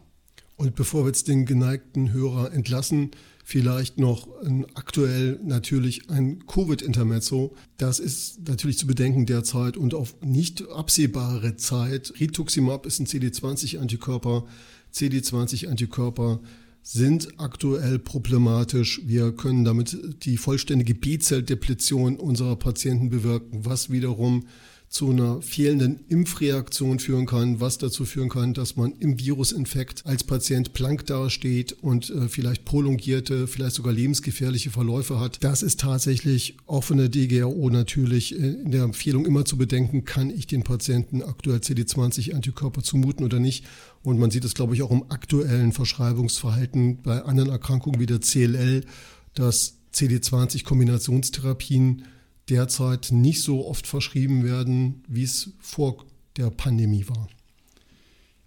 Und 0.58 0.76
bevor 0.76 1.04
wir 1.04 1.08
jetzt 1.08 1.30
den 1.30 1.46
geneigten 1.46 2.12
Hörer 2.12 2.52
entlassen, 2.52 3.12
vielleicht 3.44 4.00
noch 4.00 4.28
aktuell 4.74 5.40
natürlich 5.44 6.10
ein 6.10 6.46
Covid-Intermezzo. 6.48 7.56
Das 7.78 8.00
ist 8.00 8.48
natürlich 8.48 8.78
zu 8.78 8.88
bedenken 8.88 9.26
derzeit 9.26 9.78
und 9.78 9.94
auf 9.94 10.16
nicht 10.22 10.68
absehbare 10.70 11.58
Zeit. 11.58 12.14
Rituximab 12.20 12.86
ist 12.86 13.00
ein 13.00 13.06
CD20-Antikörper. 13.06 14.46
CD20-Antikörper 14.94 16.40
sind 16.82 17.40
aktuell 17.40 18.00
problematisch. 18.00 19.02
Wir 19.06 19.32
können 19.32 19.64
damit 19.64 19.98
die 20.26 20.38
vollständige 20.38 20.96
B-Zelldepletion 20.96 22.18
unserer 22.18 22.56
Patienten 22.58 23.10
bewirken, 23.10 23.66
was 23.66 23.90
wiederum 23.90 24.46
zu 24.94 25.10
einer 25.10 25.42
fehlenden 25.42 26.06
Impfreaktion 26.08 27.00
führen 27.00 27.26
kann, 27.26 27.60
was 27.60 27.80
dazu 27.80 28.06
führen 28.06 28.30
kann, 28.30 28.54
dass 28.54 28.76
man 28.76 28.94
im 29.00 29.20
Virusinfekt 29.20 30.06
als 30.06 30.24
Patient 30.24 30.74
blank 30.74 31.08
dasteht 31.08 31.76
und 31.82 32.12
äh, 32.12 32.30
vielleicht 32.30 32.64
prolongierte, 32.64 33.48
vielleicht 33.48 33.74
sogar 33.74 33.92
lebensgefährliche 33.92 34.70
Verläufe 34.70 35.20
hat. 35.20 35.44
Das 35.44 35.64
ist 35.64 35.80
tatsächlich 35.80 36.58
offene 36.68 37.10
DGRO 37.10 37.72
natürlich 37.72 38.40
äh, 38.40 38.50
in 38.50 38.70
der 38.70 38.84
Empfehlung 38.84 39.26
immer 39.26 39.46
zu 39.46 39.58
bedenken, 39.58 40.06
kann 40.06 40.30
ich 40.30 40.46
den 40.46 40.62
Patienten 40.62 41.24
aktuell 41.24 41.58
CD20-Antikörper 41.58 42.84
zumuten 42.84 43.26
oder 43.26 43.40
nicht. 43.40 43.66
Und 44.04 44.20
man 44.20 44.30
sieht 44.30 44.46
es, 44.46 44.54
glaube 44.54 44.76
ich, 44.76 44.84
auch 44.84 44.92
im 44.92 45.10
aktuellen 45.10 45.72
Verschreibungsverhalten 45.72 47.02
bei 47.02 47.24
anderen 47.24 47.50
Erkrankungen 47.50 48.00
wie 48.00 48.06
der 48.06 48.20
CLL, 48.20 48.86
dass 49.34 49.80
CD20-Kombinationstherapien 49.96 52.04
derzeit 52.50 53.10
nicht 53.12 53.42
so 53.42 53.68
oft 53.68 53.88
verschrieben 53.88 54.44
werden, 54.44 55.04
wie 55.08 55.24
es 55.24 55.52
vor 55.60 56.06
der 56.38 56.50
Pandemie 56.50 57.08
war. 57.08 57.28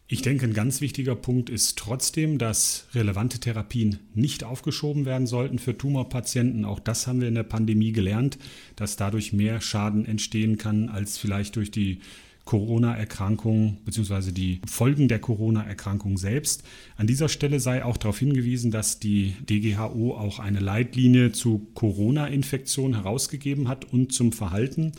Ich 0.08 0.22
denke, 0.22 0.46
ein 0.46 0.54
ganz 0.54 0.80
wichtiger 0.80 1.16
Punkt 1.16 1.50
ist 1.50 1.78
trotzdem, 1.78 2.38
dass 2.38 2.86
relevante 2.94 3.40
Therapien 3.40 3.98
nicht 4.14 4.44
aufgeschoben 4.44 5.04
werden 5.04 5.26
sollten 5.26 5.58
für 5.58 5.76
Tumorpatienten. 5.76 6.64
Auch 6.64 6.78
das 6.78 7.08
haben 7.08 7.20
wir 7.20 7.26
in 7.26 7.34
der 7.34 7.42
Pandemie 7.42 7.90
gelernt, 7.90 8.38
dass 8.76 8.94
dadurch 8.94 9.32
mehr 9.32 9.60
Schaden 9.60 10.06
entstehen 10.06 10.58
kann 10.58 10.88
als 10.88 11.18
vielleicht 11.18 11.56
durch 11.56 11.72
die 11.72 11.98
Corona-Erkrankung 12.46 13.78
bzw. 13.84 14.32
die 14.32 14.60
Folgen 14.66 15.08
der 15.08 15.18
Corona-Erkrankung 15.18 16.16
selbst. 16.16 16.62
An 16.96 17.06
dieser 17.06 17.28
Stelle 17.28 17.60
sei 17.60 17.84
auch 17.84 17.98
darauf 17.98 18.18
hingewiesen, 18.18 18.70
dass 18.70 18.98
die 18.98 19.34
DGHO 19.50 20.14
auch 20.14 20.38
eine 20.38 20.60
Leitlinie 20.60 21.32
zu 21.32 21.66
Corona-Infektion 21.74 22.94
herausgegeben 22.94 23.68
hat 23.68 23.92
und 23.92 24.12
zum 24.12 24.32
Verhalten. 24.32 24.92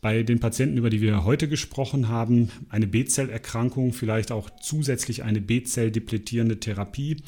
Bei 0.00 0.24
den 0.24 0.40
Patienten, 0.40 0.76
über 0.76 0.90
die 0.90 1.00
wir 1.00 1.24
heute 1.24 1.48
gesprochen 1.48 2.08
haben, 2.08 2.50
eine 2.68 2.88
B-Zellerkrankung, 2.88 3.92
vielleicht 3.92 4.32
auch 4.32 4.50
zusätzlich 4.60 5.22
eine 5.22 5.40
B-Zell-depletierende 5.40 6.58
Therapie, 6.58 7.18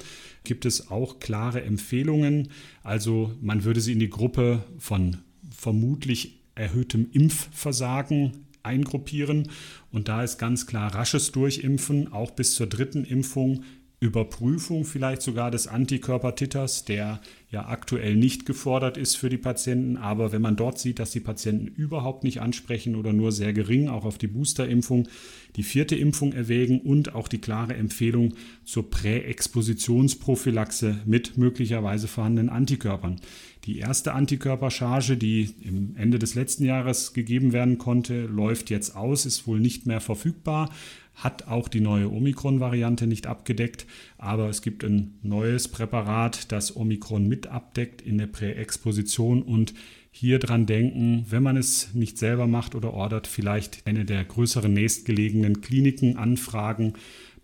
gibt 0.42 0.64
es 0.64 0.90
auch 0.90 1.20
klare 1.20 1.62
Empfehlungen. 1.62 2.48
Also 2.82 3.32
man 3.40 3.62
würde 3.62 3.80
sie 3.80 3.92
in 3.92 4.00
die 4.00 4.10
Gruppe 4.10 4.64
von 4.78 5.18
vermutlich 5.56 6.40
erhöhtem 6.56 7.06
Impfversagen 7.12 8.43
eingruppieren. 8.64 9.50
Und 9.90 10.08
da 10.08 10.22
ist 10.22 10.38
ganz 10.38 10.66
klar 10.66 10.94
rasches 10.94 11.32
Durchimpfen, 11.32 12.12
auch 12.12 12.32
bis 12.32 12.54
zur 12.54 12.66
dritten 12.66 13.04
Impfung, 13.04 13.64
Überprüfung 14.04 14.84
vielleicht 14.84 15.22
sogar 15.22 15.50
des 15.50 15.66
Antikörpertiters, 15.66 16.84
der 16.84 17.20
ja 17.50 17.66
aktuell 17.68 18.16
nicht 18.16 18.44
gefordert 18.44 18.98
ist 18.98 19.16
für 19.16 19.30
die 19.30 19.38
Patienten. 19.38 19.96
Aber 19.96 20.30
wenn 20.30 20.42
man 20.42 20.56
dort 20.56 20.78
sieht, 20.78 20.98
dass 20.98 21.12
die 21.12 21.20
Patienten 21.20 21.66
überhaupt 21.68 22.22
nicht 22.22 22.42
ansprechen 22.42 22.96
oder 22.96 23.14
nur 23.14 23.32
sehr 23.32 23.54
gering, 23.54 23.88
auch 23.88 24.04
auf 24.04 24.18
die 24.18 24.26
Boosterimpfung, 24.26 25.08
die 25.56 25.62
vierte 25.62 25.96
Impfung 25.96 26.32
erwägen 26.32 26.80
und 26.80 27.14
auch 27.14 27.28
die 27.28 27.40
klare 27.40 27.74
Empfehlung 27.74 28.34
zur 28.64 28.90
Präexpositionsprophylaxe 28.90 30.98
mit 31.04 31.38
möglicherweise 31.38 32.08
vorhandenen 32.08 32.50
Antikörpern. 32.50 33.20
Die 33.64 33.78
erste 33.78 34.12
Antikörpercharge, 34.12 35.16
die 35.16 35.54
im 35.62 35.94
Ende 35.96 36.18
des 36.18 36.34
letzten 36.34 36.64
Jahres 36.64 37.14
gegeben 37.14 37.52
werden 37.52 37.78
konnte, 37.78 38.26
läuft 38.26 38.70
jetzt 38.70 38.96
aus, 38.96 39.26
ist 39.26 39.46
wohl 39.46 39.60
nicht 39.60 39.86
mehr 39.86 40.00
verfügbar 40.00 40.70
hat 41.14 41.46
auch 41.46 41.68
die 41.68 41.80
neue 41.80 42.10
Omikron-Variante 42.10 43.06
nicht 43.06 43.26
abgedeckt, 43.26 43.86
aber 44.18 44.48
es 44.48 44.62
gibt 44.62 44.84
ein 44.84 45.18
neues 45.22 45.68
Präparat, 45.68 46.50
das 46.50 46.76
Omikron 46.76 47.28
mit 47.28 47.46
abdeckt 47.46 48.02
in 48.02 48.18
der 48.18 48.26
Präexposition 48.26 49.42
und 49.42 49.74
hier 50.16 50.38
dran 50.38 50.64
denken, 50.64 51.26
wenn 51.28 51.42
man 51.42 51.56
es 51.56 51.92
nicht 51.92 52.18
selber 52.18 52.46
macht 52.46 52.76
oder 52.76 52.94
ordert, 52.94 53.26
vielleicht 53.26 53.84
eine 53.84 54.04
der 54.04 54.24
größeren 54.24 54.72
nächstgelegenen 54.72 55.60
Kliniken 55.60 56.16
anfragen. 56.16 56.92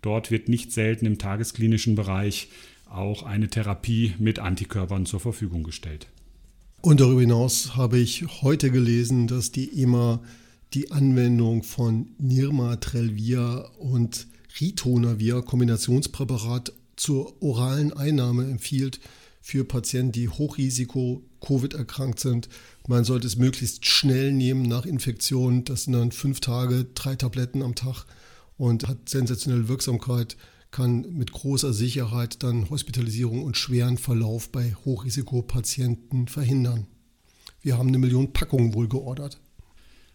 Dort 0.01 0.31
wird 0.31 0.47
nicht 0.47 0.71
selten 0.71 1.05
im 1.05 1.17
tagesklinischen 1.17 1.95
Bereich 1.95 2.47
auch 2.89 3.23
eine 3.23 3.49
Therapie 3.49 4.13
mit 4.19 4.39
Antikörpern 4.39 5.05
zur 5.05 5.19
Verfügung 5.19 5.63
gestellt. 5.63 6.07
Und 6.79 7.01
darüber 7.01 7.19
hinaus 7.19 7.75
habe 7.75 7.99
ich 7.99 8.23
heute 8.41 8.71
gelesen, 8.71 9.27
dass 9.27 9.51
die 9.51 9.81
EMA 9.81 10.21
die 10.73 10.91
Anwendung 10.91 11.63
von 11.63 12.07
Nirmatrelvir 12.19 13.69
und 13.79 14.27
Ritonavir 14.61 15.41
Kombinationspräparat 15.41 16.71
zur 16.95 17.41
oralen 17.43 17.91
Einnahme 17.91 18.49
empfiehlt 18.49 19.01
für 19.41 19.65
Patienten, 19.65 20.11
die 20.11 20.29
Hochrisiko 20.29 21.23
Covid 21.41 21.73
erkrankt 21.73 22.19
sind. 22.19 22.47
Man 22.87 23.03
sollte 23.03 23.27
es 23.27 23.35
möglichst 23.35 23.85
schnell 23.85 24.31
nehmen 24.31 24.63
nach 24.63 24.85
Infektion. 24.85 25.65
Das 25.65 25.83
sind 25.83 25.93
dann 25.93 26.11
fünf 26.11 26.39
Tage, 26.39 26.85
drei 26.93 27.15
Tabletten 27.15 27.63
am 27.63 27.75
Tag 27.75 28.05
und 28.57 28.87
hat 28.87 29.09
sensationelle 29.09 29.67
Wirksamkeit, 29.67 30.37
kann 30.69 31.01
mit 31.11 31.31
großer 31.31 31.73
Sicherheit 31.73 32.43
dann 32.43 32.69
Hospitalisierung 32.69 33.43
und 33.43 33.57
schweren 33.57 33.97
Verlauf 33.97 34.51
bei 34.51 34.75
Hochrisikopatienten 34.85 36.27
verhindern. 36.27 36.87
Wir 37.61 37.77
haben 37.77 37.89
eine 37.89 37.97
Million 37.97 38.33
Packungen 38.33 38.73
wohl 38.73 38.87
geordert. 38.87 39.39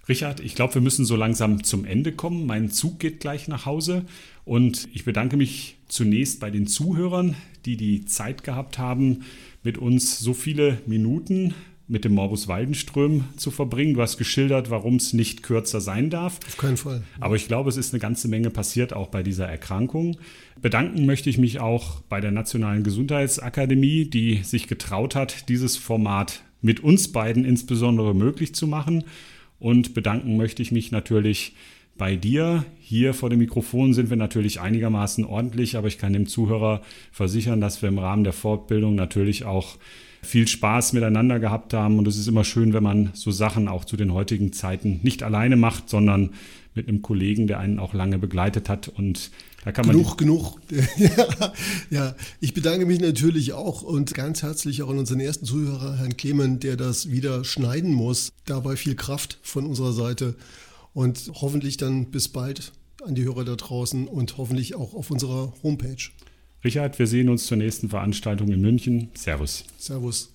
Richard, 0.08 0.38
ich 0.40 0.54
glaube, 0.54 0.74
wir 0.74 0.80
müssen 0.80 1.04
so 1.04 1.16
langsam 1.16 1.64
zum 1.64 1.84
Ende 1.84 2.12
kommen. 2.12 2.46
Mein 2.46 2.70
Zug 2.70 3.00
geht 3.00 3.18
gleich 3.18 3.48
nach 3.48 3.66
Hause 3.66 4.06
und 4.44 4.88
ich 4.92 5.04
bedanke 5.04 5.36
mich 5.36 5.75
zunächst 5.88 6.40
bei 6.40 6.50
den 6.50 6.66
Zuhörern, 6.66 7.34
die 7.64 7.76
die 7.76 8.04
Zeit 8.04 8.44
gehabt 8.44 8.78
haben, 8.78 9.24
mit 9.62 9.78
uns 9.78 10.18
so 10.18 10.34
viele 10.34 10.78
Minuten 10.86 11.54
mit 11.88 12.04
dem 12.04 12.14
Morbus 12.14 12.48
Waldenström 12.48 13.24
zu 13.36 13.50
verbringen. 13.50 13.94
Du 13.94 14.02
hast 14.02 14.16
geschildert, 14.16 14.70
warum 14.70 14.96
es 14.96 15.12
nicht 15.12 15.42
kürzer 15.42 15.80
sein 15.80 16.10
darf. 16.10 16.40
Auf 16.46 16.56
keinen 16.56 16.76
Fall. 16.76 17.04
Aber 17.20 17.36
ich 17.36 17.46
glaube, 17.46 17.68
es 17.68 17.76
ist 17.76 17.92
eine 17.92 18.00
ganze 18.00 18.28
Menge 18.28 18.50
passiert, 18.50 18.92
auch 18.92 19.08
bei 19.08 19.22
dieser 19.22 19.46
Erkrankung. 19.46 20.16
Bedanken 20.60 21.06
möchte 21.06 21.30
ich 21.30 21.38
mich 21.38 21.60
auch 21.60 22.00
bei 22.02 22.20
der 22.20 22.32
Nationalen 22.32 22.82
Gesundheitsakademie, 22.82 24.06
die 24.06 24.42
sich 24.42 24.66
getraut 24.66 25.14
hat, 25.14 25.48
dieses 25.48 25.76
Format 25.76 26.42
mit 26.60 26.80
uns 26.80 27.12
beiden 27.12 27.44
insbesondere 27.44 28.14
möglich 28.14 28.54
zu 28.54 28.66
machen. 28.66 29.04
Und 29.58 29.94
bedanken 29.94 30.36
möchte 30.36 30.62
ich 30.62 30.72
mich 30.72 30.90
natürlich 30.90 31.54
bei 31.98 32.16
dir. 32.16 32.64
Hier 32.78 33.14
vor 33.14 33.30
dem 33.30 33.38
Mikrofon 33.38 33.94
sind 33.94 34.10
wir 34.10 34.16
natürlich 34.16 34.60
einigermaßen 34.60 35.24
ordentlich, 35.24 35.76
aber 35.76 35.88
ich 35.88 35.98
kann 35.98 36.12
dem 36.12 36.26
Zuhörer 36.26 36.82
versichern, 37.12 37.60
dass 37.60 37.82
wir 37.82 37.88
im 37.88 37.98
Rahmen 37.98 38.24
der 38.24 38.32
Fortbildung 38.32 38.94
natürlich 38.94 39.44
auch 39.44 39.76
viel 40.22 40.48
Spaß 40.48 40.92
miteinander 40.92 41.38
gehabt 41.38 41.72
haben. 41.72 41.98
Und 41.98 42.06
es 42.08 42.18
ist 42.18 42.28
immer 42.28 42.44
schön, 42.44 42.72
wenn 42.72 42.82
man 42.82 43.10
so 43.14 43.30
Sachen 43.30 43.68
auch 43.68 43.84
zu 43.84 43.96
den 43.96 44.12
heutigen 44.12 44.52
Zeiten 44.52 45.00
nicht 45.02 45.22
alleine 45.22 45.56
macht, 45.56 45.88
sondern 45.88 46.30
mit 46.74 46.88
einem 46.88 47.02
Kollegen, 47.02 47.46
der 47.46 47.58
einen 47.58 47.78
auch 47.78 47.94
lange 47.94 48.18
begleitet 48.18 48.68
hat. 48.68 48.88
Und 48.88 49.30
da 49.64 49.72
kann 49.72 49.86
man. 49.86 49.96
Genug, 49.96 50.18
genug. 50.18 50.60
ja, 50.98 51.52
ja, 51.90 52.14
ich 52.40 52.54
bedanke 52.54 52.86
mich 52.86 53.00
natürlich 53.00 53.52
auch 53.52 53.82
und 53.82 54.14
ganz 54.14 54.42
herzlich 54.42 54.82
auch 54.82 54.90
an 54.90 54.98
unseren 54.98 55.20
ersten 55.20 55.46
Zuhörer, 55.46 55.96
Herrn 55.96 56.16
Clement, 56.16 56.62
der 56.62 56.76
das 56.76 57.10
wieder 57.10 57.44
schneiden 57.44 57.92
muss. 57.92 58.30
Dabei 58.44 58.76
viel 58.76 58.94
Kraft 58.94 59.38
von 59.42 59.66
unserer 59.66 59.92
Seite. 59.92 60.34
Und 60.96 61.30
hoffentlich 61.42 61.76
dann 61.76 62.06
bis 62.06 62.28
bald 62.28 62.72
an 63.04 63.14
die 63.14 63.24
Hörer 63.24 63.44
da 63.44 63.54
draußen 63.54 64.08
und 64.08 64.38
hoffentlich 64.38 64.76
auch 64.76 64.94
auf 64.94 65.10
unserer 65.10 65.52
Homepage. 65.62 66.08
Richard, 66.64 66.98
wir 66.98 67.06
sehen 67.06 67.28
uns 67.28 67.44
zur 67.44 67.58
nächsten 67.58 67.90
Veranstaltung 67.90 68.48
in 68.48 68.62
München. 68.62 69.10
Servus. 69.12 69.64
Servus. 69.76 70.32